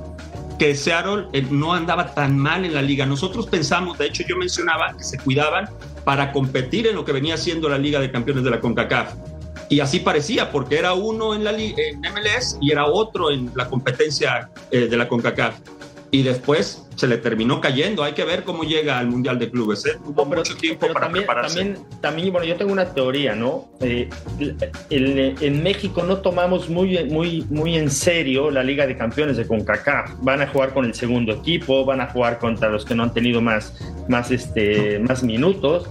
que 0.59 0.73
Seattle 0.75 1.27
eh, 1.33 1.45
no 1.51 1.73
andaba 1.73 2.13
tan 2.13 2.37
mal 2.37 2.65
en 2.65 2.73
la 2.73 2.81
liga. 2.81 3.05
Nosotros 3.05 3.47
pensamos, 3.47 3.97
de 3.97 4.07
hecho 4.07 4.23
yo 4.27 4.35
mencionaba 4.37 4.93
que 4.97 5.03
se 5.03 5.17
cuidaban 5.17 5.69
para 6.03 6.31
competir 6.31 6.87
en 6.87 6.95
lo 6.95 7.03
que 7.05 7.11
venía 7.11 7.35
siendo 7.37 7.67
la 7.69 7.77
Liga 7.77 7.99
de 7.99 8.11
Campeones 8.11 8.43
de 8.43 8.49
la 8.51 8.59
CONCACAF. 8.61 9.13
Y 9.69 9.79
así 9.79 9.99
parecía, 9.99 10.51
porque 10.51 10.77
era 10.77 10.93
uno 10.93 11.33
en 11.33 11.43
la 11.43 11.51
en 11.57 11.99
MLS 12.01 12.57
y 12.61 12.71
era 12.71 12.85
otro 12.85 13.31
en 13.31 13.51
la 13.55 13.67
competencia 13.67 14.49
eh, 14.71 14.87
de 14.87 14.97
la 14.97 15.07
CONCACAF. 15.07 15.55
Y 16.11 16.21
después 16.23 16.83
se 16.95 17.07
le 17.07 17.17
terminó 17.17 17.59
cayendo. 17.59 18.03
Hay 18.03 18.13
que 18.13 18.23
ver 18.23 18.43
cómo 18.43 18.63
llega 18.63 18.99
al 18.99 19.07
Mundial 19.07 19.37
de 19.37 19.49
Clubes. 19.49 19.85
¿eh? 19.85 19.97
Hubo 20.05 20.23
No, 20.23 20.29
pero, 20.29 20.41
mucho 20.41 20.55
tiempo 20.55 20.81
pero 20.81 20.93
para 20.93 21.07
también, 21.07 21.25
prepararse. 21.25 21.57
también, 21.59 21.85
también, 21.99 22.31
bueno, 22.31 22.47
yo 22.47 22.55
tengo 22.55 22.71
una 22.71 22.93
teoría, 22.93 23.35
¿no? 23.35 23.67
Eh, 23.81 24.07
el- 24.89 25.35
en 25.41 25.63
México 25.63 26.03
no 26.03 26.17
tomamos 26.17 26.69
muy, 26.69 27.03
muy, 27.05 27.45
muy 27.49 27.75
en 27.75 27.89
serio 27.91 28.49
la 28.51 28.63
Liga 28.63 28.87
de 28.87 28.95
Campeones 28.95 29.35
de 29.35 29.45
CONCACAF. 29.47 30.11
Van 30.21 30.41
a 30.41 30.47
jugar 30.47 30.73
con 30.73 30.85
el 30.85 30.93
segundo 30.93 31.33
equipo, 31.33 31.83
van 31.83 31.99
a 32.01 32.07
jugar 32.07 32.39
contra 32.39 32.69
los 32.69 32.85
que 32.85 32.95
no 32.95 33.03
han 33.03 33.13
tenido 33.13 33.41
más, 33.41 33.73
más, 34.07 34.31
este, 34.31 34.99
más 34.99 35.21
minutos. 35.23 35.89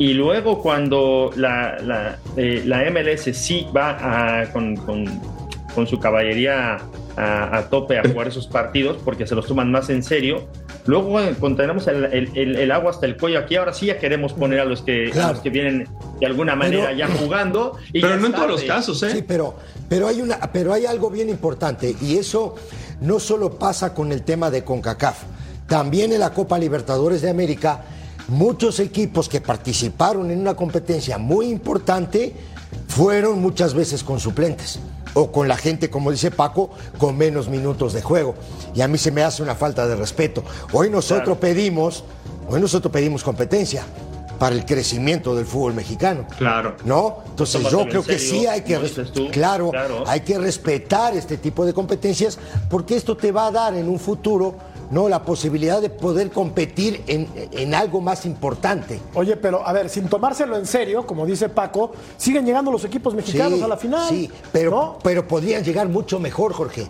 Y 0.00 0.14
luego 0.14 0.62
cuando 0.62 1.30
la, 1.36 1.76
la, 1.82 2.18
eh, 2.38 2.62
la 2.64 2.82
MLS 2.90 3.36
sí 3.36 3.66
va 3.76 4.40
a- 4.40 4.50
con, 4.50 4.74
con, 4.78 5.04
con 5.74 5.86
su 5.86 6.00
caballería 6.00 6.78
a, 7.18 7.58
a 7.58 7.68
tope 7.68 7.98
a 7.98 8.02
jugar 8.08 8.26
esos 8.28 8.46
partidos 8.46 8.96
porque 9.04 9.26
se 9.26 9.34
los 9.34 9.46
toman 9.46 9.70
más 9.70 9.90
en 9.90 10.02
serio. 10.02 10.46
Luego 10.86 11.10
cuando 11.38 11.58
tenemos 11.60 11.86
el, 11.86 12.04
el- 12.06 12.30
el- 12.34 12.56
el 12.56 12.72
agua 12.72 12.92
hasta 12.92 13.04
el 13.04 13.18
cuello 13.18 13.38
aquí, 13.40 13.56
ahora 13.56 13.74
sí 13.74 13.86
ya 13.86 13.98
queremos 13.98 14.32
poner 14.32 14.60
a 14.60 14.64
los 14.64 14.80
que, 14.80 15.08
a 15.08 15.12
Claro. 15.12 15.32
los 15.34 15.42
que 15.42 15.50
vienen 15.50 15.86
de 16.18 16.24
alguna 16.26 16.56
manera 16.56 16.86
Pero- 16.86 16.96
ya 16.98 17.06
jugando. 17.06 17.76
y 17.92 18.00
Pero 18.00 18.14
ya 18.14 18.20
no 18.20 18.26
en 18.28 18.32
todos 18.32 18.48
los 18.48 18.64
casos, 18.64 19.02
¿eh? 19.02 19.10
Sí, 19.10 19.22
pero, 19.28 19.54
pero, 19.90 20.08
hay 20.08 20.22
una, 20.22 20.38
pero 20.50 20.72
hay 20.72 20.86
algo 20.86 21.10
bien 21.10 21.28
importante 21.28 21.94
y 22.00 22.16
eso 22.16 22.54
no 23.02 23.20
solo 23.20 23.58
pasa 23.58 23.92
con 23.92 24.12
el 24.12 24.22
tema 24.22 24.50
de 24.50 24.64
CONCACAF, 24.64 25.18
también 25.68 26.10
en 26.14 26.20
la 26.20 26.30
Copa 26.32 26.58
Libertadores 26.58 27.20
de 27.20 27.28
América, 27.28 27.82
muchos 28.30 28.78
equipos 28.78 29.28
que 29.28 29.40
participaron 29.40 30.30
en 30.30 30.40
una 30.40 30.54
competencia 30.54 31.18
muy 31.18 31.46
importante 31.46 32.34
fueron 32.88 33.40
muchas 33.40 33.74
veces 33.74 34.04
con 34.04 34.20
suplentes 34.20 34.78
o 35.14 35.32
con 35.32 35.48
la 35.48 35.56
gente, 35.56 35.90
como 35.90 36.12
dice 36.12 36.30
Paco, 36.30 36.70
con 36.98 37.18
menos 37.18 37.48
minutos 37.48 37.92
de 37.92 38.02
juego. 38.02 38.36
Y 38.74 38.80
a 38.82 38.88
mí 38.88 38.96
se 38.98 39.10
me 39.10 39.24
hace 39.24 39.42
una 39.42 39.56
falta 39.56 39.86
de 39.88 39.96
respeto. 39.96 40.44
Hoy 40.72 40.88
nosotros 40.88 41.38
pedimos, 41.38 42.04
hoy 42.48 42.60
nosotros 42.60 42.92
pedimos 42.92 43.24
competencia 43.24 43.84
para 44.38 44.54
el 44.54 44.64
crecimiento 44.64 45.34
del 45.34 45.44
fútbol 45.44 45.74
mexicano. 45.74 46.26
Claro. 46.38 46.76
¿No? 46.84 47.18
Entonces 47.28 47.60
Tómatelo 47.60 47.82
yo 47.84 47.88
creo 47.90 48.02
que 48.04 48.18
sí 48.18 48.46
hay 48.46 48.62
que 48.62 48.78
Claro. 49.32 49.72
hay 50.06 50.20
que 50.20 50.38
respetar 50.38 51.16
este 51.16 51.36
tipo 51.36 51.66
de 51.66 51.74
competencias 51.74 52.38
porque 52.70 52.96
esto 52.96 53.16
te 53.16 53.32
va 53.32 53.48
a 53.48 53.50
dar 53.50 53.74
en 53.74 53.88
un 53.88 53.98
futuro 53.98 54.54
no 54.90 55.08
la 55.08 55.22
posibilidad 55.22 55.80
de 55.80 55.88
poder 55.90 56.30
competir 56.30 57.02
en, 57.06 57.28
en 57.52 57.74
algo 57.74 58.00
más 58.00 58.26
importante. 58.26 59.00
Oye, 59.14 59.36
pero 59.36 59.66
a 59.66 59.72
ver, 59.72 59.88
sin 59.88 60.08
tomárselo 60.08 60.56
en 60.56 60.66
serio, 60.66 61.06
como 61.06 61.24
dice 61.26 61.48
Paco, 61.48 61.92
siguen 62.16 62.44
llegando 62.44 62.70
los 62.70 62.84
equipos 62.84 63.14
mexicanos 63.14 63.58
Sí, 63.58 63.64
a 63.64 63.68
la 63.68 63.76
final. 63.76 64.08
Sí, 64.08 64.30
pero, 64.52 64.70
¿no? 64.70 64.98
pero 65.02 65.26
podrían 65.26 65.62
llegar 65.64 65.88
mucho 65.88 66.18
mejor, 66.18 66.52
Jorge. 66.52 66.88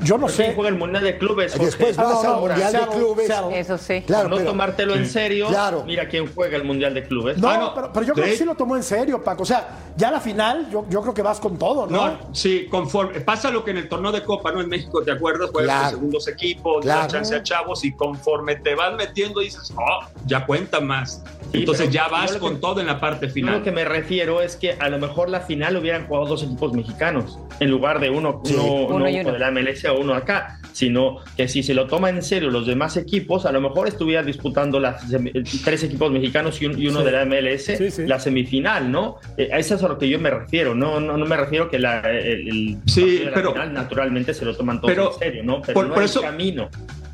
Yo 0.00 0.16
no 0.18 0.26
¿Quién 0.26 0.36
sé. 0.36 0.52
juega 0.54 0.68
el 0.70 0.76
Mundial 0.76 1.02
de 1.04 1.18
Clubes? 1.18 1.52
Jorge? 1.52 1.66
Después 1.66 1.98
Ah, 1.98 2.02
vas 2.04 2.12
no, 2.14 2.20
al 2.20 2.26
no, 2.26 2.40
Mundial 2.46 2.72
de 2.72 2.78
Clubes. 2.96 3.30
Eso 3.52 3.78
sí. 3.78 4.02
Claro, 4.06 4.28
no 4.28 4.36
pero- 4.36 4.50
tomártelo 4.50 4.94
en 4.94 5.06
serio. 5.06 5.48
Claro. 5.48 5.84
Mira 5.86 6.08
quién 6.08 6.32
juega 6.34 6.56
el 6.56 6.64
Mundial 6.64 6.94
de 6.94 7.04
Clubes. 7.04 7.38
No, 7.38 7.48
Ah, 7.48 7.58
no. 7.58 7.74
pero, 7.74 7.92
pero 7.92 8.06
yo 8.06 8.14
creo 8.14 8.26
que 8.26 8.36
sí 8.36 8.44
lo 8.44 8.54
tomó 8.54 8.76
en 8.76 8.82
serio, 8.82 9.22
Paco. 9.22 9.42
O 9.42 9.46
sea, 9.46 9.68
ya 9.96 10.10
la 10.10 10.20
final, 10.20 10.68
yo, 10.70 10.84
yo 10.88 11.02
creo 11.02 11.14
que 11.14 11.22
vas 11.22 11.40
con 11.40 11.58
todo, 11.58 11.86
¿no? 11.86 12.06
No, 12.08 12.18
sí, 12.32 12.66
conforme. 12.70 13.20
Pasa 13.20 13.50
lo 13.50 13.64
que 13.64 13.70
en 13.72 13.78
el 13.78 13.88
torneo 13.88 14.12
de 14.12 14.22
Copa, 14.22 14.52
¿no? 14.52 14.60
En 14.60 14.68
México, 14.68 15.02
¿te 15.02 15.12
acuerdas? 15.12 15.50
Juegas 15.50 15.66
Claro. 15.74 15.84
con 15.90 15.98
segundos 15.98 16.28
equipos, 16.28 16.82
Claro. 16.82 17.02
das 17.02 17.12
chance 17.12 17.34
a 17.34 17.42
chavos 17.42 17.84
y 17.84 17.92
conforme 17.92 18.56
te 18.56 18.74
vas 18.74 18.94
metiendo 18.94 19.40
dices, 19.40 19.72
oh, 19.76 20.06
ya 20.26 20.46
cuenta 20.46 20.80
más. 20.80 21.22
Sí, 21.52 21.58
Entonces 21.60 21.90
ya 21.90 22.08
vas 22.08 22.32
lo 22.34 22.40
con 22.40 22.54
que- 22.54 22.60
todo 22.60 22.80
en 22.80 22.86
la 22.86 22.98
parte 23.00 23.28
final. 23.28 23.58
lo 23.58 23.62
que 23.62 23.70
me 23.70 23.84
refiero 23.84 24.42
es 24.42 24.56
que 24.56 24.72
a 24.72 24.88
lo 24.88 24.98
mejor 24.98 25.28
la 25.30 25.40
final 25.40 25.76
hubieran 25.76 26.06
jugado 26.06 26.26
dos 26.26 26.42
equipos 26.42 26.72
mexicanos 26.72 27.38
en 27.60 27.70
lugar 27.70 28.00
de 28.00 28.10
uno, 28.10 28.40
Sí. 28.44 28.54
uno, 28.54 28.64
Uno 28.64 28.94
uno 28.96 29.08
y 29.08 29.20
uno. 29.20 29.32
de 29.32 29.38
la 29.38 29.50
MLS 29.50 29.65
o 29.90 29.98
uno 30.00 30.14
acá, 30.14 30.60
sino 30.72 31.18
que 31.36 31.48
si 31.48 31.62
se 31.62 31.74
lo 31.74 31.86
toma 31.86 32.10
en 32.10 32.22
serio 32.22 32.50
los 32.50 32.66
demás 32.66 32.96
equipos, 32.96 33.46
a 33.46 33.52
lo 33.52 33.60
mejor 33.60 33.88
estuviera 33.88 34.22
disputando 34.22 34.78
las 34.78 35.04
tres 35.64 35.82
equipos 35.82 36.10
mexicanos 36.12 36.60
y, 36.62 36.66
un- 36.66 36.80
y 36.80 36.88
uno 36.88 37.00
Sí. 37.00 37.04
de 37.06 37.12
la 37.12 37.22
MLS, 37.24 37.76
Sí, 37.76 37.90
sí. 37.90 38.06
la 38.06 38.20
semifinal, 38.20 38.90
¿no? 38.90 39.16
Eh, 39.36 39.48
a 39.52 39.58
eso 39.58 39.74
es 39.74 39.82
a 39.82 39.88
lo 39.88 39.98
que 39.98 40.08
yo 40.08 40.18
me 40.18 40.30
refiero, 40.30 40.74
no, 40.74 41.00
no, 41.00 41.16
no 41.16 41.26
me 41.26 41.36
refiero 41.36 41.68
que 41.70 41.78
la, 41.78 42.00
el, 42.00 42.48
el 42.48 42.78
Sí, 42.86 43.18
de 43.18 43.24
la 43.26 43.34
pero- 43.34 43.52
final 43.52 43.72
naturalmente 43.72 44.34
se 44.34 44.44
lo 44.44 44.56
toman 44.56 44.80
todos 44.80 44.92
pero 44.94 45.12
en 45.14 45.18
serio, 45.18 45.44
¿no? 45.44 45.62
Pero 45.62 45.74
por- 45.74 45.86
no 45.88 45.94
por 45.94 46.02
hay 46.02 46.08
eso- 46.08 46.20
camino. 46.22 46.68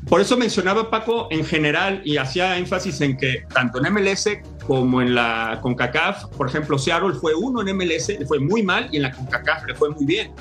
Por 0.09 0.19
eso 0.19 0.35
mencionaba 0.35 0.89
Paco 0.91 1.29
en 1.31 1.45
general 1.45 2.01
y 2.03 2.17
hacía 2.17 2.57
énfasis 2.57 2.99
en 2.99 3.15
que 3.15 3.45
tanto 3.53 3.79
en 3.79 3.85
MLS 3.93 4.41
como 4.67 5.01
en 5.01 5.15
la 5.15 5.59
CONCACAF, 5.61 6.25
por 6.35 6.47
ejemplo, 6.49 6.77
Seattle 6.77 7.13
fue 7.13 7.33
uno 7.33 7.61
en 7.61 7.69
MLS, 7.69 8.09
le 8.19 8.25
fue 8.25 8.37
muy 8.39 8.63
mal 8.63 8.89
y 8.91 8.97
en 8.97 9.03
la 9.03 9.11
CONCACAF 9.11 9.65
le 9.65 9.75
fue 9.75 9.89
muy 9.91 10.05
bien. 10.05 10.31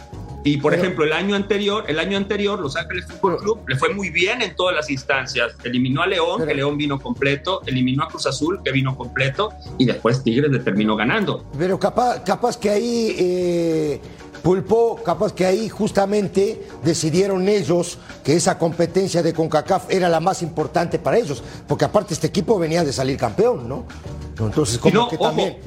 Y 0.45 0.57
por 0.57 0.73
Pero- 0.73 0.83
ejemplo, 0.83 1.05
el 1.05 1.13
año 1.13 1.37
anterior, 1.37 1.85
el 1.87 1.99
año 2.01 2.17
anterior, 2.17 2.59
Los 2.59 2.75
Ángeles 2.77 3.07
Fútbol 3.07 3.37
Club 3.39 3.61
le 3.69 3.77
fue 3.77 3.95
muy 3.95 4.11
bien 4.11 4.43
en 4.43 4.57
todas 4.57 4.75
las 4.75 4.91
instancias. 4.91 5.53
Eliminó 5.63 6.03
a 6.03 6.07
León, 6.07 6.35
Pero- 6.39 6.49
que 6.49 6.55
León 6.55 6.77
vino 6.77 6.99
completo, 7.01 7.61
eliminó 7.67 8.05
a 8.05 8.09
Cruz 8.09 8.27
Azul, 8.27 8.61
que 8.65 8.73
vino 8.73 8.97
completo, 8.97 9.51
y 9.79 9.85
después 9.85 10.23
Tigres 10.25 10.51
le 10.51 10.59
terminó 10.59 10.97
ganando. 10.97 11.45
Pero 11.57 11.79
capaz, 11.79 12.25
capaz 12.25 12.57
que 12.59 12.71
ahí, 12.71 13.15
eh, 13.19 14.01
Pulpo, 14.43 15.01
capaz 15.05 15.33
que 15.33 15.47
ahí 15.47 15.69
justamente 15.69 16.67
decidieron 16.83 17.47
ellos 17.49 17.99
que 18.25 18.35
esa 18.35 18.59
competencia 18.59 19.23
de 19.23 19.33
CONCACAF 19.33 19.89
era 19.89 20.09
la 20.09 20.19
más 20.19 20.43
importante 20.43 20.99
para 20.99 21.17
ellos, 21.19 21.45
porque 21.69 21.85
aparte 21.85 22.13
este 22.15 22.27
equipo 22.27 22.59
venía 22.59 22.83
de 22.83 22.93
salir 22.93 23.17
campeón, 23.17 23.69
¿no? 23.69 23.85
Entonces, 24.41 24.79
como 24.79 24.93
no, 24.97 25.09
que 25.09 25.15
ojo. 25.15 25.27
también, 25.27 25.59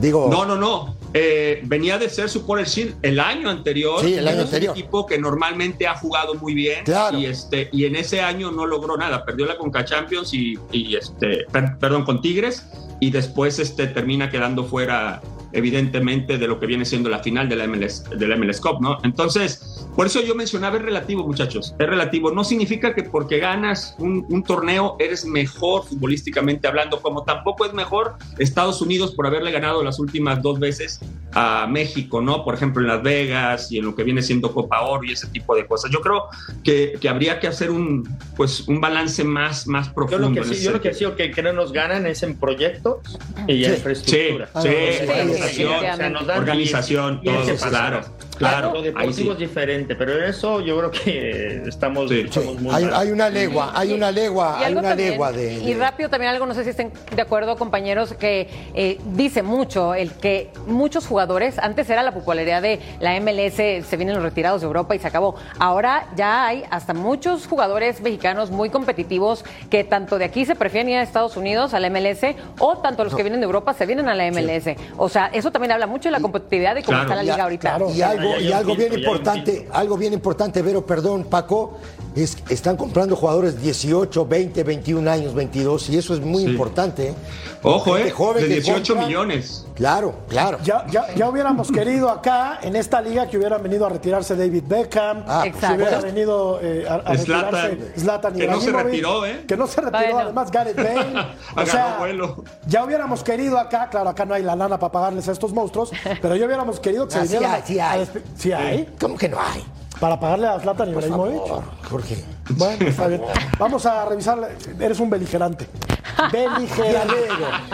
digo, 0.00 0.26
No, 0.28 0.44
no, 0.44 0.56
no. 0.56 0.96
Eh, 1.12 1.60
venía 1.64 1.98
de 1.98 2.08
ser 2.08 2.28
Supporter 2.28 2.66
Shield 2.66 2.94
el 3.02 3.18
año 3.18 3.50
anterior. 3.50 4.00
Sí, 4.04 4.14
el 4.14 4.28
año 4.28 4.42
anterior. 4.42 4.72
Un 4.74 4.78
equipo 4.78 5.06
que 5.06 5.18
normalmente 5.18 5.86
ha 5.86 5.96
jugado 5.96 6.34
muy 6.34 6.54
bien. 6.54 6.84
Claro. 6.84 7.18
Y, 7.18 7.26
este, 7.26 7.68
y 7.72 7.84
en 7.84 7.96
ese 7.96 8.20
año 8.20 8.50
no 8.52 8.64
logró 8.66 8.96
nada. 8.96 9.24
Perdió 9.24 9.46
la 9.46 9.56
Conca 9.58 9.84
Champions 9.84 10.32
y, 10.34 10.56
y, 10.70 10.94
este, 10.94 11.46
per- 11.50 11.78
perdón, 11.78 12.04
con 12.04 12.20
Tigres. 12.22 12.66
Y 13.00 13.10
después 13.10 13.58
este, 13.58 13.86
termina 13.86 14.30
quedando 14.30 14.64
fuera, 14.64 15.20
evidentemente, 15.52 16.38
de 16.38 16.46
lo 16.46 16.58
que 16.60 16.66
viene 16.66 16.84
siendo 16.84 17.08
la 17.08 17.20
final 17.20 17.48
de 17.48 17.56
la 17.56 17.66
MLS, 17.66 18.04
de 18.10 18.28
la 18.28 18.36
MLS 18.36 18.60
Cup, 18.60 18.80
¿no? 18.80 18.98
Entonces, 19.04 19.86
por 19.96 20.06
eso 20.06 20.20
yo 20.22 20.34
mencionaba, 20.34 20.76
es 20.76 20.82
relativo, 20.82 21.26
muchachos. 21.26 21.74
Es 21.78 21.86
relativo. 21.88 22.30
No 22.30 22.44
significa 22.44 22.94
que 22.94 23.02
porque 23.04 23.38
ganas 23.38 23.94
un, 23.98 24.24
un 24.28 24.42
torneo 24.42 24.96
eres 24.98 25.24
mejor 25.24 25.84
futbolísticamente 25.86 26.68
hablando, 26.68 27.00
como 27.00 27.24
tampoco 27.24 27.64
es 27.66 27.72
mejor 27.72 28.14
Estados 28.38 28.80
Unidos 28.80 29.14
por 29.14 29.26
haberle 29.26 29.50
ganado 29.50 29.82
las 29.82 29.98
últimas 29.98 30.42
dos 30.42 30.58
veces 30.58 31.00
a 31.32 31.66
México, 31.68 32.20
¿no? 32.20 32.44
Por 32.44 32.54
ejemplo, 32.54 32.82
en 32.82 32.88
Las 32.88 33.02
Vegas 33.02 33.70
y 33.72 33.78
en 33.78 33.84
lo 33.86 33.94
que 33.94 34.02
viene 34.04 34.22
siendo 34.22 34.52
Copa 34.52 34.80
Oro 34.82 35.04
y 35.04 35.12
ese 35.12 35.26
tipo 35.28 35.54
de 35.54 35.66
cosas. 35.66 35.90
Yo 35.90 36.00
creo 36.00 36.24
que, 36.64 36.94
que 37.00 37.08
habría 37.08 37.38
que 37.40 37.46
hacer 37.46 37.70
un, 37.70 38.08
pues, 38.36 38.66
un 38.68 38.80
balance 38.80 39.22
más, 39.24 39.66
más 39.66 39.88
Yo 39.88 39.94
profundo. 39.94 40.28
lo 40.28 40.34
que 40.34 40.40
en 40.40 40.54
sí, 40.54 40.62
yo 40.64 40.70
lo 40.72 40.80
que 40.80 40.94
sí, 40.94 41.04
que, 41.16 41.30
que 41.30 41.42
no 41.42 41.52
nos 41.52 41.72
ganan 41.72 42.06
es 42.06 42.22
en 42.22 42.36
proyectos 42.36 42.98
y 43.46 43.64
en 43.64 43.70
Sí. 43.70 43.76
infraestructura. 43.76 44.48
Sí, 44.62 44.68
sí, 44.68 45.06
Sí, 45.39 45.39
organización, 45.40 45.74
O 45.76 45.96
sea, 45.96 46.10
nos 46.10 46.26
dan 46.26 46.38
organización, 46.38 47.20
10, 47.22 47.36
15 47.36 47.46
todos, 47.56 47.70
claro. 47.70 48.00
Claro, 48.40 48.72
Lo 48.72 48.78
ahí 48.78 48.84
deportivo 48.86 49.12
sí. 49.12 49.30
es 49.32 49.38
diferente, 49.38 49.94
pero 49.94 50.16
en 50.18 50.24
eso 50.24 50.60
yo 50.60 50.78
creo 50.78 50.90
que 50.90 51.62
estamos, 51.68 52.08
Sí. 52.10 52.20
estamos 52.20 52.60
muy 52.60 52.74
Hay, 52.74 52.88
hay 52.92 53.10
una 53.12 53.28
legua, 53.28 53.72
hay 53.74 53.92
una 53.92 54.10
legua, 54.10 54.56
Y 54.60 54.64
hay 54.64 54.72
una 54.72 54.82
también, 54.82 55.10
legua 55.10 55.32
de, 55.32 55.52
Y 55.54 55.74
de- 55.74 55.78
rápido 55.80 56.08
también 56.08 56.32
algo, 56.32 56.46
no 56.46 56.54
sé 56.54 56.64
si 56.64 56.70
estén 56.70 56.90
de 57.14 57.22
acuerdo, 57.22 57.56
compañeros, 57.56 58.14
que 58.14 58.48
eh, 58.74 58.98
dice 59.12 59.42
mucho 59.42 59.94
el 59.94 60.12
que 60.12 60.50
muchos 60.66 61.06
jugadores, 61.06 61.58
antes 61.58 61.88
era 61.90 62.02
la 62.02 62.12
popularidad 62.12 62.62
de 62.62 62.80
la 63.00 63.14
MLS, 63.20 63.56
se 63.86 63.96
vienen 63.96 64.14
los 64.14 64.24
retirados 64.24 64.62
de 64.62 64.66
Europa 64.66 64.94
y 64.94 64.98
se 64.98 65.06
acabó. 65.06 65.34
Ahora 65.58 66.06
ya 66.16 66.46
hay 66.46 66.64
hasta 66.70 66.94
muchos 66.94 67.46
jugadores 67.46 68.00
mexicanos 68.00 68.50
muy 68.50 68.70
competitivos 68.70 69.44
que 69.70 69.84
tanto 69.84 70.18
de 70.18 70.24
aquí 70.24 70.44
se 70.46 70.54
prefieren 70.56 70.88
ir 70.88 70.96
a 70.96 71.02
Estados 71.02 71.36
Unidos, 71.36 71.74
a 71.74 71.80
la 71.80 71.88
MLS, 71.90 72.36
o 72.58 72.78
tanto 72.78 73.04
los 73.04 73.14
que 73.14 73.22
vienen 73.22 73.40
de 73.40 73.44
Europa 73.46 73.74
se 73.74 73.84
vienen 73.86 74.08
a 74.08 74.14
la 74.14 74.26
MLS. 74.30 74.76
O 74.96 75.08
sea, 75.08 75.26
eso 75.32 75.50
también 75.52 75.72
habla 75.72 75.86
mucho 75.86 76.08
de 76.08 76.12
la 76.12 76.20
competitividad 76.20 76.76
y 76.76 76.82
cómo 76.82 76.98
Claro. 76.98 77.02
está 77.10 77.14
la 77.16 77.22
Y 77.22 77.26
liga 77.26 77.42
ahorita. 77.44 77.68
claro. 77.76 77.90
Y 77.94 78.02
algo, 78.02 78.29
Y 78.38 78.52
algo 78.52 78.74
bien 78.76 78.92
importante, 78.92 79.68
algo 79.72 79.96
bien 79.96 80.12
importante, 80.12 80.62
Vero, 80.62 80.84
perdón, 80.84 81.24
Paco, 81.24 81.78
es 82.14 82.36
que 82.36 82.54
están 82.54 82.76
comprando 82.76 83.14
jugadores 83.16 83.60
18, 83.62 84.26
20, 84.26 84.64
21 84.64 85.10
años, 85.10 85.34
22, 85.34 85.90
y 85.90 85.98
eso 85.98 86.14
es 86.14 86.20
muy 86.20 86.42
importante. 86.42 87.08
¿eh? 87.08 87.14
Ojo, 87.62 87.96
¿eh? 87.96 88.10
joven 88.10 88.42
de 88.42 88.48
que 88.48 88.54
18 88.56 88.94
compra. 88.94 89.06
millones. 89.06 89.66
Claro, 89.74 90.14
claro. 90.28 90.58
Ya, 90.64 90.86
ya, 90.90 91.14
ya 91.14 91.28
hubiéramos 91.28 91.70
querido 91.72 92.10
acá, 92.10 92.58
en 92.62 92.74
esta 92.76 93.00
liga, 93.00 93.28
que 93.28 93.38
hubieran 93.38 93.62
venido 93.62 93.86
a 93.86 93.88
retirarse 93.90 94.34
David 94.36 94.64
Beckham, 94.66 95.24
Ah, 95.26 95.44
que 95.44 95.74
hubiera 95.74 96.00
venido 96.00 96.58
eh, 96.62 96.84
a, 96.88 96.94
a 96.96 97.16
Zlatan, 97.16 97.52
retirarse 97.70 98.00
Zlatan 98.00 98.34
que 98.34 98.46
no 98.48 98.60
se 98.60 98.72
retiró, 98.72 99.24
¿eh? 99.26 99.44
Que 99.46 99.56
no 99.56 99.66
se 99.66 99.80
retiró, 99.80 100.02
Bueno. 100.04 100.18
además 100.20 100.50
Gareth 100.50 100.76
Bale. 100.76 101.26
o 101.56 101.66
sea, 101.66 101.96
vuelo. 101.98 102.42
ya 102.66 102.84
hubiéramos 102.84 103.22
querido 103.22 103.58
acá, 103.58 103.88
claro, 103.88 104.10
acá 104.10 104.24
no 104.24 104.34
hay 104.34 104.42
la 104.42 104.56
lana 104.56 104.78
para 104.78 104.90
pagarles 104.92 105.28
a 105.28 105.32
estos 105.32 105.52
monstruos, 105.52 105.90
pero 106.20 106.34
ya 106.36 106.44
hubiéramos 106.46 106.80
querido 106.80 107.06
que 107.06 107.12
se 107.14 107.20
Ah, 107.20 107.60
sí 107.64 107.78
a 107.78 108.04
¿Sí 108.36 108.52
hay? 108.52 108.88
¿Cómo 109.00 109.16
que 109.16 109.28
no 109.28 109.38
hay? 109.40 109.64
Para 109.98 110.18
pagarle 110.18 110.46
a 110.46 110.58
Zlatan 110.58 110.92
Por 110.92 111.02
Ibrahimovic. 111.04 111.46
favor, 111.46 111.64
Jorge. 111.90 112.24
Bueno, 112.50 112.86
está 112.88 113.06
bien. 113.06 113.22
Vamos 113.58 113.84
a 113.86 114.04
revisar. 114.06 114.38
Eres 114.80 114.98
un 114.98 115.10
beligerante. 115.10 115.66
Beligerante. 116.32 117.14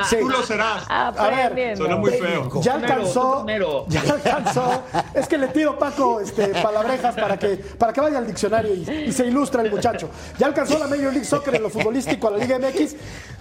Sí. 0.08 0.16
Tú 0.20 0.28
lo 0.28 0.42
serás. 0.42 0.84
Ah, 0.88 1.12
A 1.16 1.28
ver. 1.30 1.76
Suena 1.76 1.96
muy 1.96 2.10
feo. 2.10 2.60
Ya 2.60 2.74
alcanzó. 2.74 3.46
Ya 3.88 4.00
alcanzó. 4.00 4.82
Es 5.14 5.26
que 5.28 5.38
le 5.38 5.48
tiro 5.48 5.78
Paco 5.78 6.20
este, 6.20 6.48
palabrejas 6.48 7.14
para 7.14 7.36
que, 7.38 7.56
para 7.56 7.92
que 7.92 8.00
vaya 8.00 8.18
al 8.18 8.26
diccionario 8.26 8.74
y, 8.74 8.88
y 9.08 9.12
se 9.12 9.26
ilustre 9.26 9.62
el 9.62 9.70
muchacho. 9.70 10.10
Ya 10.38 10.46
alcanzó 10.46 10.78
la 10.78 10.86
Major 10.86 11.12
League 11.12 11.24
Soccer 11.24 11.54
en 11.54 11.62
lo 11.62 11.70
futbolístico 11.70 12.28
a 12.28 12.32
la 12.32 12.38
Liga 12.38 12.58
MX. 12.58 12.96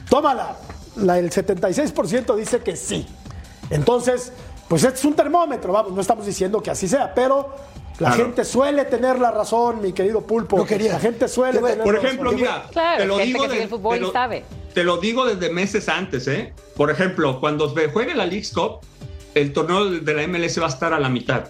Tómala. 0.10 0.56
La, 0.98 1.18
el 1.20 1.30
76% 1.32 2.36
dice 2.36 2.60
que 2.62 2.76
sí. 2.76 3.06
Entonces, 3.70 4.32
pues 4.68 4.84
este 4.84 5.00
es 5.00 5.06
un 5.06 5.16
termómetro. 5.16 5.74
Vamos, 5.74 5.94
no 5.94 6.02
estamos 6.02 6.26
diciendo 6.26 6.62
que 6.62 6.72
así 6.72 6.88
sea, 6.88 7.14
pero. 7.14 7.56
La 7.98 8.10
Claro. 8.10 8.26
gente 8.26 8.44
suele 8.44 8.84
tener 8.84 9.20
la 9.20 9.32
razón, 9.32 9.82
mi 9.82 9.94
querido 9.94 10.20
Pulpo. 10.20 10.58
No 10.58 10.66
quería. 10.66 10.92
La 10.92 11.00
gente 11.00 11.30
suele 11.30 11.60
tener 11.60 11.82
Por 11.82 11.96
ejemplo, 11.96 12.26
razón. 12.26 12.42
mira, 12.42 12.66
Claro, 12.70 12.98
te 13.02 13.06
lo 13.08 13.18
digo 13.20 13.40
que 13.40 13.46
sigue 13.46 13.56
de- 13.58 13.64
el 13.64 13.70
fútbol 13.70 13.96
te 13.96 14.02
lo- 14.02 14.12
sabe. 14.12 14.44
Te 14.74 14.84
lo 14.84 14.98
digo 14.98 15.26
desde 15.26 15.50
meses 15.54 15.88
antes, 15.88 16.28
¿eh? 16.28 16.54
Por 16.76 16.92
ejemplo, 16.92 17.40
cuando 17.40 17.74
se 17.74 17.88
juegue 17.88 18.14
la 18.14 18.26
League 18.26 18.46
Cup, 18.54 18.82
el 19.34 19.54
torneo 19.54 19.86
de 19.92 20.14
la 20.14 20.24
MLS 20.24 20.60
va 20.60 20.66
a 20.66 20.70
estar 20.70 20.92
a 20.94 21.00
la 21.00 21.08
mitad. 21.08 21.46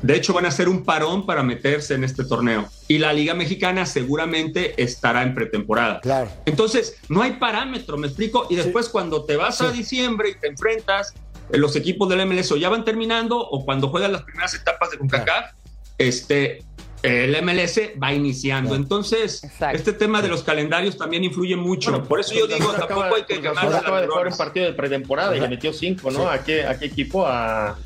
De 0.00 0.16
hecho, 0.16 0.32
van 0.32 0.46
a 0.46 0.48
hacer 0.48 0.70
un 0.70 0.84
parón 0.84 1.26
para 1.26 1.42
meterse 1.42 1.92
en 1.92 2.02
este 2.04 2.24
torneo. 2.24 2.66
Y 2.88 2.96
la 2.96 3.12
Liga 3.12 3.34
Mexicana 3.34 3.84
seguramente 3.84 4.82
estará 4.82 5.22
en 5.22 5.34
pretemporada. 5.34 6.00
Claro. 6.00 6.30
Entonces, 6.46 6.96
no 7.10 7.20
hay 7.20 7.32
parámetro, 7.32 7.98
me 7.98 8.06
explico. 8.06 8.46
Y 8.48 8.56
después, 8.56 8.88
cuando 8.88 9.24
te 9.24 9.36
vas 9.36 9.60
a 9.60 9.70
diciembre 9.70 10.30
y 10.30 10.34
te 10.40 10.46
enfrentas, 10.48 11.12
los 11.50 11.76
equipos 11.76 12.08
del 12.08 12.26
MLS 12.26 12.50
o 12.52 12.56
ya 12.56 12.68
van 12.68 12.84
terminando 12.84 13.38
o 13.38 13.64
cuando 13.64 13.88
juegan 13.88 14.12
las 14.12 14.22
primeras 14.22 14.54
etapas 14.54 14.90
de 14.90 14.98
CONCACAF, 14.98 15.52
este, 15.98 16.64
el 17.02 17.36
MLS 17.42 17.80
va 18.02 18.12
iniciando. 18.14 18.74
Entonces, 18.74 19.44
Exacto. 19.44 19.76
este 19.76 19.92
tema 19.92 20.22
de 20.22 20.28
los 20.28 20.42
calendarios 20.42 20.96
también 20.96 21.22
influye 21.24 21.54
mucho. 21.54 21.90
Bueno, 21.90 22.06
Por 22.06 22.20
eso 22.20 22.34
yo 22.34 22.46
digo, 22.46 22.72
tampoco 22.72 23.02
acaba- 23.02 23.16
hay 23.16 23.24
que 23.24 23.34
acaba 23.46 24.00
de 24.00 24.06
jugar 24.08 24.26
un 24.28 24.36
partido 24.36 24.66
de 24.66 24.72
pretemporada 24.72 25.36
y 25.36 25.40
le 25.40 25.48
metió 25.48 25.72
cinco, 25.72 26.10
¿no? 26.10 26.28
¿A, 26.28 26.38
qué, 26.42 26.64
¿A 26.66 26.78
qué 26.78 26.86
equipo? 26.86 27.26
A 27.26 27.76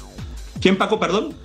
¿Quién, 0.60 0.76
Paco, 0.78 0.98
perdón? 1.00 1.36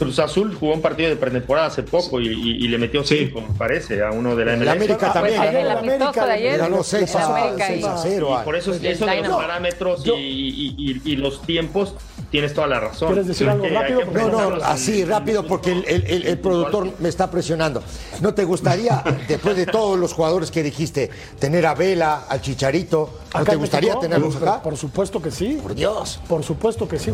Cruz 0.00 0.18
Azul 0.18 0.56
jugó 0.58 0.72
un 0.74 0.80
partido 0.82 1.10
de 1.10 1.16
pretemporada 1.16 1.66
hace 1.68 1.82
poco 1.82 2.20
y, 2.20 2.26
y- 2.28 2.64
y 2.64 2.68
le 2.68 2.78
metió 2.78 3.04
Sí. 3.04 3.18
cinco, 3.26 3.42
me 3.42 3.56
parece, 3.56 4.02
a 4.02 4.10
uno 4.10 4.34
de 4.34 4.44
la 4.46 4.52
MLS. 4.56 4.68
América 4.72 5.08
Ah, 5.10 5.12
también. 5.12 5.36
pues, 5.36 5.48
ayer 5.48 5.60
el 5.60 5.66
el 5.66 5.72
amistoso 5.76 6.02
América 6.04 6.26
de 6.26 6.32
ayer. 6.32 6.52
le- 6.52 6.58
Ganó 6.58 6.76
le 6.78 6.84
6 6.84 7.10
pasó 7.12 7.18
a, 7.34 7.38
América 7.42 7.66
6 7.68 7.84
a 7.84 7.88
y- 7.94 8.00
0. 8.02 8.38
Y 8.40 8.44
por 8.44 8.56
eso, 8.56 8.70
Pues, 8.70 8.84
eso 8.84 9.06
de 9.06 9.16
los 9.22 9.36
parámetros 9.36 10.02
Yo- 10.04 10.16
y, 10.16 10.20
y- 10.20 10.74
y- 11.04 11.12
y 11.12 11.16
los 11.16 11.42
tiempos, 11.42 11.94
tienes 12.30 12.54
toda 12.54 12.66
la 12.66 12.80
razón. 12.80 13.08
¿Quieres 13.08 13.26
decir 13.26 13.48
algo 13.48 13.66
rápido? 13.68 14.00
No, 14.06 14.28
no, 14.50 14.64
así 14.64 15.04
rápido 15.04 15.46
porque 15.46 15.72
el, 15.72 15.84
el- 15.86 16.06
el- 16.06 16.26
el 16.26 16.38
productor 16.38 16.88
me 16.98 17.08
está 17.10 17.30
presionando. 17.30 17.82
¿No 18.22 18.32
te 18.34 18.44
gustaría, 18.44 19.02
después 19.28 19.56
de 19.56 19.66
todos 19.66 19.98
los 19.98 20.12
jugadores 20.14 20.50
que 20.50 20.62
dijiste, 20.62 21.10
tener 21.38 21.66
a 21.66 21.74
Vela, 21.74 22.24
al 22.28 22.40
Chicharito? 22.40 23.18
¿No 23.34 23.44
te 23.44 23.56
gustaría 23.56 23.90
México, 23.90 24.00
tenerlos 24.00 24.36
acá? 24.36 24.62
Por 24.62 24.76
supuesto 24.76 25.20
que 25.20 25.30
sí. 25.30 25.58
Por 25.62 25.74
Dios. 25.74 26.20
Por 26.26 26.42
supuesto 26.42 26.88
que 26.88 26.98
sí. 26.98 27.12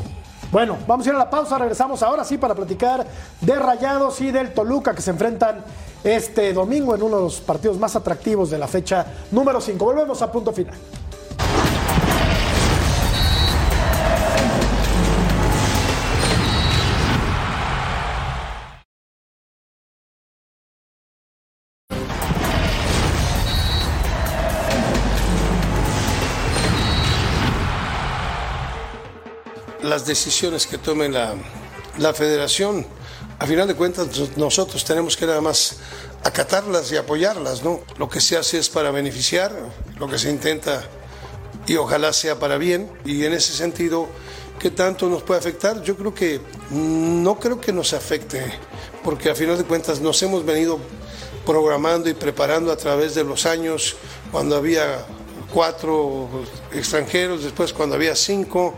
Bueno, 0.53 0.79
vamos 0.87 1.07
a 1.07 1.11
ir 1.11 1.17
a 1.17 1.19
la 1.19 1.29
pausa, 1.29 1.59
regresamos 1.59 2.03
ahora 2.03 2.25
sí 2.25 2.39
para 2.39 2.55
platicar 2.55 3.05
de 3.41 3.55
Rayados 3.57 4.21
y 4.21 4.31
del 4.31 4.55
Toluca 4.55 4.95
que 4.95 5.03
se 5.03 5.11
enfrentan 5.11 5.65
este 6.05 6.53
domingo 6.53 6.95
en 6.95 7.03
uno 7.03 7.17
de 7.17 7.23
los 7.23 7.41
partidos 7.41 7.79
más 7.79 7.97
atractivos 7.97 8.51
de 8.51 8.59
la 8.59 8.69
fecha 8.69 9.07
número 9.33 9.61
5. 9.61 9.85
Volvemos 9.85 10.23
a 10.23 10.31
punto 10.31 10.53
final. 10.53 10.75
Las 29.97 30.05
decisiones 30.05 30.67
que 30.67 30.77
tome 30.77 31.09
la, 31.09 31.35
la 31.97 32.13
federación, 32.13 32.87
a 33.39 33.47
final 33.47 33.67
de 33.67 33.75
cuentas 33.75 34.09
nos- 34.19 34.37
nosotros 34.37 34.85
tenemos 34.85 35.17
que 35.17 35.25
nada 35.25 35.41
más 35.41 35.79
acatarlas 36.23 36.93
y 36.93 36.99
apoyarlas, 36.99 37.63
¿no? 37.65 37.81
Lo 37.97 38.07
que 38.07 38.21
se 38.21 38.37
hace 38.37 38.59
es 38.59 38.69
para 38.69 38.91
beneficiar, 38.91 39.51
lo 39.99 40.07
que 40.07 40.19
se 40.19 40.29
intenta 40.31 40.85
y 41.67 41.77
ojalá 41.77 42.13
sea 42.13 42.39
para 42.39 42.59
bien 42.59 42.91
y 43.07 43.25
en 43.25 43.33
ese 43.33 43.55
sentido, 43.55 44.07
¿qué 44.59 44.71
tanto 44.71 45.09
nos 45.09 45.23
puede 45.23 45.41
afectar? 45.41 45.83
Yo 45.83 45.97
creo 45.97 46.13
que 46.15 46.43
no 46.71 47.39
creo 47.41 47.59
que 47.59 47.73
nos 47.73 47.95
afecte, 47.95 48.45
porque 49.03 49.31
a 49.31 49.35
final 49.35 49.57
de 49.57 49.65
cuentas 49.65 49.99
nos 50.01 50.23
hemos 50.23 50.45
venido 50.45 50.79
programando 51.47 52.11
y 52.11 52.13
preparando 52.15 52.71
a 52.71 52.77
través 52.77 53.15
de 53.15 53.25
los 53.25 53.47
años 53.47 53.97
cuando 54.31 54.57
había 54.57 55.07
cuatro 55.55 56.29
extranjeros, 56.75 57.45
después 57.45 57.73
cuando 57.73 57.95
había 57.95 58.15
cinco 58.15 58.75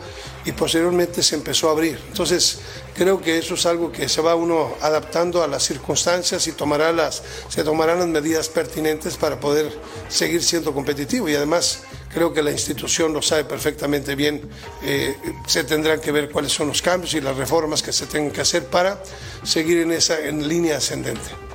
y 0.49 0.53
posteriormente 0.53 1.23
se 1.23 1.35
empezó 1.35 1.69
a 1.69 1.73
abrir. 1.73 2.01
Entonces 2.09 2.61
creo 2.97 3.21
que 3.21 3.37
eso 3.37 3.53
es 3.53 3.67
algo 3.67 3.93
que 3.93 4.09
se 4.09 4.23
va 4.23 4.35
uno 4.35 4.75
adaptando 4.81 5.43
a 5.43 5.47
las 5.47 5.63
circunstancias 5.63 6.47
y 6.47 6.53
tomará 6.53 6.91
las, 6.91 7.23
se 7.51 7.63
tomarán 7.65 7.99
las 7.99 8.09
medidas 8.09 8.49
pertinentes 8.49 9.19
para 9.19 9.39
poder 9.39 9.71
seguir 10.09 10.43
siendo 10.43 10.73
competitivo 10.73 11.29
y 11.29 11.35
además 11.35 11.81
creo 12.15 12.33
que 12.33 12.43
la 12.43 12.51
institución 12.51 13.13
lo 13.13 13.21
sabe 13.21 13.45
perfectamente 13.45 14.15
bien, 14.15 14.41
eh, 14.83 15.15
se 15.47 15.65
tendrán 15.65 16.01
que 16.01 16.13
ver 16.13 16.31
cuáles 16.31 16.53
son 16.53 16.69
los 16.69 16.81
cambios 16.81 17.13
y 17.13 17.21
las 17.21 17.37
reformas 17.37 17.83
que 17.83 17.93
se 17.93 18.07
tengan 18.07 18.33
que 18.33 18.41
hacer 18.41 18.65
para 18.65 19.03
seguir 19.43 19.83
en 19.83 19.93
esa 19.93 20.19
en 20.19 20.49
línea 20.49 20.79
ascendente. 20.79 21.48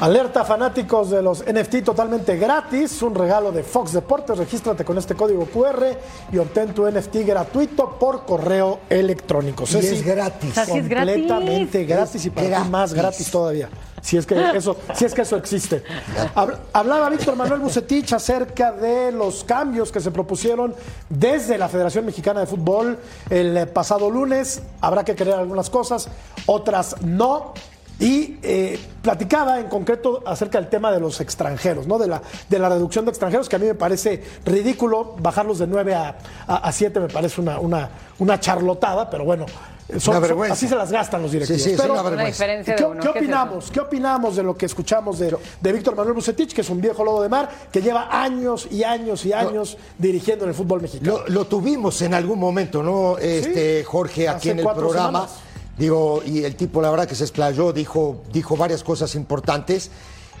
Alerta 0.00 0.44
fanáticos 0.44 1.10
de 1.10 1.20
los 1.22 1.44
NFT 1.44 1.82
totalmente 1.84 2.36
gratis, 2.36 3.02
un 3.02 3.16
regalo 3.16 3.50
de 3.50 3.64
Fox 3.64 3.92
Deportes. 3.92 4.38
Regístrate 4.38 4.84
con 4.84 4.96
este 4.96 5.16
código 5.16 5.44
QR 5.46 5.84
y 6.32 6.38
obtén 6.38 6.72
tu 6.72 6.88
NFT 6.88 7.16
gratuito 7.26 7.98
por 7.98 8.24
correo 8.24 8.78
electrónico. 8.88 9.64
Y 9.64 9.66
Ceci, 9.66 9.96
es 9.96 10.04
gratis. 10.06 10.56
Así 10.56 10.78
es 10.78 10.88
gratis. 10.88 11.14
completamente 11.14 11.84
gratis 11.84 12.24
y 12.26 12.30
para 12.30 12.46
ti 12.46 12.50
Gratis. 12.52 12.70
más 12.70 12.94
gratis 12.94 13.28
todavía. 13.28 13.68
Si 14.00 14.16
es 14.16 14.24
que 14.24 14.36
eso, 14.56 14.76
si 14.94 15.04
es 15.04 15.12
que 15.12 15.22
eso 15.22 15.36
existe. 15.36 15.82
Hab- 16.36 16.56
Hablaba 16.72 17.10
Víctor 17.10 17.34
Manuel 17.34 17.58
Bucetich 17.58 18.12
acerca 18.12 18.70
de 18.70 19.10
los 19.10 19.42
cambios 19.42 19.90
que 19.90 19.98
se 19.98 20.12
propusieron 20.12 20.76
desde 21.08 21.58
la 21.58 21.68
Federación 21.68 22.06
Mexicana 22.06 22.38
de 22.38 22.46
Fútbol 22.46 22.96
el 23.30 23.66
pasado 23.70 24.08
lunes. 24.08 24.62
Habrá 24.80 25.02
que 25.04 25.16
creer 25.16 25.38
algunas 25.40 25.68
cosas, 25.70 26.08
otras 26.46 26.94
no. 27.02 27.52
Y 28.00 28.36
eh, 28.42 28.78
platicaba 29.02 29.58
en 29.58 29.66
concreto 29.68 30.22
acerca 30.24 30.60
del 30.60 30.68
tema 30.70 30.92
de 30.92 31.00
los 31.00 31.20
extranjeros, 31.20 31.86
¿no? 31.86 31.98
De 31.98 32.06
la, 32.06 32.22
de 32.48 32.58
la 32.58 32.68
reducción 32.68 33.04
de 33.04 33.10
extranjeros, 33.10 33.48
que 33.48 33.56
a 33.56 33.58
mí 33.58 33.66
me 33.66 33.74
parece 33.74 34.22
ridículo. 34.44 35.16
Bajarlos 35.18 35.58
de 35.58 35.66
9 35.66 35.94
a, 35.94 36.16
a, 36.46 36.70
7 36.72 37.00
me 37.00 37.08
parece 37.08 37.40
una, 37.40 37.58
una, 37.58 37.90
una 38.20 38.38
charlotada, 38.38 39.10
pero 39.10 39.24
bueno. 39.24 39.46
son- 39.46 39.94
Una 39.94 40.00
son- 40.00 40.20
vergüenza. 40.22 40.52
así 40.54 40.68
se 40.68 40.76
las 40.76 40.92
gastan 40.92 41.22
los 41.22 41.32
directivos. 41.32 41.62
Sí, 41.62 41.70
sí, 41.70 41.76
Pero- 41.76 41.94
una 41.94 42.02
Una 42.02 42.10
vergüenza. 42.10 42.44
diferencia 42.44 42.76
¿Qué, 42.76 42.82
de 42.84 42.88
uno. 42.90 43.00
qué 43.00 43.02
¿Qué 43.02 43.08
es 43.08 43.14
eso? 43.16 43.24
opinamos? 43.24 43.70
¿Qué 43.72 43.80
opinamos 43.80 44.36
de 44.36 44.42
lo 44.44 44.54
que 44.56 44.66
escuchamos 44.66 45.18
de, 45.18 45.36
de 45.60 45.72
Víctor 45.72 45.96
Manuel 45.96 46.14
Bucetich, 46.14 46.52
que 46.54 46.60
es 46.60 46.70
un 46.70 46.80
viejo 46.80 47.02
lobo 47.04 47.20
de 47.22 47.28
mar, 47.30 47.48
que 47.72 47.80
lleva 47.82 48.08
años 48.22 48.68
y 48.70 48.84
años 48.84 49.24
y 49.26 49.32
años 49.32 49.76
dirigiendo 49.98 50.44
en 50.44 50.50
el 50.50 50.54
fútbol 50.54 50.82
mexicano? 50.82 51.18
Lo, 51.26 51.28
lo 51.28 51.46
tuvimos 51.46 52.00
en 52.02 52.12
algún 52.14 52.38
momento, 52.38 52.82
¿no? 52.82 53.16
Este, 53.18 53.82
Jorge, 53.82 54.28
aquí 54.28 54.50
en 54.50 54.58
el 54.60 54.64
programa. 54.68 55.26
semanas. 55.26 55.30
Digo, 55.78 56.22
y 56.26 56.42
el 56.44 56.56
tipo, 56.56 56.82
la 56.82 56.90
verdad, 56.90 57.06
que 57.06 57.14
se 57.14 57.24
explayó, 57.24 57.72
dijo, 57.72 58.22
dijo 58.32 58.56
varias 58.56 58.82
cosas 58.82 59.14
importantes, 59.14 59.90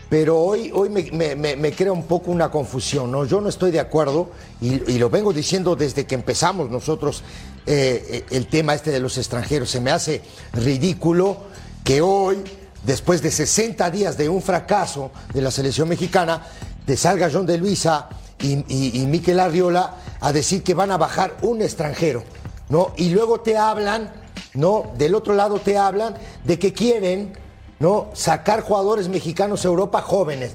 pero 0.08 0.38
hoy, 0.38 0.70
hoy 0.74 0.88
me, 0.88 1.36
me- 1.36 1.72
crea 1.72 1.92
un 1.92 2.04
poco 2.04 2.30
una 2.30 2.50
confusión, 2.50 3.12
¿no? 3.12 3.24
Yo 3.26 3.40
no 3.40 3.48
estoy 3.48 3.70
de 3.70 3.78
acuerdo, 3.78 4.30
y, 4.60 4.90
y 4.90 4.98
lo 4.98 5.10
vengo 5.10 5.32
diciendo 5.32 5.76
desde 5.76 6.06
que 6.06 6.14
empezamos 6.14 6.70
nosotros 6.70 7.22
eh, 7.66 8.04
eh, 8.10 8.24
el 8.30 8.46
tema 8.48 8.74
este 8.74 8.90
de 8.90 9.00
los 9.00 9.16
extranjeros. 9.18 9.70
Se 9.70 9.80
me 9.80 9.90
hace 9.90 10.22
ridículo 10.54 11.36
que 11.84 12.00
hoy, 12.00 12.38
después 12.84 13.22
de 13.22 13.30
60 13.30 13.90
días 13.90 14.16
de 14.16 14.28
un 14.28 14.42
fracaso 14.42 15.10
de 15.34 15.42
la 15.42 15.50
selección 15.50 15.88
mexicana, 15.88 16.42
te 16.86 16.96
salga 16.96 17.28
John 17.32 17.44
de 17.46 17.58
Luisa 17.58 18.08
y, 18.40 18.64
y, 18.68 19.02
y 19.02 19.06
Miquel 19.06 19.38
Arriola 19.40 19.96
a 20.20 20.32
decir 20.32 20.62
que 20.62 20.74
van 20.74 20.90
a 20.90 20.96
bajar 20.96 21.36
un 21.42 21.60
extranjero, 21.62 22.24
¿no? 22.70 22.92
Y 22.96 23.10
luego 23.10 23.40
te 23.40 23.56
hablan, 23.58 24.10
¿no? 24.54 24.92
Del 24.96 25.14
otro 25.14 25.34
lado 25.34 25.58
te 25.58 25.76
hablan 25.76 26.14
de 26.44 26.58
que 26.58 26.72
quieren, 26.72 27.32
¿no? 27.78 28.08
Sacar 28.14 28.62
jugadores 28.62 29.08
mexicanos 29.08 29.64
a 29.64 29.68
Europa 29.68 30.02
jóvenes. 30.02 30.52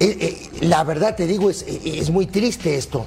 Eh, 0.00 0.16
eh, 0.20 0.50
la 0.62 0.84
verdad 0.84 1.14
te 1.16 1.26
digo, 1.26 1.50
es, 1.50 1.62
eh, 1.62 1.80
es 1.84 2.10
muy 2.10 2.26
triste 2.26 2.76
esto, 2.76 3.04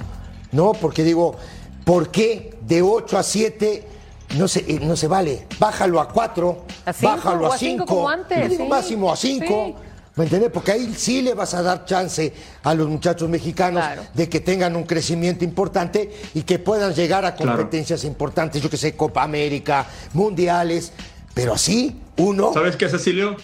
¿no? 0.52 0.72
Porque 0.72 1.04
digo, 1.04 1.36
¿por 1.84 2.10
qué 2.10 2.56
de 2.62 2.82
8 2.82 3.18
a 3.18 3.22
7 3.22 3.84
no 4.36 4.48
se, 4.48 4.62
no 4.80 4.96
se 4.96 5.08
vale? 5.08 5.46
Bájalo 5.58 6.00
a 6.00 6.08
4, 6.08 6.64
A 6.86 6.92
cinco, 6.92 7.12
bájalo 7.12 7.52
a 7.52 7.54
a 7.54 7.58
cinco 7.58 7.84
5, 7.84 7.86
como 7.86 8.08
antes, 8.08 8.56
sí. 8.56 8.62
máximo 8.64 9.12
a 9.12 9.16
5. 9.16 9.74
¿Me 10.14 10.24
entiendes? 10.24 10.50
Porque 10.52 10.72
ahí 10.72 10.92
sí 10.94 11.22
le 11.22 11.32
vas 11.32 11.54
a 11.54 11.62
dar 11.62 11.86
chance 11.86 12.32
a 12.62 12.74
los 12.74 12.86
muchachos 12.88 13.28
mexicanos 13.30 13.82
Claro. 13.82 14.02
de 14.12 14.28
que 14.28 14.40
tengan 14.40 14.76
un 14.76 14.84
crecimiento 14.84 15.42
importante 15.44 16.10
y 16.34 16.42
que 16.42 16.58
puedan 16.58 16.92
llegar 16.94 17.24
a 17.24 17.34
Claro. 17.34 17.52
competencias 17.56 18.04
importantes, 18.04 18.60
yo 18.62 18.68
que 18.68 18.76
sé, 18.76 18.94
Copa 18.94 19.22
América, 19.22 19.86
mundiales, 20.12 20.92
pero 21.32 21.54
así, 21.54 21.98
uno, 22.18 22.52
¿Sabes 22.52 22.76
qué, 22.76 22.90
Cecilio? 22.90 23.36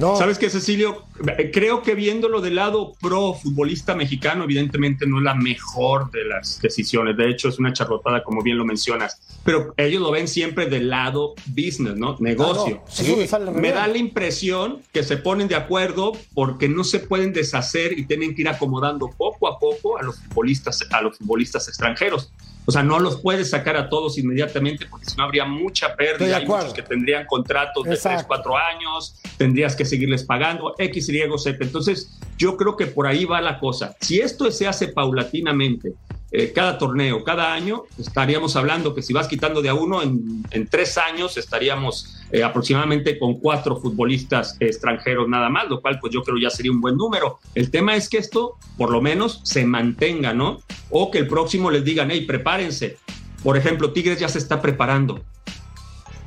No. 0.00 0.16
¿Sabes 0.16 0.38
qué, 0.38 0.48
Cecilio? 0.48 1.04
Creo 1.52 1.82
que 1.82 1.94
viéndolo 1.94 2.40
del 2.40 2.54
lado 2.54 2.94
pro 3.00 3.34
futbolista 3.34 3.94
mexicano, 3.94 4.44
evidentemente 4.44 5.06
no 5.06 5.18
es 5.18 5.24
la 5.24 5.34
mejor 5.34 6.10
de 6.10 6.24
las 6.24 6.60
decisiones. 6.60 7.16
De 7.16 7.28
hecho, 7.28 7.50
es 7.50 7.58
una 7.58 7.72
charlotada, 7.74 8.24
como 8.24 8.42
bien 8.42 8.56
lo 8.56 8.64
mencionas. 8.64 9.20
Pero 9.44 9.74
ellos 9.76 10.00
lo 10.00 10.10
ven 10.10 10.26
siempre 10.26 10.66
del 10.66 10.88
lado 10.88 11.34
business, 11.46 11.96
¿no? 11.96 12.16
Negocio. 12.18 12.80
Ah, 12.80 12.84
no, 12.86 12.92
sí. 12.92 13.26
Re 13.26 13.50
Me 13.52 13.72
da 13.72 13.86
la 13.86 13.98
impresión 13.98 14.80
que 14.92 15.02
se 15.02 15.18
ponen 15.18 15.48
de 15.48 15.56
acuerdo 15.56 16.12
porque 16.34 16.68
no 16.68 16.82
se 16.82 17.00
pueden 17.00 17.34
deshacer 17.34 17.98
y 17.98 18.06
tienen 18.06 18.34
que 18.34 18.42
ir 18.42 18.48
acomodando 18.48 19.10
poco 19.10 19.48
a 19.48 19.58
poco 19.58 19.98
a 19.98 20.02
los 20.02 20.18
futbolistas, 20.18 20.80
a 20.90 21.02
los 21.02 21.18
futbolistas 21.18 21.68
extranjeros. 21.68 22.32
O 22.70 22.72
sea, 22.72 22.84
no 22.84 23.00
los 23.00 23.20
puedes 23.20 23.50
sacar 23.50 23.76
a 23.76 23.88
todos 23.88 24.16
inmediatamente 24.16 24.86
porque 24.88 25.06
si 25.06 25.16
no 25.16 25.24
habría 25.24 25.44
mucha 25.44 25.96
pérdida. 25.96 26.36
Hay 26.36 26.46
muchos 26.46 26.72
que 26.72 26.82
tendrían 26.82 27.26
contratos 27.26 27.82
de 27.82 27.94
Exacto. 27.94 28.18
3, 28.18 28.26
4 28.28 28.56
años, 28.56 29.20
tendrías 29.36 29.74
que 29.74 29.84
seguirles 29.84 30.22
pagando 30.22 30.76
X, 30.78 31.08
Y, 31.08 31.20
Z. 31.36 31.58
Entonces, 31.64 32.16
yo 32.38 32.56
creo 32.56 32.76
que 32.76 32.86
por 32.86 33.08
ahí 33.08 33.24
va 33.24 33.40
la 33.40 33.58
cosa. 33.58 33.96
Si 34.00 34.20
esto 34.20 34.48
se 34.52 34.68
hace 34.68 34.86
paulatinamente, 34.86 35.94
eh, 36.32 36.52
cada 36.52 36.78
torneo, 36.78 37.24
cada 37.24 37.52
año, 37.52 37.84
estaríamos 37.98 38.56
hablando 38.56 38.94
que 38.94 39.02
si 39.02 39.12
vas 39.12 39.26
quitando 39.26 39.62
de 39.62 39.68
a 39.68 39.74
uno, 39.74 40.02
en, 40.02 40.44
en 40.50 40.68
tres 40.68 40.96
años 40.96 41.36
estaríamos 41.36 42.20
eh, 42.32 42.44
aproximadamente 42.44 43.18
con 43.18 43.40
cuatro 43.40 43.76
futbolistas 43.80 44.56
extranjeros 44.60 45.28
nada 45.28 45.48
más, 45.48 45.68
lo 45.68 45.80
cual 45.80 45.98
pues 46.00 46.12
yo 46.12 46.22
creo 46.22 46.38
ya 46.38 46.50
sería 46.50 46.70
un 46.70 46.80
buen 46.80 46.96
número. 46.96 47.40
El 47.54 47.70
tema 47.70 47.96
es 47.96 48.08
que 48.08 48.18
esto 48.18 48.56
por 48.76 48.90
lo 48.90 49.00
menos 49.00 49.40
se 49.42 49.64
mantenga, 49.64 50.32
¿no? 50.32 50.60
O 50.90 51.10
que 51.10 51.18
el 51.18 51.26
próximo 51.26 51.70
les 51.70 51.84
digan, 51.84 52.10
hey, 52.10 52.24
prepárense. 52.26 52.98
Por 53.42 53.56
ejemplo, 53.56 53.92
Tigres 53.92 54.20
ya 54.20 54.28
se 54.28 54.38
está 54.38 54.62
preparando. 54.62 55.20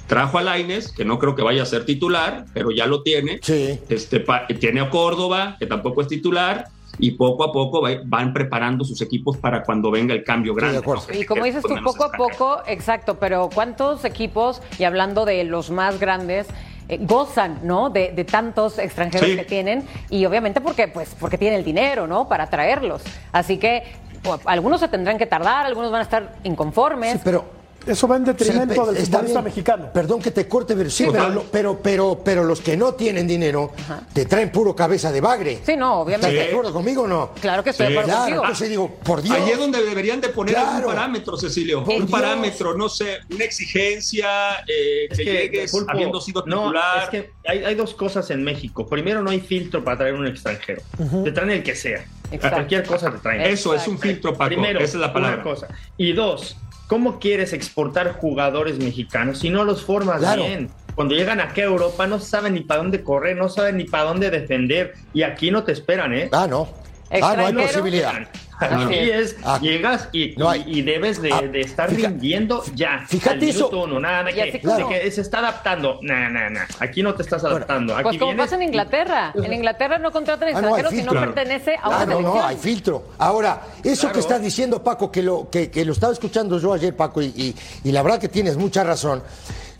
Trajo 0.07 0.37
a 0.37 0.41
Laines, 0.41 0.91
que 0.91 1.05
no 1.05 1.17
creo 1.19 1.35
que 1.35 1.41
vaya 1.41 1.63
a 1.63 1.65
ser 1.65 1.85
titular, 1.85 2.45
pero 2.53 2.71
ya 2.71 2.85
lo 2.85 3.01
tiene. 3.03 3.39
Sí. 3.41 3.79
Este, 3.87 4.25
tiene 4.59 4.81
a 4.81 4.89
Córdoba, 4.89 5.55
que 5.57 5.65
tampoco 5.65 6.01
es 6.01 6.09
titular, 6.09 6.67
y 6.99 7.11
poco 7.11 7.43
a 7.43 7.51
poco 7.51 7.81
va- 7.81 8.01
van 8.05 8.33
preparando 8.33 8.85
sus 8.85 9.01
equipos 9.01 9.37
para 9.37 9.63
cuando 9.63 9.89
venga 9.91 10.13
el 10.13 10.23
cambio 10.23 10.53
grande. 10.53 10.81
Y 11.13 11.25
como 11.25 11.43
dices 11.43 11.63
con 11.63 11.77
tú, 11.77 11.83
poco 11.83 12.03
a 12.05 12.11
poco, 12.11 12.61
exacto, 12.67 13.15
pero 13.19 13.49
¿cuántos 13.53 14.05
equipos, 14.05 14.61
y 14.77 14.83
hablando 14.83 15.25
de 15.25 15.43
los 15.43 15.71
más 15.71 15.99
grandes, 15.99 16.47
eh, 16.89 16.99
gozan, 17.01 17.59
¿no? 17.63 17.89
De, 17.89 18.11
de 18.11 18.25
tantos 18.25 18.77
extranjeros 18.77 19.29
Sí. 19.29 19.35
que 19.37 19.45
tienen 19.45 19.83
y 20.09 20.25
obviamente 20.25 20.59
porque, 20.61 20.87
pues, 20.87 21.15
porque 21.19 21.37
tienen 21.37 21.59
el 21.59 21.65
dinero, 21.65 22.07
¿no? 22.07 22.27
Para 22.27 22.49
traerlos. 22.49 23.01
Así 23.31 23.57
que 23.57 23.83
pues, 24.21 24.39
algunos 24.45 24.79
se 24.81 24.87
tendrán 24.87 25.17
que 25.17 25.25
tardar, 25.25 25.65
algunos 25.65 25.91
van 25.91 26.01
a 26.01 26.03
estar 26.03 26.35
inconformes. 26.43 27.13
Sí, 27.13 27.19
pero 27.23 27.45
Eso 27.85 28.07
va 28.07 28.15
en 28.17 28.25
detrimento 28.25 28.85
del 28.85 28.97
Está 28.97 29.17
futbolista 29.17 29.39
bien. 29.39 29.43
mexicano. 29.43 29.89
Perdón 29.93 30.21
que 30.21 30.31
te 30.31 30.47
corte, 30.47 30.75
pero 30.75 30.89
sí, 30.89 31.05
pero, 31.11 31.45
pero, 31.51 31.79
pero, 31.81 32.21
pero 32.23 32.43
los 32.43 32.61
que 32.61 32.77
no 32.77 32.93
tienen 32.93 33.27
dinero 33.27 33.71
te 34.13 34.25
traen 34.25 34.51
puro 34.51 34.75
cabeza 34.75 35.11
de 35.11 35.19
bagre. 35.21 35.59
Sí, 35.65 35.75
no, 35.75 35.99
obviamente. 36.01 36.29
¿Estás 36.33 36.45
de 36.47 36.51
acuerdo 36.51 36.73
conmigo 36.73 37.03
o 37.03 37.07
no? 37.07 37.31
Claro 37.41 37.63
que 37.63 37.71
estoy 37.71 37.87
Sí. 37.87 37.93
de 37.93 37.99
acuerdo 37.99 38.17
contigo. 38.19 38.41
entonces 38.43 38.69
digo, 38.69 38.95
por 39.03 39.21
Dios. 39.21 39.35
Ahí 39.37 39.49
es 39.51 39.57
donde 39.57 39.83
deberían 39.83 40.21
de 40.21 40.29
poner 40.29 40.55
Claro. 40.55 40.69
algún 40.77 40.93
parámetro, 40.93 41.37
Cecilio. 41.37 41.83
Por 41.83 41.95
un 41.95 41.99
Dios. 42.07 42.11
parámetro, 42.11 42.75
no 42.77 42.87
sé, 42.89 43.17
una 43.33 43.43
exigencia, 43.43 44.27
eh, 44.67 45.07
Es 45.09 45.17
que, 45.17 45.23
llegues 45.25 45.71
Pulpo, 45.71 45.91
habiendo 45.91 46.21
sido 46.21 46.43
no, 46.45 46.61
titular. 46.63 47.03
es 47.03 47.09
que 47.09 47.31
hay, 47.47 47.63
hay 47.65 47.75
dos 47.75 47.93
cosas 47.93 48.29
en 48.31 48.43
México. 48.43 48.87
Primero, 48.87 49.21
no 49.21 49.29
hay 49.31 49.39
filtro 49.41 49.83
para 49.83 49.97
traer 49.97 50.13
un 50.13 50.27
extranjero. 50.27 50.81
Te 51.23 51.31
traen 51.31 51.51
el 51.51 51.63
que 51.63 51.75
sea. 51.75 52.05
Exacto. 52.31 52.57
Cualquier 52.57 52.85
cosa 52.85 53.11
te 53.11 53.17
traen. 53.19 53.41
Eso 53.41 53.73
es 53.75 53.87
un 53.87 53.99
filtro, 53.99 54.31
Paco. 54.33 54.47
Primero, 54.47 54.79
Esa 54.79 54.97
es 54.97 55.01
la 55.01 55.13
palabra. 55.13 55.35
una 55.35 55.43
cosa. 55.43 55.67
Y 55.97 56.13
dos, 56.13 56.55
¿cómo 56.93 57.17
quieres 57.19 57.53
exportar 57.53 58.19
jugadores 58.19 58.77
mexicanos 58.77 59.39
si 59.39 59.49
no 59.49 59.63
los 59.63 59.83
formas 59.83 60.19
Claro. 60.19 60.43
bien? 60.45 60.69
Cuando 60.93 61.15
llegan 61.15 61.39
aquí 61.39 61.61
a 61.61 61.63
Europa 61.63 62.05
no 62.05 62.19
saben 62.19 62.53
ni 62.53 62.59
para 62.61 62.83
dónde 62.83 63.01
correr, 63.01 63.35
no 63.35 63.49
saben 63.49 63.77
ni 63.77 63.85
para 63.85 64.03
dónde 64.03 64.29
defender. 64.29 64.93
Y 65.11 65.23
aquí 65.23 65.49
no 65.49 65.63
te 65.63 65.71
esperan, 65.71 66.13
¿eh? 66.13 66.29
Ah, 66.31 66.45
no. 66.47 66.69
Ah, 67.09 67.33
no 67.35 67.47
hay 67.47 67.53
posibilidad. 67.53 68.13
Aquí 68.59 68.93
es, 69.09 69.35
Ah. 69.43 69.59
llegas 69.61 70.09
y, 70.11 70.35
No 70.37 70.49
hay- 70.49 70.63
y- 70.67 70.79
y 70.79 70.81
debes 70.83 71.21
de, 71.21 71.33
Ah, 71.33 71.41
de 71.41 71.61
estar 71.61 71.89
fija- 71.89 72.07
rindiendo 72.09 72.63
ya. 72.75 73.03
fíjate 73.07 73.49
eso. 73.49 73.69
uno, 73.69 73.99
nada 73.99 74.23
de 74.23 74.31
Y 74.31 74.35
que, 74.35 74.41
así 74.67 74.83
que 74.89 75.11
se 75.11 75.21
está 75.21 75.39
adaptando. 75.39 75.99
Nah, 76.01 76.29
nah, 76.29 76.49
nah. 76.49 76.65
Aquí 76.79 77.01
no 77.03 77.13
te 77.13 77.23
estás 77.23 77.43
adaptando. 77.43 77.93
Aquí 77.93 78.03
Pues 78.03 78.17
como 78.19 78.31
vienes 78.31 78.45
pasa 78.45 78.55
en 78.55 78.61
Inglaterra. 78.63 79.33
En 79.35 79.53
Inglaterra 79.53 79.97
no 79.97 80.11
contratan 80.11 80.49
Ah, 80.49 80.51
no, 80.53 80.57
extranjeros 80.59 80.93
si 80.93 81.03
no 81.03 81.11
pertenece 81.13 81.75
a 81.75 81.79
Ah, 81.83 81.87
una 81.89 81.97
no, 82.05 82.11
selección. 82.17 82.35
no, 82.37 82.43
hay 82.45 82.55
filtro. 82.57 83.03
Ahora, 83.17 83.61
eso 83.83 84.01
Claro. 84.01 84.13
que 84.13 84.19
estás 84.19 84.41
diciendo, 84.41 84.83
Paco, 84.83 85.11
que 85.11 85.21
lo, 85.23 85.49
que, 85.49 85.69
que 85.69 85.83
lo 85.85 85.93
estaba 85.93 86.13
escuchando 86.13 86.59
yo 86.59 86.73
ayer, 86.73 86.95
Paco, 86.95 87.21
y, 87.21 87.25
y- 87.35 87.55
y 87.83 87.91
la 87.91 88.01
verdad 88.03 88.19
que 88.19 88.29
tienes 88.29 88.55
mucha 88.57 88.83
razón. 88.83 89.23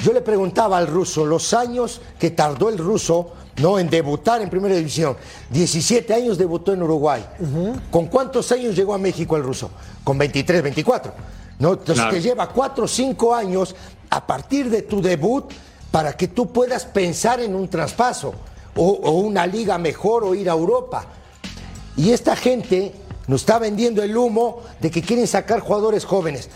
Yo 0.04 0.12
le 0.12 0.20
preguntaba 0.20 0.78
al 0.78 0.88
ruso 0.88 1.26
los 1.26 1.54
años 1.54 2.02
que 2.20 2.32
tardó 2.32 2.68
el 2.68 2.78
ruso 2.78 3.32
no 3.62 3.80
en 3.80 3.90
debutar 3.90 4.42
en 4.42 4.50
primera 4.50 4.76
división. 4.76 5.16
17 5.50 6.14
años 6.14 6.38
debutó 6.38 6.74
en 6.74 6.84
Uruguay. 6.84 7.26
¿Con 7.90 8.08
cuántos 8.08 8.52
años 8.52 8.76
llegó 8.76 8.94
a 8.94 8.98
México 8.98 9.38
el 9.38 9.44
ruso? 9.44 9.72
Con 10.04 10.18
23, 10.18 10.62
24. 10.62 11.14
¿no? 11.60 11.70
Entonces 11.72 11.96
Claro. 11.96 12.12
te 12.12 12.22
lleva 12.22 12.50
4 12.50 12.84
o 12.84 12.88
5 12.88 13.34
años 13.34 13.76
a 14.10 14.28
partir 14.28 14.70
de 14.70 14.82
tu 14.82 15.02
debut 15.02 15.46
para 15.90 16.18
que 16.18 16.28
tú 16.28 16.52
puedas 16.52 16.84
pensar 16.86 17.40
en 17.40 17.56
un 17.56 17.70
traspaso 17.70 18.34
o, 18.76 18.86
o 18.90 19.12
una 19.12 19.48
liga 19.48 19.78
mejor 19.78 20.26
o 20.26 20.36
ir 20.36 20.50
a 20.50 20.54
Europa. 20.54 21.06
Y 21.96 22.12
esta 22.12 22.36
gente 22.36 22.94
nos 23.28 23.42
está 23.44 23.58
vendiendo 23.58 24.04
el 24.04 24.18
humo 24.18 24.64
de 24.82 24.92
que 24.92 25.02
quieren 25.02 25.28
sacar 25.28 25.62
jugadores 25.62 26.04
jóvenes. 26.04 26.50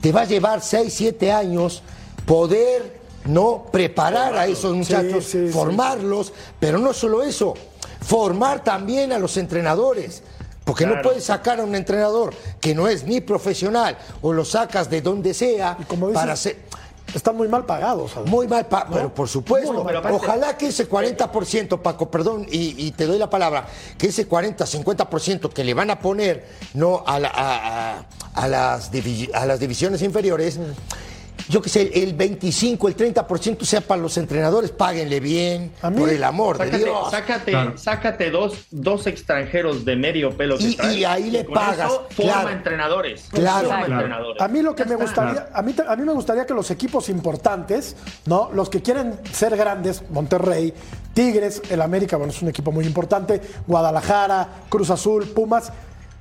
Te 0.00 0.12
va 0.12 0.20
a 0.20 0.24
llevar 0.26 0.60
6, 0.60 0.92
7 0.94 1.32
años 1.32 1.82
poder 2.26 3.00
no 3.24 3.66
preparar 3.70 4.36
a 4.36 4.46
esos 4.46 4.74
muchachos, 4.74 5.24
Sí, 5.24 5.30
sí, 5.32 5.46
sí. 5.46 5.52
formarlos, 5.52 6.32
pero 6.58 6.78
no 6.78 6.92
solo 6.92 7.22
eso, 7.22 7.54
formar 8.00 8.64
también 8.64 9.12
a 9.12 9.18
los 9.18 9.36
entrenadores. 9.36 10.22
Porque 10.64 10.86
no 10.86 11.02
puedes 11.02 11.24
sacar 11.24 11.58
a 11.58 11.64
un 11.64 11.74
entrenador 11.74 12.32
que 12.60 12.72
no 12.72 12.86
es 12.86 13.02
ni 13.02 13.20
profesional 13.20 13.98
o 14.20 14.32
lo 14.32 14.44
sacas 14.44 14.88
de 14.88 15.02
donde 15.02 15.34
sea 15.34 15.76
Y 15.80 15.84
como 15.84 16.06
dices, 16.06 16.22
para 16.22 16.36
ser 16.36 16.56
están 17.12 17.36
muy 17.36 17.48
mal 17.48 17.66
pagados. 17.66 18.12
Muy 18.26 18.46
mal, 18.46 18.66
pa- 18.66 18.86
pero 18.90 19.12
por 19.12 19.28
supuesto. 19.28 19.84
Pero 19.84 20.14
Ojalá 20.16 20.56
que 20.56 20.68
ese 20.68 20.88
40%, 20.88 21.82
Paco, 21.82 22.10
perdón, 22.10 22.46
y, 22.50 22.86
y 22.86 22.92
te 22.92 23.06
doy 23.06 23.18
la 23.18 23.28
palabra, 23.28 23.66
que 23.98 24.06
ese 24.06 24.26
40-50% 24.28 25.52
que 25.52 25.64
le 25.64 25.74
van 25.74 25.90
a 25.90 25.98
poner 25.98 26.46
no 26.74 27.02
a, 27.06 27.18
la- 27.18 27.28
a- 27.28 27.98
a- 27.98 28.06
a 28.34 28.48
las 28.48 28.90
divi- 28.92 29.30
a 29.34 29.44
las 29.44 29.58
divisiones 29.60 30.00
inferiores, 30.00 30.58
yo 31.52 31.60
qué 31.60 31.68
sé, 31.68 31.90
el 32.02 32.14
25, 32.14 32.88
el 32.88 32.96
30% 32.96 33.62
sea 33.64 33.82
para 33.82 34.00
los 34.00 34.16
entrenadores, 34.16 34.70
páguenle 34.70 35.20
bien, 35.20 35.70
por 35.98 36.08
el 36.08 36.24
amor 36.24 36.56
de 36.56 36.64
Sácate, 36.64 36.84
Dios. 36.84 37.10
sácate, 37.10 37.52
sácate 37.78 38.30
dos, 38.30 38.54
dos 38.70 39.06
extranjeros 39.06 39.84
de 39.84 39.94
medio 39.96 40.34
pelo 40.34 40.56
que 40.56 40.64
Y- 40.94 41.04
ahí 41.04 41.30
le 41.30 41.44
pagas, 41.44 41.90
eso 41.90 42.06
forma 42.10 42.32
claro. 42.32 42.48
entrenadores. 42.48 43.26
Claro. 43.30 43.68
Forma 43.68 43.84
Claro. 43.84 43.92
entrenadores. 44.02 44.42
A 44.42 44.48
mí 44.48 44.62
lo 44.62 44.74
que 44.74 44.86
me 44.86 44.94
gustaría, 44.96 45.48
a 45.52 45.60
mí, 45.60 45.74
a 45.86 45.94
mí 45.96 46.02
me 46.06 46.12
gustaría 46.14 46.46
que 46.46 46.54
los 46.54 46.70
equipos 46.70 47.10
importantes, 47.10 47.96
¿no? 48.24 48.48
Los 48.54 48.70
que 48.70 48.80
quieren 48.80 49.20
ser 49.30 49.54
grandes, 49.54 50.02
Monterrey, 50.08 50.72
Tigres, 51.12 51.60
el 51.68 51.82
América, 51.82 52.16
bueno, 52.16 52.32
es 52.32 52.40
un 52.40 52.48
equipo 52.48 52.72
muy 52.72 52.86
importante, 52.86 53.42
Guadalajara, 53.66 54.48
Cruz 54.70 54.88
Azul, 54.88 55.26
Pumas, 55.26 55.70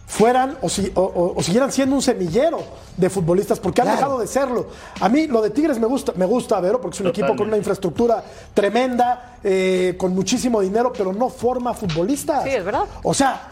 fueran 0.07 0.57
o, 0.61 0.67
si- 0.69 0.91
o- 0.95 1.01
o- 1.01 1.33
o 1.39 1.43
siguieran 1.43 1.71
siendo 1.71 1.95
un 1.95 2.01
semillero 2.01 2.61
de 2.97 3.09
futbolistas, 3.09 3.59
porque 3.59 3.81
han 3.81 3.87
Claro. 3.87 3.97
dejado 3.97 4.19
de 4.19 4.27
serlo. 4.27 4.67
A 4.99 5.07
mí 5.07 5.27
lo 5.27 5.41
de 5.41 5.49
Tigres 5.51 5.79
me 5.79 5.87
gusta, 5.87 6.11
me 6.15 6.25
gusta, 6.25 6.59
Vero, 6.59 6.81
porque 6.81 6.95
es 6.95 7.01
un 7.01 7.07
equipo 7.07 7.35
con 7.35 7.47
una 7.47 7.57
infraestructura 7.57 8.23
tremenda, 8.53 9.37
eh, 9.43 9.95
con 9.97 10.13
muchísimo 10.13 10.59
dinero, 10.61 10.91
pero 10.95 11.13
no 11.13 11.29
forma 11.29 11.73
futbolistas. 11.73 12.43
Sí, 12.43 12.49
es 12.49 12.63
verdad. 12.65 12.83
O 13.03 13.13
sea, 13.13 13.47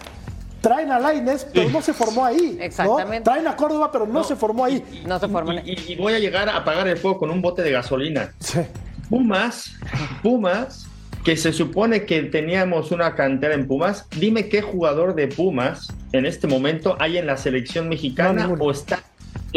traen 0.60 0.91
a 0.91 1.00
Laines, 1.00 1.47
pero 1.54 1.70
no 1.70 1.82
se 1.82 1.93
formó 1.93 2.26
ahí. 2.26 2.56
¿no? 2.58 2.64
Exactamente. 2.66 3.22
Traen 3.24 3.47
a 3.47 3.56
Córdoba, 3.56 3.89
pero 3.93 4.06
no, 4.06 4.26
se 4.26 4.36
formó 4.36 4.66
ahí. 4.66 5.04
No 5.08 5.18
se 5.18 5.30
forman. 5.30 5.66
Y, 5.66 5.72
y- 5.72 5.86
y 5.93 5.95
voy 5.95 6.14
a 6.14 6.20
llegar 6.20 6.50
a 6.50 6.58
apagar 6.58 6.86
el 6.89 6.97
fuego 6.97 7.20
con 7.20 7.30
un 7.32 7.41
bote 7.41 7.62
de 7.62 7.72
gasolina. 7.72 8.34
Sí. 8.41 8.60
Pumas, 9.10 9.72
Pumas, 10.22 10.86
que 11.30 11.38
se 11.38 11.53
supone 11.53 12.05
que 12.05 12.23
teníamos 12.23 12.89
una 12.89 13.13
cantera 13.13 13.53
en 13.53 13.67
Pumas, 13.67 14.07
dime 14.17 14.49
qué 14.49 14.63
jugador 14.63 15.13
de 15.13 15.27
Pumas 15.27 15.88
en 16.11 16.25
este 16.25 16.47
momento 16.47 16.95
hay 16.97 17.19
en 17.19 17.27
la 17.27 17.38
selección 17.38 17.88
mexicana 17.88 18.49
o 18.59 18.71
está 18.71 19.03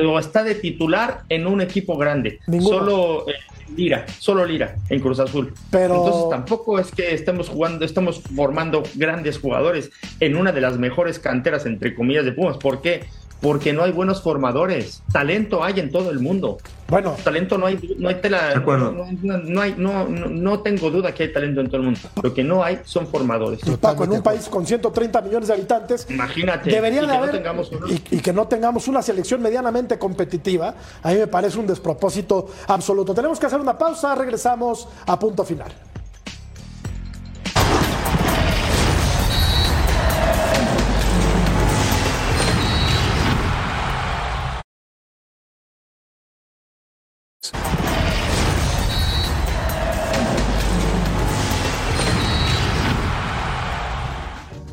o 0.07 0.19
está 0.19 0.45
de 0.45 0.55
titular 0.55 1.23
en 1.31 1.47
un 1.47 1.63
equipo 1.63 1.97
grande. 1.97 2.41
Ninguno. 2.47 2.79
Solo 2.79 3.29
eh, 3.31 3.33
Lira, 3.75 4.05
solo 4.19 4.45
Lira 4.45 4.77
en 4.91 5.01
Cruz 5.01 5.19
Azul. 5.19 5.55
Pero- 5.71 5.95
Entonces 6.05 6.29
tampoco 6.29 6.79
es 6.79 6.91
que 6.91 7.15
estemos 7.15 7.49
jugando, 7.49 7.87
estamos 7.87 8.21
formando 8.21 8.83
grandes 8.97 9.39
jugadores 9.39 9.91
en 10.21 10.37
una 10.37 10.53
de 10.53 10.61
las 10.61 10.77
mejores 10.77 11.19
canteras 11.19 11.65
entre 11.65 11.95
comillas 11.95 12.27
de 12.27 12.33
Pumas. 12.33 12.59
¿Por 12.59 12.83
qué? 12.83 13.05
Porque 13.43 13.73
no 13.73 13.83
hay 13.83 13.93
buenos 13.93 14.23
formadores. 14.23 15.03
Talento 15.13 15.63
hay 15.65 15.79
en 15.81 15.91
todo 15.91 16.11
el 16.11 16.21
mundo. 16.21 16.59
Bueno, 16.89 17.17
Talento 17.25 17.59
no 17.59 17.67
hay, 17.67 17.97
no 17.99 18.09
hay 18.09 18.17
tela, 18.17 18.49
De 18.51 18.55
acuerdo. 18.57 18.93
no, 18.93 19.07
no- 19.23 19.39
no 19.39 19.61
hay, 19.61 19.75
no, 19.77 20.07
no, 20.09 20.27
no 20.29 20.61
tengo 20.61 20.91
duda 20.91 21.13
que 21.13 21.25
hay 21.25 21.33
talento 21.33 21.61
en 21.61 21.67
todo 21.67 21.79
el 21.79 21.83
mundo. 21.85 22.01
Lo 22.23 22.33
que 22.33 22.45
no 22.45 22.63
hay 22.63 22.79
son 22.85 23.07
formadores. 23.09 23.61
y 23.67 23.71
Paco, 23.77 24.05
en 24.05 24.13
un 24.13 24.23
país 24.23 24.47
con 24.49 24.65
130 24.67 25.21
millones 25.23 25.49
de 25.49 25.55
habitantes, 25.55 26.07
Imagínate. 26.09 26.71
debería 26.71 27.01
y 27.03 27.07
de 27.07 27.07
que 27.09 27.13
no 27.17 27.19
haber 27.23 27.33
tengamos 27.33 27.71
y, 27.89 28.17
y 28.17 28.21
que 28.21 28.33
no 28.33 28.47
tengamos 28.47 28.87
una 28.89 29.03
selección 29.03 29.43
medianamente 29.43 29.99
competitiva. 29.99 30.75
A 31.03 31.11
mí 31.11 31.17
me 31.17 31.27
parece 31.27 31.59
un 31.59 31.67
despropósito 31.67 32.47
absoluto. 32.69 33.15
Tenemos 33.15 33.41
que 33.41 33.47
hacer 33.47 33.59
una 33.61 33.77
pausa, 33.77 34.15
regresamos 34.15 34.87
a 35.07 35.19
punto 35.19 35.45
final. 35.45 35.73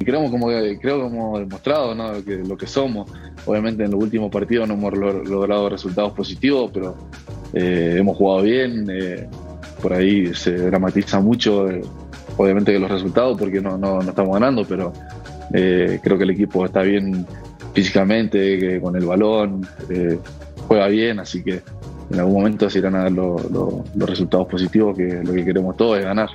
Y 0.10 0.12
creemos 0.12 0.32
como 0.32 0.47
creo 0.47 1.05
hemos 1.07 1.39
demostrado 1.39 1.93
¿no? 1.93 2.24
que 2.26 2.38
lo 2.38 2.57
que 2.57 2.66
somos. 2.68 3.12
Obviamente 3.45 3.84
en 3.84 3.91
los 3.91 4.01
últimos 4.01 4.32
partidos 4.32 4.68
no 4.68 4.74
hemos 4.74 4.93
lo- 4.97 5.24
logrado 5.24 5.70
resultados 5.70 6.14
positivos, 6.14 6.72
pero 6.74 6.95
eh, 7.53 7.95
hemos 7.99 8.18
jugado 8.18 8.41
bien. 8.43 8.88
eh, 8.91 9.28
por 9.82 9.93
ahí 9.93 10.34
se 10.34 10.51
dramatiza 10.57 11.22
mucho, 11.22 11.70
eh, 11.70 11.82
obviamente 12.38 12.74
que 12.74 12.80
los 12.80 12.91
resultados 12.91 13.38
porque 13.38 13.62
no, 13.62 13.78
no, 13.78 14.01
estamos 14.01 14.34
ganando, 14.34 14.66
pero 14.66 14.91
eh, 15.53 15.99
creo 16.03 16.18
que 16.18 16.24
el 16.26 16.32
equipo 16.32 16.66
está 16.66 16.82
bien 16.82 17.26
físicamente, 17.74 18.60
que 18.60 18.82
con 18.82 18.95
el 18.97 19.05
balón, 19.05 19.66
juega 20.68 20.88
bien, 20.88 21.20
así 21.20 21.41
que 21.43 21.62
en 22.12 22.20
algún 22.20 22.34
momento 22.34 22.70
se 22.70 22.80
irán 22.80 22.95
a 22.95 23.03
dar 23.03 23.12
lo- 23.12 23.38
lo- 23.49 23.84
los 23.95 24.10
resultados 24.10 24.47
positivos 24.47 24.97
que 24.97 25.22
lo 25.24 25.32
que 25.34 25.45
queremos 25.45 25.78
todos 25.78 25.99
es 25.99 26.03
ganar. 26.05 26.30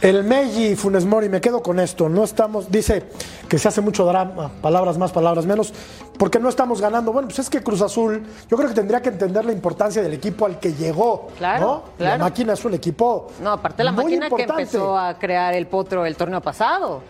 El 0.00 0.24
Meji 0.24 0.76
Funes 0.76 1.04
Mori, 1.04 1.28
me 1.28 1.42
quedo 1.42 1.62
con 1.62 1.78
esto. 1.78 2.08
No 2.08 2.24
estamos, 2.24 2.70
dice 2.70 3.04
que 3.48 3.58
se 3.58 3.68
hace 3.68 3.82
mucho 3.82 4.06
drama, 4.06 4.50
palabras 4.62 4.96
más, 4.96 5.12
palabras 5.12 5.44
menos, 5.44 5.74
porque 6.18 6.38
no 6.38 6.48
estamos 6.48 6.80
ganando. 6.80 7.12
Bueno, 7.12 7.28
pues 7.28 7.40
es 7.40 7.50
que 7.50 7.62
Cruz 7.62 7.82
Azul, 7.82 8.22
yo 8.48 8.56
creo 8.56 8.68
que 8.70 8.74
tendría 8.74 9.02
que 9.02 9.10
entender 9.10 9.44
la 9.44 9.52
importancia 9.52 10.00
del 10.00 10.14
equipo 10.14 10.46
al 10.46 10.58
que 10.58 10.72
llegó. 10.72 11.28
Claro, 11.36 11.60
¿no? 11.60 11.82
claro. 11.98 12.18
La 12.18 12.24
máquina 12.24 12.54
es 12.54 12.64
un 12.64 12.74
equipo. 12.74 13.30
No, 13.42 13.52
aparte 13.52 13.84
la 13.84 13.92
muy 13.92 14.04
máquina 14.04 14.26
importante. 14.26 14.54
que 14.54 14.62
empezó 14.62 14.96
a 14.96 15.18
crear 15.18 15.52
el 15.52 15.66
potro 15.66 16.06
el 16.06 16.16
torneo 16.16 16.40
pasado. 16.40 17.02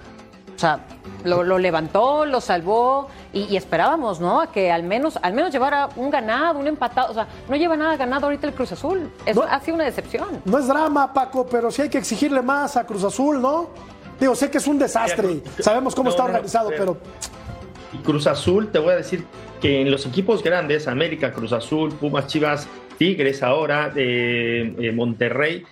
O 0.54 0.58
sea, 0.58 0.80
lo, 1.22 1.44
lo 1.44 1.58
levantó, 1.58 2.26
lo 2.26 2.40
salvó 2.40 3.06
y, 3.32 3.42
y 3.44 3.56
esperábamos, 3.56 4.20
¿no? 4.20 4.40
A 4.40 4.50
que 4.52 4.70
al 4.72 4.82
menos, 4.82 5.18
al 5.22 5.32
menos 5.34 5.52
llevara 5.52 5.88
un 5.96 6.10
ganado, 6.10 6.58
un 6.58 6.66
empatado. 6.66 7.10
O 7.10 7.14
sea, 7.14 7.26
no 7.48 7.56
lleva 7.56 7.76
nada 7.76 7.96
ganado 7.96 8.26
ahorita 8.26 8.46
el 8.48 8.54
Cruz 8.54 8.72
Azul. 8.72 9.10
Es, 9.26 9.36
No. 9.36 9.42
Ha 9.42 9.60
sido 9.60 9.76
una 9.76 9.84
decepción. 9.84 10.40
No 10.44 10.58
es 10.58 10.66
drama, 10.66 11.12
Paco, 11.12 11.46
pero 11.46 11.70
sí 11.70 11.82
hay 11.82 11.88
que 11.88 11.98
exigirle 11.98 12.42
más 12.42 12.76
a 12.76 12.84
Cruz 12.86 13.04
Azul, 13.04 13.40
¿no? 13.40 13.70
Digo, 14.18 14.34
sé 14.34 14.50
que 14.50 14.58
es 14.58 14.66
un 14.66 14.78
desastre, 14.78 15.42
sabemos 15.60 15.94
cómo 15.94 16.08
No, 16.08 16.10
está 16.10 16.24
no, 16.24 16.28
organizado, 16.30 16.68
pero- 16.70 16.98
pero 16.98 16.98
Y 17.94 17.98
Cruz 18.04 18.26
Azul, 18.26 18.68
te 18.70 18.78
voy 18.78 18.92
a 18.92 18.96
decir 18.96 19.24
que 19.60 19.80
en 19.80 19.90
los 19.90 20.04
equipos 20.06 20.42
grandes, 20.42 20.86
América, 20.88 21.32
Cruz 21.32 21.52
Azul, 21.52 21.90
Pumas, 21.92 22.26
Chivas, 22.26 22.68
Tigres 22.98 23.42
ahora, 23.42 23.92
eh, 23.96 24.74
eh, 24.78 24.92
Monterrey, 24.92 25.64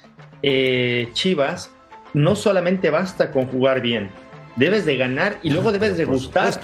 eh, 0.43 1.11
Chivas, 1.13 1.71
no 2.15 2.35
solamente 2.37 2.91
basta 2.91 3.31
con 3.31 3.47
jugar 3.49 3.81
bien, 3.83 4.11
debes 4.57 4.87
de 4.87 4.97
ganar 4.97 5.39
y 5.43 5.51
luego 5.51 5.71
debes 5.73 5.97
de 5.99 6.07
Por 6.07 6.15
gustar. 6.15 6.59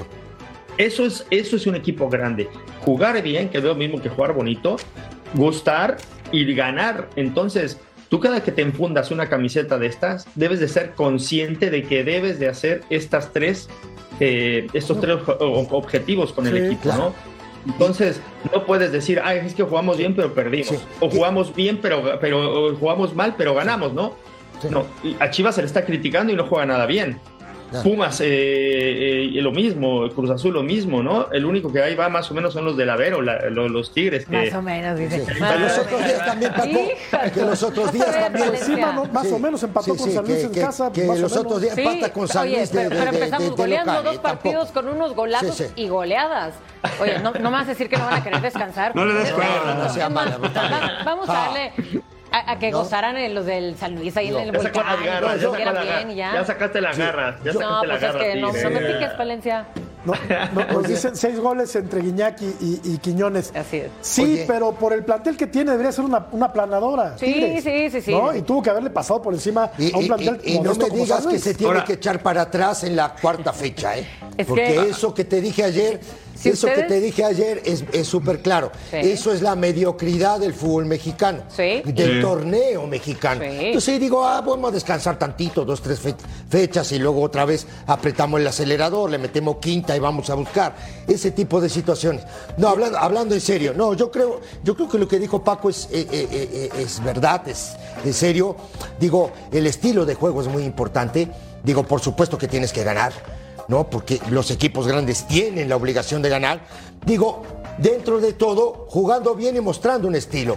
Eso 0.78 1.04
es, 1.06 1.26
eso 1.30 1.56
es 1.56 1.66
un 1.66 1.74
equipo 1.76 2.08
grande. 2.08 2.48
Jugar 2.80 3.22
bien, 3.22 3.48
que 3.48 3.58
es 3.58 3.64
lo 3.64 3.74
mismo 3.74 4.00
que 4.02 4.08
jugar 4.08 4.32
bonito, 4.32 4.76
gustar 5.34 5.96
y 6.32 6.52
ganar. 6.54 7.08
Entonces, 7.16 7.80
tú 8.08 8.20
cada 8.20 8.42
que 8.42 8.52
te 8.52 8.62
enfundas 8.62 9.10
una 9.10 9.28
camiseta 9.28 9.78
de 9.78 9.86
estas, 9.86 10.26
debes 10.34 10.60
de 10.60 10.68
ser 10.68 10.92
consciente 10.94 11.70
de 11.70 11.84
que 11.84 12.02
debes 12.04 12.38
de 12.38 12.48
hacer 12.48 12.82
estas 12.90 13.32
tres, 13.32 13.68
eh, 14.20 14.66
estos 14.72 15.00
tres 15.00 15.16
ob- 15.16 15.38
ob- 15.38 15.68
objetivos 15.70 16.32
con 16.32 16.46
el 16.46 16.52
Sí, 16.58 16.64
equipo, 16.66 16.82
claro. 16.82 16.98
¿no? 17.66 17.72
Entonces, 17.72 18.20
no 18.52 18.66
puedes 18.66 18.92
decir, 18.92 19.20
ay, 19.24 19.38
es 19.46 19.54
que 19.54 19.62
jugamos 19.62 19.96
bien, 19.96 20.14
pero 20.14 20.34
perdimos. 20.34 20.68
Sí. 20.68 20.78
O 21.00 21.08
jugamos 21.08 21.54
bien, 21.54 21.78
pero, 21.80 22.18
pero 22.20 22.66
o 22.72 22.74
jugamos 22.76 23.14
mal, 23.14 23.34
pero 23.38 23.54
ganamos, 23.54 23.94
¿no? 23.94 24.14
Sí. 24.60 24.68
No, 24.70 24.86
a 25.18 25.30
Chivas 25.30 25.54
se 25.54 25.62
le 25.62 25.66
está 25.66 25.84
criticando 25.84 26.32
y 26.32 26.36
no 26.36 26.44
juega 26.46 26.66
nada 26.66 26.84
bien. 26.86 27.18
Claro. 27.74 27.90
Pumas, 27.90 28.20
eh, 28.20 28.26
eh, 29.36 29.42
lo 29.42 29.50
mismo, 29.50 30.08
Cruz 30.10 30.30
Azul 30.30 30.54
lo 30.54 30.62
mismo, 30.62 31.02
¿no? 31.02 31.26
El 31.32 31.44
único 31.44 31.72
que 31.72 31.82
ahí 31.82 31.94
va 31.96 32.08
más 32.08 32.30
o 32.30 32.34
menos 32.34 32.52
son 32.52 32.64
los 32.64 32.76
del 32.76 32.88
Avero, 32.88 33.20
la- 33.20 33.50
lo- 33.50 33.68
los 33.68 33.92
Tigres. 33.92 34.26
Que, 34.26 34.46
Más 34.46 34.54
o 34.54 34.62
menos, 34.62 34.98
dice. 34.98 35.24
Que 35.24 35.40
Más 35.40 35.58
los 35.58 35.78
otros 35.78 36.04
días 36.04 36.24
también, 36.24 36.52
Paco, 36.52 37.30
que 37.34 37.40
los 37.40 37.62
otros 37.64 37.92
días 37.92 38.12
también. 38.12 38.52
No- 38.94 39.04
más 39.06 39.26
Sí. 39.26 39.32
o 39.34 39.38
menos 39.38 39.62
empató 39.62 39.92
Sí, 39.94 39.98
con 39.98 40.08
sí, 40.08 40.14
San 40.14 40.24
Luis 40.24 40.36
que- 40.38 40.44
en 40.44 40.52
que- 40.52 40.60
casa. 40.60 40.92
que 40.92 41.04
más 41.04 41.18
o 41.18 41.22
los 41.22 41.32
menos. 41.32 41.44
otros 41.46 41.60
días 41.62 41.74
Sí, 41.74 41.80
empata 41.82 42.12
con 42.12 42.28
San 42.28 42.42
oye, 42.42 42.56
Luis 42.58 42.70
de, 42.72 42.76
pero, 42.78 42.90
de- 42.90 42.96
pero 42.96 43.10
de- 43.10 43.16
empezamos 43.18 43.44
de- 43.44 43.50
de 43.50 43.56
goleando 43.56 43.92
local, 43.92 44.04
dos 44.04 44.14
eh, 44.14 44.18
partidos 44.22 44.66
tampoco. 44.72 44.86
con 44.86 44.96
unos 44.96 45.14
golazos 45.16 45.56
Sí, 45.56 45.64
sí. 45.64 45.72
y 45.82 45.88
goleadas. 45.88 46.54
Oye, 47.00 47.18
no, 47.18 47.32
no 47.32 47.50
me 47.50 47.56
vas 47.56 47.64
a 47.66 47.70
decir 47.70 47.88
que 47.88 47.96
no 47.96 48.04
van 48.04 48.14
a 48.14 48.22
querer 48.22 48.40
descansar. 48.40 48.94
No 48.94 49.04
le 49.04 49.14
des 49.14 49.28
Es 49.28 49.32
cuerda, 49.32 49.74
no 49.74 49.88
sea 49.88 50.06
es 50.06 50.12
más, 50.12 50.38
mala, 50.38 51.02
Vamos 51.04 51.28
a 51.28 51.32
darle 51.32 51.72
a, 52.34 52.52
a 52.52 52.58
que 52.58 52.70
No. 52.70 52.78
gozaran 52.78 53.16
en 53.16 53.34
los 53.34 53.46
del 53.46 53.76
San 53.76 53.94
Luis 53.94 54.16
ahí 54.16 54.28
en 54.28 54.36
el 54.38 54.52
ya 54.52 54.58
volcán. 54.58 54.86
las 54.86 55.04
garras, 55.04 55.40
ya, 55.40 55.50
sacó 55.50 55.56
la 55.72 55.82
bien 55.82 56.10
y 56.10 56.16
garra, 56.16 56.32
ya. 56.32 56.40
ya 56.40 56.44
sacaste 56.46 56.80
las 56.80 56.98
garras, 56.98 57.34
ya 57.44 57.52
no, 57.52 57.60
sacaste 57.60 57.86
las 57.86 57.86
pues 57.86 57.94
es 57.94 58.00
garras. 58.02 58.22
que 58.24 58.40
no, 58.40 58.52
no 58.52 58.70
me 58.70 58.92
piques, 58.92 59.18
Valencia. 59.18 59.66
No, 60.04 60.12
no, 60.52 60.72
nos 60.72 60.86
dicen 60.86 61.16
seis 61.16 61.40
goles 61.40 61.74
entre 61.76 62.02
Guiñac 62.02 62.36
y, 62.60 62.98
Quiñones. 62.98 63.52
Así 63.56 63.78
es. 63.78 63.90
Sí, 64.02 64.22
Oye. 64.22 64.44
pero 64.46 64.72
por 64.72 64.92
el 64.92 65.02
plantel 65.02 65.34
que 65.34 65.46
tiene 65.46 65.70
debería 65.70 65.92
ser 65.92 66.04
una, 66.04 66.26
una 66.32 66.52
planadora. 66.52 67.16
Sí, 67.16 67.24
Tigres, 67.32 67.64
sí, 67.64 67.90
sí, 67.90 68.00
sí. 68.02 68.10
¿no? 68.10 68.34
Y 68.36 68.42
tuvo 68.42 68.62
que 68.62 68.68
haberle 68.68 68.90
pasado 68.90 69.22
por 69.22 69.32
encima 69.32 69.70
Y, 69.78 69.94
a 69.94 69.96
un 69.96 70.06
plantel 70.06 70.40
y- 70.44 70.56
y 70.56 70.60
no 70.60 70.74
me 70.74 70.90
digas 70.90 71.26
que 71.26 71.38
se 71.38 71.54
tiene 71.54 71.72
Ahora- 71.72 71.84
que 71.86 71.94
echar 71.94 72.20
para 72.22 72.42
atrás 72.42 72.84
en 72.84 72.96
la 72.96 73.14
cuarta 73.14 73.54
fecha, 73.54 73.96
¿eh? 73.96 74.06
Es 74.36 74.46
Porque 74.46 74.64
que- 74.64 74.90
eso 74.90 75.14
que 75.14 75.24
te 75.24 75.40
dije 75.40 75.64
ayer, 75.64 76.00
Si 76.44 76.48
eso 76.50 76.66
que 76.68 76.82
te 76.84 77.00
dije 77.00 77.24
ayer 77.24 77.62
es 77.64 77.84
es 77.92 78.06
súper 78.06 78.40
claro. 78.40 78.70
Sí. 78.90 78.96
Eso 78.98 79.32
es 79.32 79.42
la 79.42 79.56
mediocridad 79.56 80.38
del 80.40 80.54
fútbol 80.54 80.86
mexicano, 80.86 81.42
Sí. 81.48 81.82
del 81.84 82.16
Sí. 82.16 82.20
torneo 82.20 82.86
mexicano. 82.86 83.40
Sí. 83.42 83.48
Entonces 83.50 83.98
digo, 84.00 84.24
ah, 84.24 84.40
vamos 84.40 84.70
a 84.70 84.74
descansar 84.74 85.18
tantito, 85.18 85.64
dos, 85.64 85.80
tres 85.82 85.98
fe- 85.98 86.14
fechas 86.48 86.90
y 86.92 86.98
luego 86.98 87.22
otra 87.22 87.44
vez 87.44 87.66
apretamos 87.86 88.40
el 88.40 88.46
acelerador, 88.46 89.10
le 89.10 89.18
metemos 89.18 89.56
quinta 89.56 89.96
y 89.96 90.00
vamos 90.00 90.30
a 90.30 90.34
buscar 90.34 90.74
ese 91.06 91.30
tipo 91.30 91.60
de 91.60 91.68
situaciones. 91.68 92.24
No, 92.56 92.68
hablando, 92.68 92.98
hablando 92.98 93.34
en 93.34 93.40
serio, 93.40 93.72
no, 93.74 93.94
yo 93.94 94.10
creo, 94.10 94.40
yo 94.62 94.74
creo 94.76 94.88
que 94.88 94.98
lo 94.98 95.08
que 95.08 95.18
dijo 95.18 95.42
Paco 95.42 95.70
es, 95.70 95.88
eh, 95.92 96.06
eh, 96.10 96.28
eh, 96.32 96.68
es 96.78 97.02
verdad, 97.02 97.46
es 97.48 97.72
en 98.04 98.12
serio. 98.12 98.56
Digo, 99.00 99.30
el 99.50 99.66
estilo 99.66 100.04
de 100.04 100.14
juego 100.14 100.40
es 100.42 100.48
muy 100.48 100.64
importante. 100.64 101.28
Digo, 101.62 101.82
por 101.84 102.00
supuesto 102.00 102.36
que 102.36 102.46
tienes 102.48 102.72
que 102.72 102.84
ganar, 102.84 103.12
¿no? 103.68 103.88
Porque 103.88 104.20
los 104.30 104.50
equipos 104.50 104.86
grandes 104.86 105.26
tienen 105.26 105.68
la 105.68 105.76
obligación 105.76 106.22
de 106.22 106.28
ganar. 106.28 106.66
Digo, 107.04 107.42
dentro 107.78 108.20
de 108.20 108.32
todo, 108.32 108.86
jugando 108.88 109.34
bien 109.34 109.56
y 109.56 109.60
mostrando 109.60 110.08
un 110.08 110.14
estilo 110.14 110.56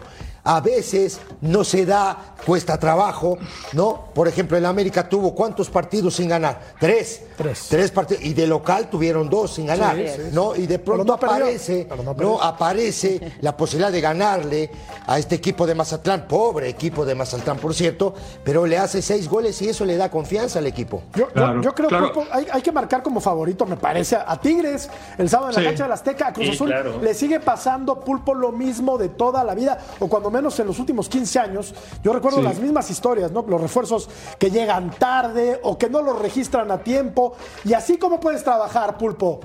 a 0.50 0.62
veces 0.62 1.20
no 1.42 1.64
se 1.66 1.86
da, 1.86 2.36
cuesta 2.46 2.80
trabajo, 2.80 3.38
¿no? 3.74 4.06
Por 4.14 4.30
ejemplo, 4.30 4.56
el 4.58 4.66
América 4.66 5.10
tuvo 5.10 5.36
cuántos 5.36 5.70
partidos 5.70 6.16
sin 6.16 6.30
ganar? 6.30 6.62
Tres. 6.80 7.22
Tres. 7.36 7.68
Tres 7.70 7.92
partidos. 7.92 8.24
Y 8.24 8.34
de 8.34 8.48
local 8.48 8.90
tuvieron 8.90 9.30
dos 9.30 9.56
sin 9.56 9.66
ganar, 9.66 9.98
¿no? 10.32 10.56
Y 10.56 10.66
de 10.66 10.80
pronto 10.80 11.04
no 11.04 11.14
aparece, 11.14 11.88
no 12.18 12.42
aparece 12.42 13.34
la 13.42 13.56
posibilidad 13.58 13.92
de 13.92 14.00
ganarle 14.02 14.72
a 15.06 15.20
este 15.20 15.36
equipo 15.36 15.68
de 15.68 15.76
Mazatlán, 15.76 16.28
pobre 16.28 16.70
equipo 16.70 17.04
de 17.06 17.14
Mazatlán, 17.14 17.58
por 17.58 17.74
cierto, 17.76 18.14
pero 18.44 18.66
le 18.66 18.78
hace 18.78 19.02
seis 19.02 19.28
goles 19.30 19.62
y 19.62 19.68
eso 19.70 19.84
le 19.84 19.98
da 19.98 20.10
confianza 20.10 20.60
al 20.60 20.68
equipo. 20.68 21.04
Yo, 21.14 21.28
yo- 21.28 21.34
Claro, 21.34 21.62
yo 21.62 21.76
creo 21.76 21.90
claro. 21.90 22.14
que 22.14 22.22
hay, 22.32 22.48
hay 22.52 22.62
que 22.62 22.72
marcar 22.72 23.04
como 23.04 23.20
favorito, 23.20 23.66
me 23.66 23.76
parece, 23.78 24.16
a 24.16 24.40
Tigres 24.40 24.90
el 25.18 25.30
sábado 25.30 25.50
en 25.50 25.56
la 25.56 25.62
Sí. 25.62 25.68
cancha 25.68 25.84
del 25.84 25.92
Azteca. 25.92 26.28
A 26.28 26.34
Cruz 26.34 26.48
Sí, 26.48 26.54
Azul 26.54 26.68
claro. 26.70 27.00
le 27.02 27.14
sigue 27.14 27.40
pasando 27.42 28.00
pulpo 28.00 28.34
lo 28.34 28.52
mismo 28.54 28.98
de 28.98 29.10
toda 29.10 29.44
la 29.44 29.54
vida, 29.54 29.78
o 30.00 30.08
cuando 30.08 30.30
menos 30.38 30.60
en 30.60 30.68
los 30.68 30.80
últimos 30.80 31.10
15 31.10 31.40
años. 31.40 31.74
Yo 32.04 32.14
recuerdo 32.14 32.38
Sí. 32.40 32.44
las 32.44 32.60
mismas 32.60 32.90
historias, 32.90 33.32
¿no? 33.32 33.44
Los 33.48 33.60
refuerzos 33.60 34.10
que 34.40 34.50
llegan 34.52 34.92
tarde 34.92 35.60
o 35.64 35.78
que 35.78 35.90
no 35.90 36.02
los 36.02 36.20
registran 36.20 36.72
a 36.72 36.78
tiempo. 36.84 37.36
Y 37.66 37.74
así 37.74 37.98
como 37.98 38.20
puedes 38.20 38.44
trabajar, 38.44 38.98
pulpo. 38.98 39.40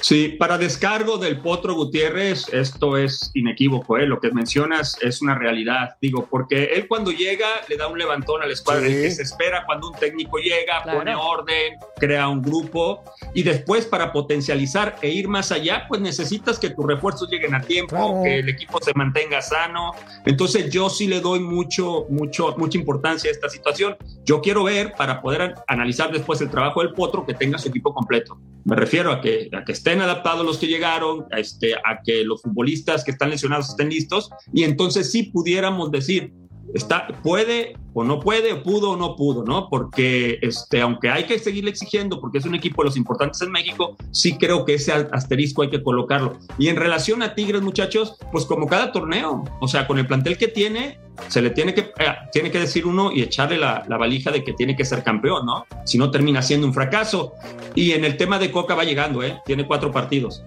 Sí, 0.00 0.28
para 0.30 0.58
descargo 0.58 1.18
del 1.18 1.40
Potro 1.40 1.74
Gutiérrez, 1.74 2.48
esto 2.52 2.96
es 2.96 3.30
inequívoco, 3.34 3.98
¿eh? 3.98 4.06
lo 4.06 4.18
que 4.20 4.30
mencionas 4.32 4.96
es 5.00 5.22
una 5.22 5.34
realidad, 5.36 5.96
digo, 6.00 6.26
porque 6.28 6.64
él 6.74 6.88
cuando 6.88 7.10
llega 7.12 7.46
le 7.68 7.76
da 7.76 7.86
un 7.88 7.98
levantón 7.98 8.42
a 8.42 8.46
la 8.46 8.52
escuadra, 8.52 8.86
Sí. 8.86 8.94
el 8.94 9.02
que 9.02 9.10
se 9.10 9.22
espera 9.22 9.64
cuando 9.66 9.88
un 9.90 9.94
técnico 9.94 10.38
llega, 10.38 10.82
Claro. 10.82 10.98
pone 10.98 11.14
orden, 11.14 11.74
crea 11.98 12.26
un 12.28 12.42
grupo 12.42 13.02
y 13.34 13.42
después 13.42 13.84
para 13.86 14.12
potencializar 14.12 14.96
e 15.02 15.08
ir 15.10 15.28
más 15.28 15.52
allá, 15.52 15.84
pues 15.88 16.00
necesitas 16.00 16.58
que 16.58 16.70
tus 16.70 16.86
refuerzos 16.86 17.28
lleguen 17.30 17.54
a 17.54 17.60
tiempo, 17.60 17.94
Claro. 17.94 18.22
que 18.24 18.38
el 18.40 18.48
equipo 18.48 18.80
se 18.82 18.92
mantenga 18.94 19.40
sano. 19.42 19.92
Entonces 20.24 20.70
yo 20.70 20.88
sí 20.88 21.06
le 21.06 21.20
doy 21.20 21.40
mucho, 21.40 22.06
mucho, 22.08 22.54
mucha 22.56 22.78
importancia 22.78 23.28
a 23.30 23.32
esta 23.32 23.48
situación. 23.48 23.96
Yo 24.24 24.40
quiero 24.40 24.64
ver 24.64 24.92
para 24.96 25.20
poder 25.20 25.42
an- 25.42 25.54
analizar 25.66 26.12
después 26.12 26.40
el 26.40 26.50
trabajo 26.50 26.80
del 26.82 26.92
Potro 26.92 27.26
que 27.26 27.34
tenga 27.34 27.58
su 27.58 27.68
equipo 27.68 27.92
completo. 27.92 28.38
Me 28.64 28.76
refiero 28.76 29.10
a 29.10 29.20
que, 29.20 29.50
a 29.52 29.64
que 29.64 29.72
estén 29.72 30.00
adaptados 30.00 30.46
los 30.46 30.58
que 30.58 30.68
llegaron, 30.68 31.26
a, 31.32 31.40
este, 31.40 31.74
a 31.74 32.00
que 32.04 32.22
los 32.24 32.42
futbolistas 32.42 33.02
que 33.04 33.10
están 33.10 33.30
lesionados 33.30 33.70
estén 33.70 33.88
listos 33.88 34.30
y 34.52 34.62
entonces 34.62 35.10
sí 35.10 35.24
pudiéramos 35.24 35.90
decir, 35.90 36.32
está, 36.74 37.08
puede 37.22 37.74
o 37.94 38.04
no 38.04 38.20
puede, 38.20 38.52
o 38.52 38.62
pudo 38.62 38.92
o 38.92 38.96
no 38.96 39.16
pudo, 39.16 39.44
¿no? 39.44 39.68
Porque 39.68 40.38
este, 40.40 40.80
aunque 40.80 41.10
hay 41.10 41.24
que 41.24 41.38
seguirle 41.38 41.70
exigiendo, 41.70 42.20
porque 42.20 42.38
es 42.38 42.46
un 42.46 42.54
equipo 42.54 42.82
de 42.82 42.86
los 42.86 42.96
importantes 42.96 43.42
en 43.42 43.50
México, 43.50 43.96
sí 44.10 44.36
creo 44.38 44.64
que 44.64 44.74
ese 44.74 44.92
asterisco 44.92 45.62
hay 45.62 45.70
que 45.70 45.82
colocarlo. 45.82 46.38
Y 46.58 46.68
en 46.68 46.76
relación 46.76 47.22
a 47.22 47.34
Tigres, 47.34 47.62
muchachos, 47.62 48.16
pues 48.30 48.46
como 48.46 48.66
cada 48.66 48.92
torneo, 48.92 49.44
o 49.60 49.68
sea, 49.68 49.86
con 49.86 49.98
el 49.98 50.06
plantel 50.06 50.38
que 50.38 50.48
tiene, 50.48 50.98
se 51.28 51.42
le 51.42 51.50
tiene 51.50 51.74
que, 51.74 51.80
eh, 51.80 52.14
tiene 52.32 52.50
que 52.50 52.60
decir 52.60 52.86
uno 52.86 53.12
y 53.12 53.22
echarle 53.22 53.58
la, 53.58 53.84
la 53.86 53.98
valija 53.98 54.30
de 54.30 54.42
que 54.42 54.54
tiene 54.54 54.74
que 54.74 54.84
ser 54.84 55.02
campeón, 55.02 55.44
¿no? 55.44 55.66
Si 55.84 55.98
no 55.98 56.10
termina 56.10 56.40
siendo 56.40 56.66
un 56.66 56.72
fracaso. 56.72 57.34
Y 57.74 57.92
en 57.92 58.04
el 58.04 58.16
tema 58.16 58.38
de 58.38 58.50
Coca 58.50 58.74
va 58.74 58.84
llegando, 58.84 59.22
¿eh? 59.22 59.40
Tiene 59.44 59.66
cuatro 59.66 59.92
partidos. 59.92 60.42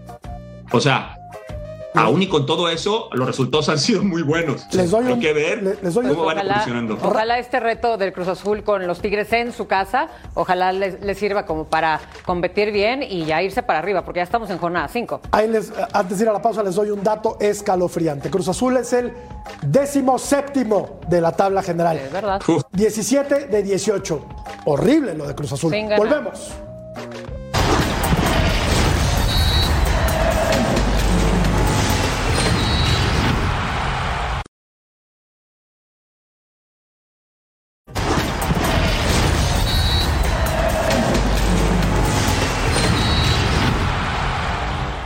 O 0.72 0.82
sea, 0.82 1.16
aún 1.96 2.22
y 2.22 2.28
con 2.28 2.46
todo 2.46 2.70
eso, 2.70 3.10
los 3.14 3.28
resultados 3.28 3.70
han 3.70 3.80
sido 3.80 4.04
muy 4.04 4.22
buenos. 4.22 4.66
Les 4.74 4.92
doy 4.92 5.06
Hay 5.08 5.14
un- 5.14 5.20
que 5.20 5.34
ver 5.34 5.64
le- 5.64 5.78
les 5.82 5.94
doy 5.94 6.06
un- 6.06 6.12
cómo 6.12 6.26
van 6.26 6.38
Ojalá, 6.38 6.54
evolucionando. 6.54 6.98
ojalá 7.02 7.40
este 7.40 7.60
reto 7.60 7.98
del 7.98 8.14
Cruz 8.14 8.28
Azul 8.28 8.64
con 8.64 8.86
los 8.88 9.00
Tigres 9.02 9.32
en 9.34 9.52
su 9.52 9.68
casa, 9.68 10.08
ojalá 10.34 10.72
les, 10.72 11.02
les 11.02 11.18
sirva 11.18 11.46
como 11.46 11.66
para 11.66 12.00
competir 12.26 12.72
bien 12.72 13.04
y 13.04 13.26
ya 13.26 13.42
irse 13.42 13.64
para 13.64 13.80
arriba, 13.80 14.04
porque 14.04 14.20
ya 14.20 14.24
estamos 14.24 14.50
en 14.50 14.58
jornada 14.58 14.88
5. 14.88 15.22
Ahí 15.32 15.48
les, 15.48 15.72
antes 15.94 16.18
de 16.18 16.24
ir 16.26 16.30
a 16.30 16.34
la 16.34 16.42
pausa, 16.42 16.64
les 16.64 16.76
doy 16.76 16.90
un 16.90 17.04
dato 17.04 17.38
escalofriante. 17.40 18.30
Cruz 18.30 18.48
Azul 18.48 18.78
es 18.78 18.92
el 18.94 19.14
décimo 19.66 20.18
séptimo 20.20 21.00
de 21.08 21.22
la 21.22 21.32
tabla 21.32 21.62
general. 21.64 21.98
Es 21.98 22.12
verdad. 22.12 22.42
Uf. 22.48 22.64
17 22.72 23.48
de 23.48 23.64
18. 23.64 24.26
Horrible 24.66 25.14
lo 25.16 25.28
de 25.28 25.36
Cruz 25.36 25.52
Azul. 25.54 25.74
Volvemos. 25.98 26.52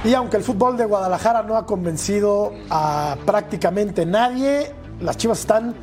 Y 0.10 0.16
aunque 0.16 0.38
el 0.38 0.43
fútbol 0.43 0.76
de 0.76 0.86
Guadalajara 0.86 1.43
no 1.43 1.55
ha 1.55 1.68
convencido 1.68 2.51
a 2.72 3.16
prácticamente 3.28 4.07
nadie, 4.07 4.72
las 5.01 5.18
Chivas 5.18 5.41
están 5.41 5.76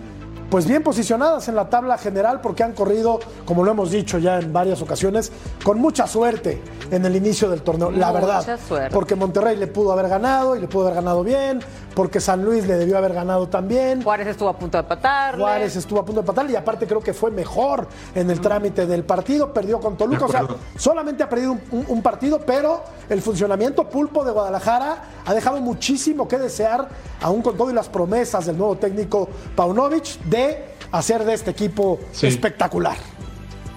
pues 0.50 0.66
bien 0.66 0.82
posicionadas 0.82 1.46
en 1.46 1.54
la 1.54 1.70
tabla 1.70 1.96
general 1.96 2.40
porque 2.40 2.64
han 2.64 2.72
corrido, 2.72 3.20
como 3.44 3.62
lo 3.62 3.70
hemos 3.70 3.92
dicho 3.92 4.18
ya 4.18 4.40
en 4.40 4.52
varias 4.52 4.82
ocasiones, 4.82 5.30
con 5.62 5.78
mucha 5.78 6.08
suerte 6.08 6.60
en 6.90 7.04
el 7.04 7.14
inicio 7.14 7.48
del 7.48 7.62
torneo, 7.62 7.92
la 7.92 8.08
Mucha 8.08 8.12
verdad. 8.12 8.58
suerte. 8.66 8.90
Porque 8.92 9.14
Monterrey 9.14 9.56
le 9.56 9.68
pudo 9.68 9.92
haber 9.92 10.08
ganado 10.08 10.56
y 10.56 10.60
le 10.60 10.66
pudo 10.66 10.86
haber 10.86 10.96
ganado 10.96 11.22
bien, 11.22 11.60
porque 11.96 12.20
San 12.20 12.44
Luis 12.44 12.66
le 12.66 12.76
debió 12.76 12.98
haber 12.98 13.14
ganado 13.14 13.48
también. 13.48 14.02
Juárez 14.02 14.28
estuvo 14.28 14.50
a 14.50 14.58
punto 14.58 14.76
de 14.76 14.82
empatar. 14.82 15.38
Juárez 15.38 15.74
estuvo 15.76 15.98
a 15.98 16.04
punto 16.04 16.20
de 16.20 16.28
empatar 16.28 16.50
y 16.50 16.54
aparte 16.54 16.86
creo 16.86 17.00
que 17.00 17.14
fue 17.14 17.30
mejor 17.30 17.88
en 18.14 18.30
el 18.30 18.38
trámite 18.40 18.84
del 18.86 19.02
partido, 19.02 19.50
perdió 19.54 19.80
con 19.80 19.96
Toluca, 19.96 20.26
o 20.26 20.28
sea, 20.28 20.46
solamente 20.76 21.22
ha 21.22 21.28
perdido 21.30 21.52
un, 21.52 21.60
un- 21.70 21.86
un 21.88 22.02
partido, 22.02 22.38
pero 22.38 22.84
el 23.08 23.22
funcionamiento 23.22 23.88
pulpo 23.88 24.24
de 24.26 24.30
Guadalajara 24.32 25.04
ha 25.24 25.32
dejado 25.32 25.58
muchísimo 25.62 26.28
que 26.28 26.38
desear, 26.38 26.86
aún 27.22 27.40
con 27.40 27.56
todo 27.56 27.70
y 27.70 27.72
las 27.74 27.88
promesas 27.88 28.44
del 28.44 28.58
nuevo 28.58 28.76
técnico 28.76 29.28
Paunovic, 29.56 30.20
de 30.24 30.66
hacer 30.92 31.24
de 31.24 31.32
este 31.32 31.50
equipo 31.52 31.98
Sí. 32.12 32.26
espectacular. 32.26 32.96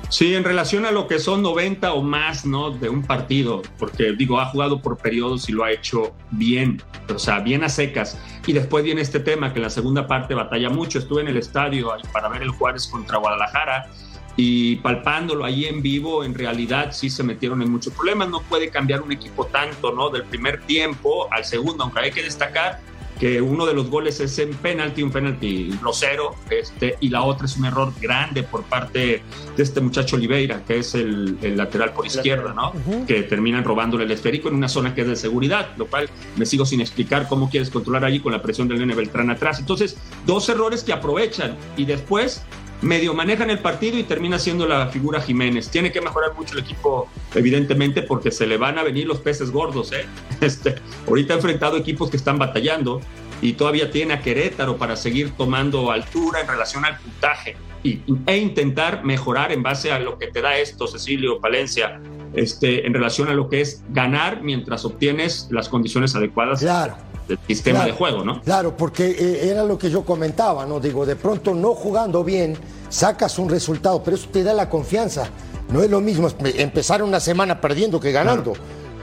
Sí, 0.10 0.34
en 0.34 0.43
relación 0.43 0.88
a 0.88 0.91
lo 0.91 1.07
que 1.07 1.20
son 1.20 1.43
90 1.43 1.93
o 1.93 2.01
más, 2.01 2.43
¿no? 2.43 2.72
De 2.72 2.89
un 2.89 3.03
partido, 3.03 3.62
porque 3.78 4.12
digo, 4.14 4.39
ha 4.39 4.47
jugado 4.47 4.82
por 4.82 4.97
periodos 4.97 5.47
y 5.49 5.51
lo 5.51 5.64
ha 5.64 5.72
hecho 5.72 6.16
bien, 6.32 6.82
o 7.14 7.20
sea, 7.20 7.39
bien 7.41 7.64
a 7.64 7.70
secas. 7.70 8.18
Y 8.47 8.53
después 8.53 8.84
viene 8.84 9.01
este 9.01 9.20
tema 9.20 9.53
que 9.53 9.60
en 9.60 9.64
la 9.64 9.70
segunda 9.70 10.07
parte 10.07 10.34
batalla 10.34 10.72
mucho. 10.72 10.97
Estuve 10.97 11.22
en 11.22 11.28
el 11.28 11.38
estadio 11.38 11.91
para 12.12 12.28
ver 12.28 12.41
el 12.41 12.49
Juárez 12.49 12.88
contra 12.88 13.20
Guadalajara 13.20 13.88
y 14.36 14.78
palpándolo 14.78 15.45
ahí 15.45 15.66
en 15.66 15.84
vivo, 15.84 16.24
en 16.24 16.34
realidad 16.34 16.91
sí 16.91 17.12
se 17.12 17.22
metieron 17.22 17.62
en 17.62 17.70
muchos 17.70 17.93
problemas. 17.93 18.30
No 18.30 18.41
puede 18.41 18.72
cambiar 18.72 19.01
un 19.01 19.12
equipo 19.12 19.45
tanto, 19.45 19.91
¿no? 19.91 20.10
Del 20.10 20.24
primer 20.24 20.62
tiempo 20.62 21.32
al 21.32 21.45
segundo, 21.45 21.84
aunque 21.84 21.99
hay 21.99 22.12
que 22.12 22.24
destacar 22.24 22.80
que 23.20 23.41
uno 23.41 23.65
de 23.65 23.74
los 23.74 23.89
goles 23.89 24.20
es 24.22 24.39
en 24.39 24.51
penalti, 24.51 25.03
un 25.03 25.11
penalti 25.11 25.78
grosero, 25.82 26.36
este, 26.49 26.95
y 27.01 27.09
la 27.09 27.24
otra 27.24 27.45
es 27.45 27.57
un 27.57 27.65
error 27.65 27.93
grande 28.01 28.43
por 28.43 28.63
parte 28.63 29.22
de 29.57 29.63
este 29.63 29.82
muchacho 29.82 30.15
Oliveira, 30.15 30.63
que 30.65 30.80
es 30.80 30.95
el, 30.95 31.38
el 31.41 31.57
lateral 31.57 31.91
por 31.91 32.05
izquierda, 32.05 32.53
¿no? 32.53 32.74
Que 33.05 33.24
terminan 33.24 33.63
robándole 33.65 34.05
el 34.05 34.11
esférico 34.11 34.47
en 34.47 34.55
una 34.55 34.70
zona 34.70 34.95
que 34.95 35.01
es 35.01 35.07
de 35.07 35.15
seguridad, 35.17 35.70
lo 35.78 35.88
cual 35.88 36.09
me 36.38 36.45
sigo 36.45 36.65
sin 36.65 36.80
explicar 36.80 37.28
cómo 37.28 37.49
quieres 37.49 37.70
controlar 37.70 38.05
allí 38.05 38.22
con 38.22 38.32
la 38.32 38.41
presión 38.41 38.67
del 38.70 38.80
Nene 38.80 38.95
Beltrán 38.95 39.30
atrás. 39.30 39.59
Entonces, 39.59 39.97
dos 40.26 40.47
errores 40.47 40.84
que 40.84 40.93
aprovechan 40.93 41.57
y 41.76 41.86
después 41.86 42.43
medio 42.82 43.13
manejan 43.13 43.49
el 43.49 43.59
partido 43.59 43.97
y 43.97 44.03
termina 44.03 44.39
siendo 44.39 44.67
la 44.67 44.88
figura 44.88 45.21
Jiménez. 45.21 45.69
Tiene 45.69 45.91
que 45.91 46.01
mejorar 46.01 46.34
mucho 46.36 46.53
el 46.53 46.63
equipo, 46.63 47.09
evidentemente, 47.36 48.01
porque 48.01 48.32
se 48.32 48.47
le 48.47 48.57
van 48.57 48.77
a 48.77 48.84
venir 48.84 49.07
los 49.07 49.19
peces 49.19 49.51
gordos. 49.51 49.91
¿eh? 49.91 50.05
Este, 50.41 50.75
ahorita 51.07 51.34
ha 51.34 51.38
enfrentado 51.38 51.75
equipos 51.75 52.09
que 52.09 52.17
están 52.17 52.38
batallando 52.38 53.01
y 53.41 53.53
todavía 53.53 53.91
tiene 53.91 54.13
a 54.13 54.21
Querétaro 54.21 54.77
para 54.77 54.95
seguir 54.95 55.32
tomando 55.32 55.91
altura 55.91 56.41
en 56.41 56.47
relación 56.47 56.86
al 56.86 56.97
puntaje 56.97 57.57
y, 57.84 58.01
e 58.25 58.38
intentar 58.38 59.03
mejorar 59.03 59.51
en 59.51 59.63
base 59.63 59.91
a 59.91 59.99
lo 59.99 60.17
que 60.17 60.27
te 60.27 60.41
da 60.41 60.57
esto, 60.57 60.88
Cecilio, 60.88 61.39
Palencia, 61.39 61.99
este, 62.34 62.86
en 62.86 62.93
relación 62.93 63.27
a 63.30 63.34
lo 63.34 63.49
que 63.49 63.61
es 63.61 63.84
ganar 63.89 64.41
mientras 64.43 64.86
obtienes 64.86 65.47
las 65.51 65.69
condiciones 65.69 66.15
adecuadas 66.15 66.59
Claro. 66.59 66.95
Del 67.30 67.39
sistema 67.47 67.80
Claro, 67.80 67.91
de 67.93 67.97
juego, 67.97 68.25
¿no? 68.25 68.41
Claro, 68.41 68.75
porque 68.75 69.05
eh, 69.11 69.49
era 69.51 69.63
lo 69.63 69.77
que 69.77 69.89
yo 69.89 70.03
comentaba, 70.03 70.65
¿no? 70.65 70.80
Digo, 70.82 71.05
de 71.05 71.15
pronto 71.15 71.53
no 71.53 71.73
jugando 71.75 72.23
bien, 72.23 72.57
sacas 72.89 73.39
un 73.39 73.47
resultado, 73.49 74.03
pero 74.03 74.17
eso 74.17 74.27
te 74.32 74.43
da 74.43 74.53
la 74.53 74.67
confianza. 74.69 75.30
No 75.71 75.82
es 75.84 75.89
lo 75.89 76.01
mismo 76.01 76.27
empezar 76.43 77.03
una 77.03 77.19
semana 77.19 77.61
perdiendo 77.61 77.99
que 77.99 78.11
ganando. 78.11 78.53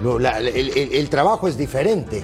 Lo- 0.02 0.18
la- 0.18 0.40
el, 0.40 0.48
el- 0.48 0.92
el 0.94 1.08
trabajo 1.08 1.48
es 1.48 1.56
diferente. 1.56 2.22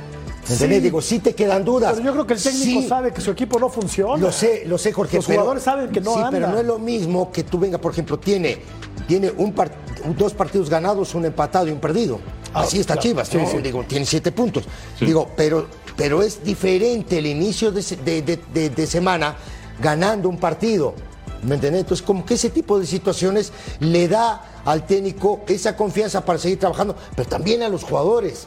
¿Entendés? 0.51 0.79
Sí. 0.79 0.83
Digo, 0.83 1.01
sí 1.01 1.19
te 1.21 1.35
quedan 1.37 1.65
dudas. 1.65 1.93
Pero 1.93 2.05
yo 2.07 2.13
creo 2.13 2.27
que 2.27 2.35
el 2.35 2.43
técnico 2.43 2.81
Sí, 2.83 2.89
sabe 2.89 3.13
que 3.13 3.21
su 3.21 3.31
equipo 3.31 3.61
no 3.61 3.69
funciona. 3.69 4.17
Lo 4.21 4.33
sé, 4.33 4.65
lo 4.67 4.77
sé, 4.77 4.93
Jorge. 4.93 5.17
Los 5.19 5.27
jugadores 5.27 5.63
saben 5.63 5.91
que 5.93 6.01
no 6.01 6.15
Sí, 6.15 6.21
pero 6.33 6.47
anda. 6.47 6.49
no 6.49 6.59
es 6.61 6.67
lo 6.67 6.81
mismo 6.81 7.31
que 7.31 7.45
tú 7.45 7.61
venga, 7.61 7.79
por 7.79 7.93
ejemplo, 7.93 8.19
tiene, 8.19 8.59
tiene 9.07 9.31
un 9.37 9.53
par- 9.53 9.71
dos 10.19 10.35
partidos 10.35 10.69
ganados, 10.69 11.15
un 11.15 11.25
empatado 11.27 11.69
y 11.69 11.71
un 11.71 11.79
perdido. 11.79 12.19
Ah, 12.53 12.63
Así 12.63 12.81
está 12.81 12.95
claro. 12.95 13.09
Chivas, 13.09 13.33
¿no? 13.35 13.47
sí. 13.49 13.59
Digo, 13.63 13.85
tiene 13.87 14.05
siete 14.05 14.33
puntos. 14.33 14.65
Digo, 15.01 15.29
pero, 15.37 15.69
pero 15.97 16.23
es 16.23 16.43
diferente 16.45 17.19
el 17.19 17.27
inicio 17.27 17.71
de, 17.73 17.83
de- 18.05 18.23
de- 18.23 18.41
de- 18.53 18.71
de 18.71 18.87
semana 18.87 19.37
ganando 19.81 20.29
un 20.29 20.39
partido. 20.39 20.95
¿Me 21.43 21.57
entiendes? 21.57 21.81
Entonces, 21.83 22.07
como 22.07 22.25
que 22.25 22.35
ese 22.35 22.51
tipo 22.51 22.79
de 22.79 22.87
situaciones 22.87 23.53
le 23.81 24.07
da 24.07 24.63
al 24.65 24.87
técnico 24.87 25.41
esa 25.49 25.77
confianza 25.77 26.25
para 26.25 26.39
seguir 26.39 26.59
trabajando, 26.61 26.95
pero 27.17 27.29
también 27.29 27.63
a 27.63 27.69
los 27.69 27.83
jugadores. 27.83 28.47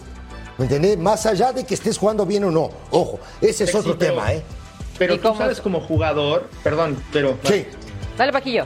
¿Me 0.58 0.64
entendés? 0.66 0.98
Más 0.98 1.26
allá 1.26 1.52
de 1.52 1.66
que 1.66 1.74
estés 1.74 1.98
jugando 1.98 2.26
bien 2.26 2.46
o 2.46 2.52
no. 2.52 2.70
Ojo, 2.92 3.20
ese 3.42 3.66
es 3.66 3.72
Sí, 3.72 3.78
otro 3.78 3.98
tema, 3.98 4.32
¿eh? 4.32 4.42
Pero 4.98 5.16
¿Y 5.16 5.18
tú 5.18 5.24
cómo 5.28 5.38
sabes 5.40 5.58
es? 5.58 5.62
como 5.62 5.82
jugador, 5.82 6.50
perdón, 6.64 6.96
pero 7.12 7.38
Sí. 7.44 7.66
Dale, 8.18 8.32
Paquillo. 8.32 8.66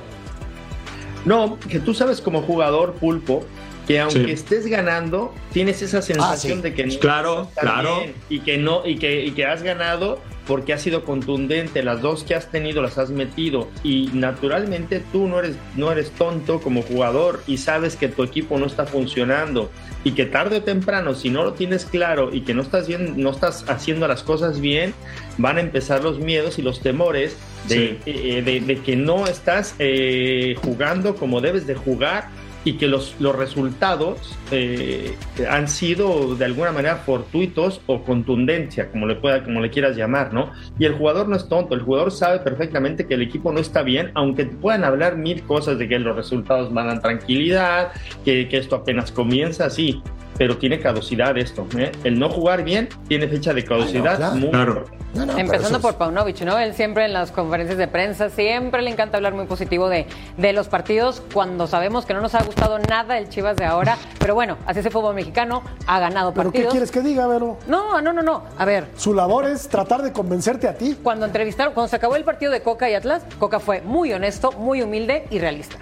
no, 1.26 1.58
que 1.60 1.80
tú 1.80 1.96
sabes 1.96 2.22
como 2.22 2.44
jugador 2.44 2.94
pulpo 2.94 3.42
que 3.90 4.00
aunque 4.00 4.24
Sí. 4.26 4.32
estés 4.32 4.68
ganando, 4.68 5.34
tienes 5.52 5.82
esa 5.82 6.04
sensación 6.04 6.58
sí. 6.60 6.62
de 6.62 6.74
que 6.76 6.86
no 6.86 7.00
Claro, 7.00 7.42
está 7.50 7.62
claro. 7.62 7.98
bien 8.02 8.14
y 8.30 8.40
que 8.42 8.58
no 8.60 8.86
y 8.86 8.98
que, 9.00 9.26
y 9.26 9.32
que 9.32 9.48
has 9.48 9.64
ganado 9.64 10.20
porque 10.46 10.74
has 10.74 10.82
sido 10.84 11.06
contundente, 11.06 11.82
las 11.82 12.00
dos 12.02 12.24
que 12.24 12.36
has 12.36 12.52
tenido 12.52 12.84
las 12.84 13.00
has 13.00 13.10
metido 13.10 13.68
y 13.84 14.10
naturalmente 14.14 15.02
tú 15.12 15.28
no 15.28 15.40
eres 15.40 15.56
no 15.76 15.92
eres 15.92 16.12
tonto 16.12 16.60
como 16.62 16.84
jugador 16.84 17.42
y 17.48 17.58
sabes 17.58 17.96
que 17.96 18.10
tu 18.10 18.22
equipo 18.22 18.60
no 18.60 18.68
está 18.68 18.86
funcionando 18.86 19.72
y 20.04 20.12
que 20.12 20.28
tarde 20.28 20.58
o 20.58 20.62
temprano 20.64 21.16
si 21.16 21.32
no 21.32 21.44
lo 21.44 21.54
tienes 21.54 21.86
claro 21.86 22.30
y 22.32 22.42
que 22.42 22.54
no 22.54 22.62
estás 22.62 22.88
bien, 22.88 23.16
no 23.18 23.32
estás 23.32 23.66
haciendo 23.70 24.08
las 24.08 24.22
cosas 24.22 24.60
bien, 24.62 24.94
van 25.40 25.58
a 25.58 25.62
empezar 25.62 26.04
los 26.04 26.20
miedos 26.20 26.60
y 26.60 26.62
los 26.62 26.80
temores 26.82 27.36
de, 27.68 28.00
eh, 28.06 28.44
de- 28.46 28.60
de 28.62 28.78
que 28.82 28.96
no 28.96 29.26
estás 29.26 29.74
eh, 29.80 30.56
jugando 30.64 31.16
como 31.16 31.42
debes 31.42 31.66
de 31.66 31.74
jugar 31.74 32.30
y 32.64 32.74
que 32.74 32.88
los, 32.88 33.16
los 33.20 33.36
resultados 33.36 34.36
eh, 34.52 35.16
han 35.50 35.68
sido 35.68 36.36
de 36.36 36.46
alguna 36.46 36.72
manera 36.72 36.98
fortuitos 36.98 37.82
o 37.86 38.04
contundencia, 38.04 38.92
como 38.92 39.08
le 39.08 39.16
pueda, 39.16 39.44
como 39.44 39.62
le 39.62 39.70
quieras 39.70 39.96
llamar, 39.96 40.34
¿no? 40.34 40.52
Y 40.78 40.86
el 40.86 40.94
jugador 40.94 41.30
no 41.30 41.36
es 41.36 41.48
tonto, 41.48 41.76
el 41.76 41.82
jugador 41.82 42.12
sabe 42.12 42.40
perfectamente 42.40 43.08
que 43.08 43.14
el 43.14 43.22
equipo 43.22 43.52
no 43.52 43.60
está 43.60 43.82
bien, 43.82 44.12
aunque 44.16 44.46
te 44.46 44.56
puedan 44.56 44.84
hablar 44.84 45.18
mil 45.18 45.44
cosas 45.44 45.78
de 45.78 45.88
que 45.88 46.00
los 46.00 46.16
resultados 46.16 46.74
dar 46.74 47.02
tranquilidad, 47.02 47.92
que, 48.26 48.48
que 48.48 48.58
esto 48.58 48.76
apenas 48.76 49.12
comienza, 49.12 49.70
sí, 49.70 50.02
pero 50.40 50.58
tiene 50.58 50.80
caducidad 50.80 51.38
esto, 51.38 51.68
¿eh? 51.78 51.92
El 52.06 52.18
no 52.18 52.30
jugar 52.30 52.64
bien 52.64 52.88
tiene 53.10 53.28
fecha 53.28 53.54
de 53.54 53.64
caducidad 53.66 54.16
claro. 54.18 54.36
muy 54.36 54.50
Claro. 54.50 54.86
No, 55.14 55.26
no, 55.26 55.34
pero 55.34 55.40
Empezando 55.40 55.82
por 55.82 55.96
Paunovic, 55.96 56.42
¿no? 56.42 56.58
Él 56.58 56.74
siempre 56.76 57.04
en 57.06 57.14
las 57.14 57.32
conferencias 57.32 57.78
de 57.78 57.88
prensa, 57.88 58.30
siempre 58.30 58.82
le 58.82 58.90
encanta 58.92 59.18
hablar 59.18 59.34
muy 59.34 59.48
positivo 59.48 59.90
de, 59.90 60.06
de 60.38 60.54
los 60.54 60.68
partidos 60.70 61.22
cuando 61.34 61.68
sabemos 61.68 62.06
que 62.06 62.14
no 62.14 62.22
nos 62.22 62.36
ha 62.36 62.44
gustado 62.44 62.80
nada 62.80 63.18
el 63.18 63.28
Chivas 63.28 63.58
de 63.58 63.66
ahora. 63.66 63.98
Pero 64.18 64.34
bueno, 64.34 64.58
así 64.66 64.80
es 64.80 64.86
el 64.86 64.92
fútbol 64.94 65.16
mexicano, 65.16 65.62
ha 65.88 66.00
ganado 66.00 66.34
¿Pero 66.34 66.52
qué 66.52 66.60
partidos. 66.60 66.72
quieres 66.72 66.92
que 66.92 67.02
diga, 67.02 67.28
Vero? 67.28 67.58
No, 67.68 68.02
no, 68.02 68.14
no, 68.14 68.22
no. 68.22 68.44
A 68.58 68.64
ver, 68.66 68.86
Su 68.96 69.14
labor 69.14 69.46
es 69.46 69.68
tratar 69.68 70.04
de 70.04 70.14
convencerte 70.14 70.68
a 70.70 70.76
ti. 70.76 70.96
cuando 71.04 71.26
entrevistaron, 71.26 71.74
cuando 71.74 71.90
se 71.90 71.98
acabó 71.98 72.16
el 72.16 72.24
partido 72.24 72.52
de 72.54 72.62
Coca 72.62 72.90
y 72.90 72.94
Atlas, 72.94 73.24
Coca 73.40 73.60
fue 73.60 73.82
muy 73.82 74.14
honesto, 74.14 74.54
muy 74.54 74.82
humilde 74.84 75.26
y 75.32 75.40
realista. 75.40 75.76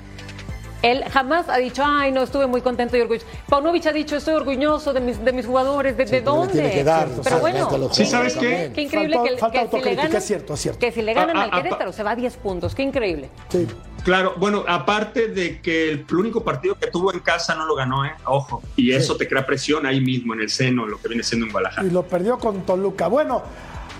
Él 0.84 1.04
jamás 1.12 1.50
ha 1.50 1.58
dicho, 1.58 1.84
ay, 1.86 2.12
no, 2.12 2.22
estuve 2.22 2.46
muy 2.46 2.62
contento 2.62 2.96
y 2.98 3.02
orgulloso. 3.02 3.26
Paunovic 3.50 3.86
ha 3.88 3.92
dicho, 3.94 4.16
estoy 4.16 4.36
orgulloso 4.36 4.94
de 4.94 5.00
mis, 5.02 5.24
de 5.24 5.32
mis 5.34 5.46
jugadores, 5.46 5.98
¿de, 5.98 6.06
de 6.06 6.10
pero 6.22 6.32
le 6.34 6.38
dónde? 6.40 6.54
tiene 6.54 6.72
que 6.72 6.84
dar, 6.84 7.08
Pero 7.08 7.24
socialmente 7.24 7.62
bueno, 7.64 7.76
a 7.76 7.78
los 7.80 7.96
Sí, 7.96 8.06
¿sabes 8.06 8.36
qué? 8.36 8.72
qué 8.76 8.82
increíble 8.84 9.16
Falta- 9.18 9.32
que, 9.32 9.38
falta 9.40 9.60
que 9.62 9.78
si 9.80 9.84
le 9.90 9.96
ganan, 9.96 10.16
es 10.16 10.24
cierto, 10.26 10.54
es 10.54 10.60
cierto. 10.62 10.80
que 10.80 10.92
si 10.92 11.02
le 11.02 11.14
ganan 11.14 11.36
al 11.38 11.50
Querétaro 11.52 11.92
se 11.92 12.04
va 12.04 12.12
a 12.12 12.16
10 12.16 12.38
puntos, 12.38 12.76
qué 12.76 12.84
increíble. 12.84 13.30
Sí. 13.50 13.68
Claro, 14.04 14.36
bueno, 14.38 14.64
aparte 14.68 15.28
de 15.30 15.60
que 15.60 15.90
el 15.90 16.06
único 16.16 16.44
partido 16.44 16.76
que 16.80 16.88
tuvo 16.88 17.12
en 17.12 17.20
casa 17.20 17.56
no 17.56 17.66
lo 17.66 17.76
ganó, 17.76 18.06
¿eh? 18.06 18.12
Ojo. 18.26 18.62
Y 18.78 18.92
eso 18.94 19.18
te 19.18 19.28
crea 19.28 19.46
presión 19.46 19.86
ahí 19.86 20.00
mismo, 20.00 20.34
en 20.34 20.42
el 20.42 20.50
seno, 20.50 20.86
lo 20.86 21.02
que 21.02 21.08
viene 21.10 21.24
siendo 21.24 21.46
en 21.48 21.52
Guadalajara. 21.52 21.86
Y 21.88 21.90
lo 21.92 22.04
perdió 22.04 22.38
con 22.38 22.62
Toluca. 22.66 23.08
Bueno, 23.08 23.42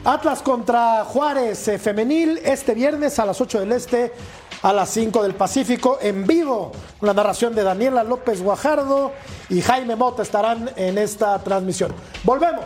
Atlas 0.08 0.42
contra 0.42 1.04
Juárez 1.04 1.68
eh, 1.68 1.78
femenil 1.78 2.40
este 2.46 2.74
viernes 2.74 3.20
a 3.20 3.26
las 3.26 3.42
8 3.42 3.60
del 3.60 3.74
Este, 3.74 4.14
a 4.62 4.72
las 4.72 4.90
5 4.92 5.22
del 5.22 5.36
Pacífico, 5.36 6.00
en 6.02 6.26
vivo. 6.26 6.72
La 7.02 7.14
narración 7.14 7.54
de 7.54 7.62
Daniela 7.62 8.06
López 8.06 8.42
Guajardo 8.42 9.12
y 9.50 9.60
Jaime 9.60 9.98
Mota 9.98 10.24
estarán 10.24 10.72
en 10.78 10.98
esta 10.98 11.38
transmisión. 11.40 11.94
Volvemos. 12.24 12.64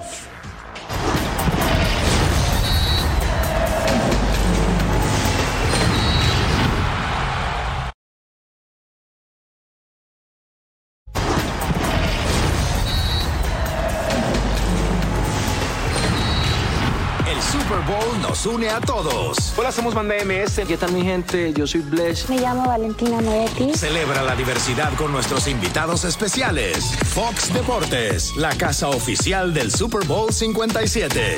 Nos 18.42 18.46
une 18.46 18.70
a 18.70 18.80
todos. 18.80 19.54
Hola, 19.58 19.72
somos 19.72 19.94
Banda 19.94 20.16
MS. 20.24 20.62
¿Qué 20.68 20.78
tal 20.78 20.92
mi 20.94 21.04
gente? 21.04 21.54
Yo 21.54 21.68
soy 21.68 21.82
Blesh. 21.82 22.28
Me 22.30 22.40
llamo 22.40 22.66
Valentina 22.68 23.22
Moretti. 23.22 23.74
Celebra 23.74 24.24
la 24.24 24.36
diversidad 24.36 24.94
con 24.98 25.12
nuestros 25.12 25.48
invitados 25.48 26.06
especiales. 26.06 26.78
Fox 27.14 27.54
Deportes, 27.54 28.36
la 28.38 28.50
casa 28.58 28.90
oficial 28.90 29.54
del 29.54 29.72
Super 29.72 30.06
Bowl 30.08 30.32
57. 30.32 31.36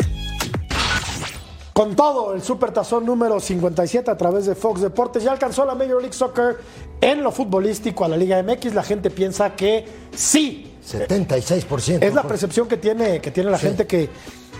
Con 1.73 1.95
todo, 1.95 2.35
el 2.35 2.43
Supertazón 2.43 3.05
número 3.05 3.39
57 3.39 4.11
a 4.11 4.17
través 4.17 4.45
de 4.45 4.55
Fox 4.55 4.81
Deportes 4.81 5.23
ya 5.23 5.31
alcanzó 5.31 5.65
la 5.65 5.73
Major 5.75 5.99
League 5.99 6.13
Soccer 6.13 6.57
en 7.01 7.23
lo 7.23 7.31
futbolístico 7.31 8.05
a 8.05 8.09
la 8.09 8.17
Liga 8.17 8.41
MX. 8.43 8.73
La 8.75 8.83
gente 8.83 9.09
piensa 9.09 9.55
que 9.55 9.85
sí. 10.15 10.75
76%. 10.85 12.03
Es 12.03 12.13
la 12.13 12.23
percepción 12.23 12.67
que 12.67 12.77
tiene, 12.77 13.19
que 13.19 13.31
tiene 13.31 13.49
la 13.49 13.57
gente 13.57 13.87
que, 13.87 14.09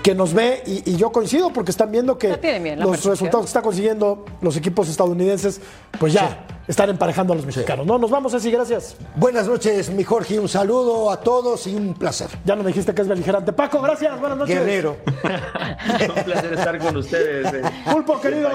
que 0.04 0.14
nos 0.14 0.34
ve 0.34 0.62
y, 0.68 0.91
y 0.91 0.97
yo 0.97 1.12
coincido 1.12 1.51
porque 1.51 1.72
están 1.72 1.91
viendo 1.91 2.18
que 2.18 2.36
bien, 2.36 2.78
los 2.80 2.89
percepción. 2.89 3.14
resultados 3.14 3.45
que 3.45 3.49
están 3.49 3.64
consiguiendo 3.64 4.26
los 4.41 4.58
equipos 4.58 4.89
estadounidenses 4.89 5.62
pues 5.97 6.12
ya 6.14 6.45
están 6.68 6.89
emparejando 6.89 7.34
a 7.34 7.36
los 7.36 7.45
mexicanos. 7.45 7.86
No, 7.86 7.97
nos 7.97 8.10
vamos 8.12 8.34
así, 8.34 8.49
gracias. 8.51 8.95
Buenas 9.16 9.47
noches, 9.47 9.89
mi 9.89 10.04
Jorge. 10.04 10.39
Un 10.39 10.47
saludo 10.49 11.10
a 11.12 11.20
todos 11.22 11.68
y 11.68 11.76
un 11.76 11.93
placer. 11.93 12.28
Ya 12.45 12.56
no 12.56 12.64
me 12.64 12.68
dijiste 12.68 12.93
que 12.93 13.01
es 13.01 13.08
beligerante. 13.08 13.51
Paco, 13.54 13.82
gracias, 13.82 14.20
buenas 14.20 14.38
noches. 14.38 14.58
Guerrero. 14.60 14.97
Un 16.18 16.24
placer 16.24 16.54
estar 16.54 16.78
con 16.80 16.95
ustedes. 16.97 17.54
eh. 17.54 17.62
Pulpo, 17.91 18.20
querido. 18.22 18.49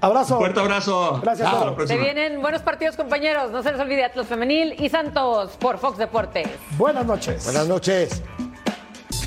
Abrazo. 0.00 0.38
Fuerte 0.38 0.60
abrazo. 0.60 1.20
Gracias, 1.22 1.48
Hasta 1.48 1.64
la 1.66 1.74
próxima. 1.74 1.98
Se 1.98 2.04
vienen 2.04 2.40
buenos 2.42 2.62
partidos, 2.62 2.96
compañeros. 2.96 3.50
No 3.52 3.62
se 3.62 3.72
les 3.72 3.80
olvide 3.80 4.04
Atlas 4.04 4.26
Femenil 4.26 4.74
y 4.78 4.88
Santos 4.88 5.52
por 5.58 5.78
Fox 5.78 5.98
Deportes. 5.98 6.48
Buenas 6.76 7.06
noches. 7.06 7.44
Buenas 7.44 7.66
noches. 7.68 8.22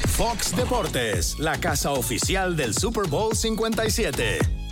Fox 0.06 0.56
Deportes, 0.56 1.40
la 1.40 1.60
casa 1.60 1.92
oficial 1.92 2.56
del 2.56 2.74
Super 2.74 3.08
Bowl 3.08 3.36
57. 3.36 4.67